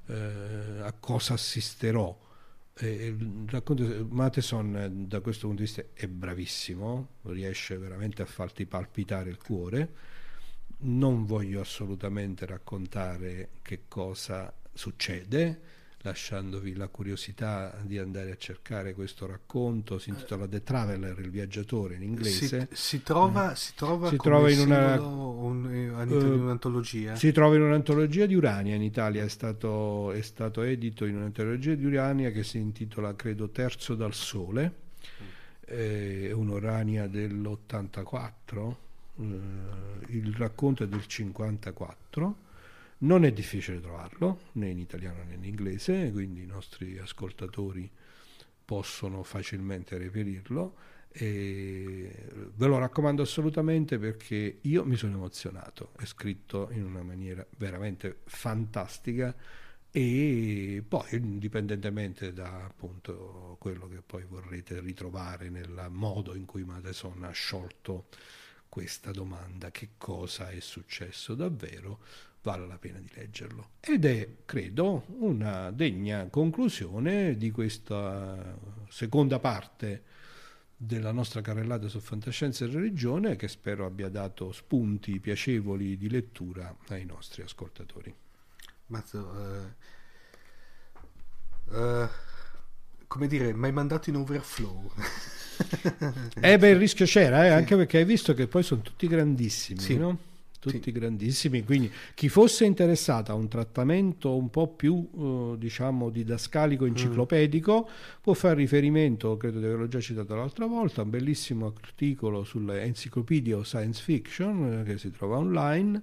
eh, 0.07 0.79
a 0.81 0.93
cosa 0.99 1.33
assisterò. 1.33 2.29
Eh, 2.73 3.07
il 3.07 3.45
racconto 3.47 4.07
Matheson 4.09 5.05
da 5.07 5.19
questo 5.21 5.47
punto 5.47 5.63
di 5.63 5.67
vista 5.67 5.83
è 5.93 6.07
bravissimo, 6.07 7.07
riesce 7.23 7.77
veramente 7.77 8.21
a 8.21 8.25
farti 8.25 8.65
palpitare 8.65 9.29
il 9.29 9.37
cuore. 9.37 9.89
Non 10.83 11.25
voglio 11.25 11.61
assolutamente 11.61 12.45
raccontare 12.45 13.49
che 13.61 13.81
cosa 13.87 14.51
succede, 14.73 15.59
lasciandovi 16.03 16.75
la 16.75 16.87
curiosità 16.87 17.77
di 17.83 17.97
andare 17.97 18.31
a 18.31 18.37
cercare 18.37 18.93
questo 18.93 19.27
racconto, 19.27 19.99
si 19.99 20.09
intitola 20.09 20.47
The 20.47 20.63
Traveler, 20.63 21.17
il 21.19 21.29
viaggiatore 21.29 21.95
in 21.95 22.03
inglese. 22.03 22.67
Si, 22.71 22.97
si 22.97 23.03
trova, 23.03 23.51
eh. 23.51 23.55
si 23.55 23.73
trova, 23.75 24.09
si 24.09 24.15
trova 24.17 24.49
in 24.49 24.59
una, 24.59 24.99
un, 24.99 25.65
uh, 25.65 26.41
un'antologia? 26.41 27.15
Si 27.15 27.31
trova 27.31 27.55
in 27.55 27.61
un'antologia 27.61 28.25
di 28.25 28.33
Urania 28.33 28.75
in 28.75 28.81
Italia, 28.81 29.23
è 29.23 29.29
stato, 29.29 30.11
è 30.11 30.21
stato 30.21 30.63
edito 30.63 31.05
in 31.05 31.15
un'antologia 31.15 31.75
di 31.75 31.85
Urania 31.85 32.31
che 32.31 32.43
si 32.43 32.57
intitola, 32.57 33.15
credo, 33.15 33.49
Terzo 33.49 33.93
dal 33.93 34.13
Sole, 34.13 34.73
è 35.63 36.31
un'Urania 36.31 37.07
dell'84, 37.07 38.57
uh, 38.57 38.75
il 40.07 40.33
racconto 40.35 40.83
è 40.83 40.87
del 40.87 41.05
54 41.05 42.49
non 43.01 43.25
è 43.25 43.31
difficile 43.31 43.79
trovarlo, 43.79 44.41
né 44.53 44.69
in 44.69 44.77
italiano 44.77 45.23
né 45.23 45.35
in 45.35 45.43
inglese, 45.43 46.11
quindi 46.11 46.43
i 46.43 46.45
nostri 46.45 46.97
ascoltatori 46.99 47.89
possono 48.63 49.23
facilmente 49.23 49.97
reperirlo. 49.97 50.75
E 51.13 52.29
ve 52.55 52.67
lo 52.67 52.77
raccomando 52.77 53.21
assolutamente 53.21 53.99
perché 53.99 54.59
io 54.61 54.85
mi 54.85 54.95
sono 54.95 55.15
emozionato, 55.15 55.91
è 55.97 56.05
scritto 56.05 56.69
in 56.71 56.85
una 56.85 57.01
maniera 57.01 57.45
veramente 57.57 58.19
fantastica 58.23 59.35
e 59.91 60.81
poi 60.87 61.15
indipendentemente 61.17 62.31
da 62.31 62.63
appunto 62.63 63.57
quello 63.59 63.89
che 63.89 64.01
poi 64.01 64.23
vorrete 64.23 64.79
ritrovare 64.79 65.49
nel 65.49 65.87
modo 65.89 66.33
in 66.33 66.45
cui 66.45 66.63
Matheson 66.63 67.23
ha 67.25 67.31
sciolto 67.31 68.05
questa 68.71 69.11
domanda 69.11 69.69
che 69.69 69.89
cosa 69.97 70.49
è 70.49 70.61
successo 70.61 71.35
davvero 71.35 71.99
vale 72.41 72.65
la 72.65 72.77
pena 72.77 72.99
di 72.99 73.11
leggerlo. 73.13 73.71
Ed 73.81 74.05
è, 74.05 74.35
credo, 74.45 75.03
una 75.19 75.71
degna 75.71 76.27
conclusione 76.29 77.35
di 77.35 77.51
questa 77.51 78.57
seconda 78.87 79.39
parte 79.39 80.03
della 80.73 81.11
nostra 81.11 81.41
carrellata 81.41 81.89
su 81.89 81.99
fantascienza 81.99 82.63
e 82.63 82.69
religione 82.69 83.35
che 83.35 83.49
spero 83.49 83.85
abbia 83.85 84.07
dato 84.07 84.53
spunti 84.53 85.19
piacevoli 85.19 85.97
di 85.97 86.09
lettura 86.09 86.73
ai 86.87 87.03
nostri 87.03 87.41
ascoltatori. 87.41 88.15
Mazzo, 88.85 89.75
uh, 91.67 91.75
uh, 91.75 92.07
come 93.05 93.27
dire, 93.27 93.53
mi 93.53 93.65
hai 93.65 93.73
mandato 93.73 94.09
in 94.09 94.15
overflow. 94.15 94.89
eh 96.39 96.57
beh, 96.57 96.69
il 96.69 96.75
rischio 96.77 97.05
c'era, 97.05 97.45
eh, 97.45 97.49
sì. 97.49 97.53
anche 97.53 97.75
perché 97.75 97.97
hai 97.99 98.05
visto 98.05 98.33
che 98.33 98.47
poi 98.47 98.63
sono 98.63 98.81
tutti 98.81 99.07
grandissimi, 99.07 99.79
sì. 99.79 99.97
no? 99.97 100.17
tutti 100.59 100.79
Sì. 100.83 100.91
grandissimi. 100.91 101.63
Quindi 101.63 101.91
chi 102.13 102.29
fosse 102.29 102.65
interessato 102.65 103.31
a 103.31 103.35
un 103.35 103.47
trattamento 103.47 104.35
un 104.35 104.49
po' 104.51 104.67
più, 104.67 105.09
eh, 105.53 105.57
diciamo, 105.57 106.09
didascalico, 106.11 106.85
enciclopedico, 106.85 107.89
può 108.21 108.33
fare 108.33 108.55
riferimento, 108.55 109.37
credo 109.37 109.59
di 109.59 109.65
averlo 109.65 109.87
già 109.87 109.99
citato 109.99 110.35
l'altra 110.35 110.67
volta, 110.67 111.01
a 111.01 111.03
un 111.03 111.09
bellissimo 111.09 111.73
articolo 111.81 112.43
sulle 112.43 112.81
Encyclopedia 112.83 113.57
of 113.57 113.65
Science 113.65 114.01
Fiction 114.03 114.81
eh, 114.81 114.83
che 114.83 114.97
si 114.99 115.09
trova 115.11 115.37
online. 115.37 116.01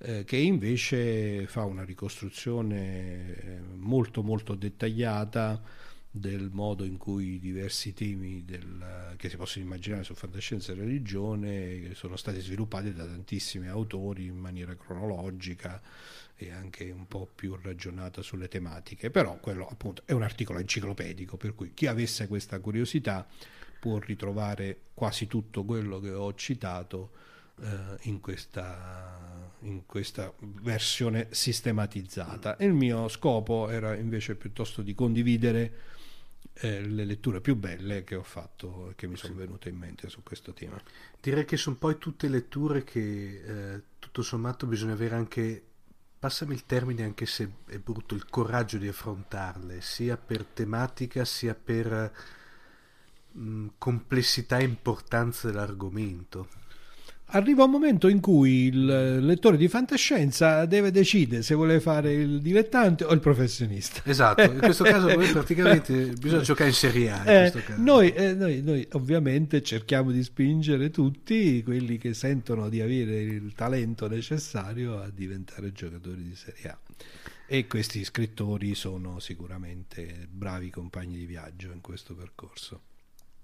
eh, 0.00 0.24
che 0.24 0.36
invece 0.36 1.46
fa 1.46 1.64
una 1.64 1.82
ricostruzione 1.84 3.36
eh, 3.36 3.58
molto 3.74 4.22
molto 4.22 4.54
dettagliata 4.54 5.60
del 6.18 6.50
modo 6.52 6.84
in 6.84 6.96
cui 6.96 7.38
diversi 7.38 7.92
temi 7.92 8.44
del- 8.44 9.14
che 9.16 9.28
si 9.28 9.36
possono 9.36 9.64
immaginare 9.64 10.04
su 10.04 10.14
fantascienza 10.14 10.72
e 10.72 10.76
religione 10.76 11.94
sono 11.94 12.16
stati 12.16 12.40
sviluppati 12.40 12.92
da 12.92 13.04
tantissimi 13.04 13.68
autori 13.68 14.26
in 14.26 14.36
maniera 14.36 14.74
cronologica 14.76 15.80
e 16.36 16.52
anche 16.52 16.90
un 16.90 17.06
po' 17.08 17.28
più 17.34 17.58
ragionata 17.60 18.22
sulle 18.22 18.48
tematiche, 18.48 19.10
però 19.10 19.38
quello 19.40 19.66
appunto 19.66 20.02
è 20.04 20.12
un 20.12 20.22
articolo 20.22 20.60
enciclopedico, 20.60 21.36
per 21.36 21.54
cui 21.54 21.74
chi 21.74 21.86
avesse 21.86 22.28
questa 22.28 22.60
curiosità 22.60 23.26
può 23.80 23.98
ritrovare 23.98 24.82
quasi 24.94 25.26
tutto 25.26 25.64
quello 25.64 25.98
che 26.00 26.10
ho 26.10 26.32
citato 26.34 27.10
eh, 27.60 27.96
in, 28.02 28.20
questa, 28.20 29.52
in 29.62 29.84
questa 29.86 30.32
versione 30.38 31.26
sistematizzata. 31.30 32.56
E 32.56 32.66
il 32.66 32.72
mio 32.72 33.08
scopo 33.08 33.68
era 33.68 33.96
invece 33.96 34.36
piuttosto 34.36 34.82
di 34.82 34.94
condividere 34.94 35.72
eh, 36.60 36.80
le 36.80 37.04
letture 37.04 37.40
più 37.40 37.56
belle 37.56 38.04
che 38.04 38.14
ho 38.14 38.22
fatto 38.22 38.90
e 38.90 38.94
che 38.94 39.06
mi 39.06 39.16
sono 39.16 39.34
venute 39.34 39.68
in 39.68 39.76
mente 39.76 40.08
su 40.08 40.22
questo 40.22 40.52
tema. 40.52 40.80
Direi 41.20 41.44
che 41.44 41.56
sono 41.56 41.76
poi 41.76 41.98
tutte 41.98 42.28
letture 42.28 42.84
che 42.84 43.74
eh, 43.74 43.82
tutto 43.98 44.22
sommato 44.22 44.66
bisogna 44.66 44.94
avere 44.94 45.14
anche, 45.14 45.62
passami 46.18 46.54
il 46.54 46.66
termine 46.66 47.04
anche 47.04 47.26
se 47.26 47.50
è 47.66 47.78
brutto, 47.78 48.14
il 48.14 48.28
coraggio 48.28 48.78
di 48.78 48.88
affrontarle, 48.88 49.80
sia 49.80 50.16
per 50.16 50.44
tematica 50.44 51.24
sia 51.24 51.54
per 51.54 52.12
mh, 53.32 53.66
complessità 53.78 54.58
e 54.58 54.64
importanza 54.64 55.48
dell'argomento. 55.48 56.57
Arriva 57.32 57.64
un 57.64 57.70
momento 57.70 58.08
in 58.08 58.20
cui 58.20 58.68
il 58.68 59.24
lettore 59.24 59.58
di 59.58 59.68
fantascienza 59.68 60.64
deve 60.64 60.90
decidere 60.90 61.42
se 61.42 61.54
vuole 61.54 61.78
fare 61.78 62.14
il 62.14 62.40
dilettante 62.40 63.04
o 63.04 63.12
il 63.12 63.20
professionista. 63.20 64.00
Esatto, 64.04 64.40
in 64.42 64.58
questo 64.58 64.84
caso 64.84 65.08
praticamente 65.32 66.12
bisogna 66.18 66.40
giocare 66.40 66.70
in 66.70 66.74
Serie 66.74 67.10
A. 67.10 67.20
In 67.20 67.28
Eh, 67.28 67.52
noi, 67.76 68.12
eh, 68.12 68.32
noi- 68.32 68.62
noi 68.62 68.88
ovviamente 68.92 69.62
cerchiamo 69.62 70.10
di 70.10 70.22
spingere 70.22 70.88
tutti 70.90 71.62
quelli 71.62 71.98
che 71.98 72.14
sentono 72.14 72.70
di 72.70 72.80
avere 72.80 73.20
il 73.20 73.52
talento 73.54 74.08
necessario 74.08 74.98
a 74.98 75.10
diventare 75.12 75.70
giocatori 75.72 76.22
di 76.22 76.34
Serie 76.34 76.70
A. 76.70 76.78
E 77.46 77.66
questi 77.66 78.04
scrittori 78.04 78.74
sono 78.74 79.20
sicuramente 79.20 80.26
bravi 80.30 80.70
compagni 80.70 81.18
di 81.18 81.26
viaggio 81.26 81.72
in 81.72 81.82
questo 81.82 82.14
percorso. 82.14 82.80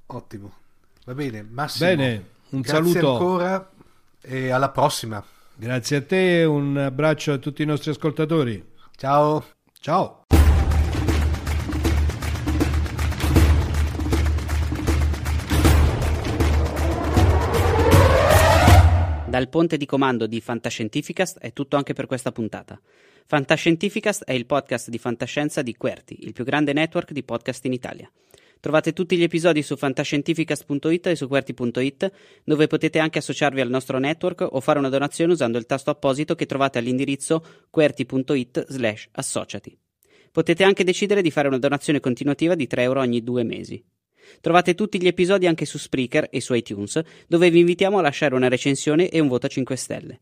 Ottimo, 0.07 0.55
va 1.05 1.15
bene, 1.15 1.43
Massimo. 1.43 1.89
Bene, 1.89 2.25
un 2.55 2.61
grazie 2.61 2.93
saluto. 2.93 3.13
ancora 3.13 3.71
e 4.21 4.51
alla 4.51 4.71
prossima. 4.71 5.23
Grazie 5.57 5.97
a 5.99 6.03
te, 6.03 6.45
un 6.45 6.77
abbraccio 6.77 7.33
a 7.33 7.39
tutti 7.39 7.63
i 7.63 7.67
nostri 7.67 7.91
ascoltatori. 7.91 8.73
Ciao. 8.97 9.45
Ciao. 9.81 10.23
Dal 19.27 19.49
ponte 19.49 19.77
di 19.77 19.85
comando 19.85 20.29
di 20.29 20.41
Fantascientificast 20.41 21.41
è 21.41 21.53
tutto 21.53 21.77
anche 21.77 21.93
per 21.93 22.07
questa 22.07 22.31
puntata. 22.31 22.81
Fantascientificast 23.27 24.23
è 24.23 24.33
il 24.33 24.47
podcast 24.47 24.91
di 24.91 24.99
fantascienza 24.99 25.61
di 25.61 25.75
Querti, 25.77 26.25
il 26.25 26.33
più 26.33 26.45
grande 26.45 26.73
network 26.73 27.11
di 27.11 27.25
podcast 27.25 27.65
in 27.65 27.73
Italia. 27.73 28.09
Trovate 28.65 28.95
tutti 28.95 29.19
gli 29.19 29.23
episodi 29.23 29.63
su 29.63 29.77
fantascientificast.it 29.77 31.09
e 31.09 31.17
su 31.17 31.29
QWERTY.it, 31.29 32.11
dove 32.45 32.67
potete 32.67 32.99
anche 32.99 33.19
associarvi 33.19 33.61
al 33.61 33.69
nostro 33.69 33.99
network 33.99 34.49
o 34.53 34.59
fare 34.61 34.79
una 34.79 34.89
donazione 34.89 35.35
usando 35.35 35.59
il 35.59 35.67
tasto 35.67 35.91
apposito 35.91 36.35
che 36.35 36.47
trovate 36.47 36.79
all'indirizzo 36.79 37.45
QWERTY.it 37.69 38.65
slash 38.69 39.09
associati. 39.13 39.77
Potete 40.33 40.65
anche 40.65 40.83
decidere 40.83 41.21
di 41.21 41.31
fare 41.31 41.49
una 41.49 41.59
donazione 41.59 42.01
continuativa 42.01 42.55
di 42.55 42.67
3 42.67 42.81
euro 42.85 43.01
ogni 43.01 43.23
due 43.23 43.43
mesi. 43.43 43.85
Trovate 44.41 44.75
tutti 44.75 44.99
gli 44.99 45.09
episodi 45.09 45.47
anche 45.47 45.67
su 45.67 45.77
Spreaker 45.77 46.29
e 46.31 46.41
su 46.41 46.55
iTunes, 46.55 47.03
dove 47.29 47.51
vi 47.51 47.59
invitiamo 47.59 47.99
a 47.99 48.01
lasciare 48.01 48.35
una 48.35 48.49
recensione 48.49 49.11
e 49.11 49.21
un 49.21 49.29
voto 49.29 49.45
a 49.45 49.51
5 49.51 49.77
stelle. 49.77 50.21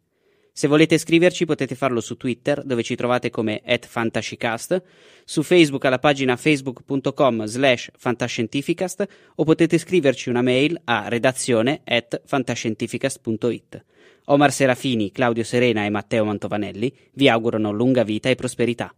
Se 0.55 0.68
volete 0.68 0.98
scriverci 0.98 1.46
potete 1.46 1.74
farlo 1.74 2.00
su 2.03 2.16
Twitter, 2.16 2.62
dove 2.62 2.82
ci 2.82 2.94
trovate 2.94 3.30
come 3.30 3.62
@fantascicast, 3.64 4.82
su 5.24 5.42
Facebook 5.42 5.84
alla 5.86 5.98
pagina 5.98 6.36
facebook.com 6.36 7.46
slash 7.46 7.90
fantascientificast 7.96 9.07
o 9.36 9.44
potete 9.44 9.78
scriverci 9.78 10.28
una 10.28 10.42
mail 10.42 10.78
a 10.84 11.09
redazione 11.09 11.80
at 11.84 12.20
fantascientificast.it. 12.26 13.84
Omar 14.26 14.53
Serafini, 14.53 15.11
Claudio 15.11 15.42
Serena 15.42 15.86
e 15.86 15.90
Matteo 15.90 16.24
Mantovanelli 16.26 16.94
vi 17.14 17.28
augurano 17.30 17.72
lunga 17.72 18.05
vita 18.05 18.28
e 18.28 18.34
prosperità. 18.34 18.94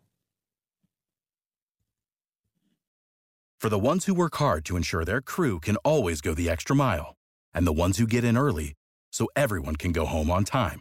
For 3.57 3.70
the 3.70 3.78
ones 3.78 4.07
who 4.07 4.14
work 4.14 4.34
hard 4.38 4.64
to 4.64 4.76
ensure 4.76 5.05
their 5.05 5.22
crew 5.22 5.59
can 5.59 5.76
always 5.84 6.20
go 6.20 6.34
the 6.34 6.50
extra 6.50 6.74
mile, 6.74 7.14
and 7.55 7.64
the 7.64 7.72
ones 7.72 7.98
who 7.98 8.07
get 8.07 8.24
in 8.24 8.36
early 8.36 8.74
so 9.09 9.26
everyone 9.34 9.76
can 9.76 9.92
go 9.92 10.05
home 10.05 10.30
on 10.30 10.42
time, 10.44 10.80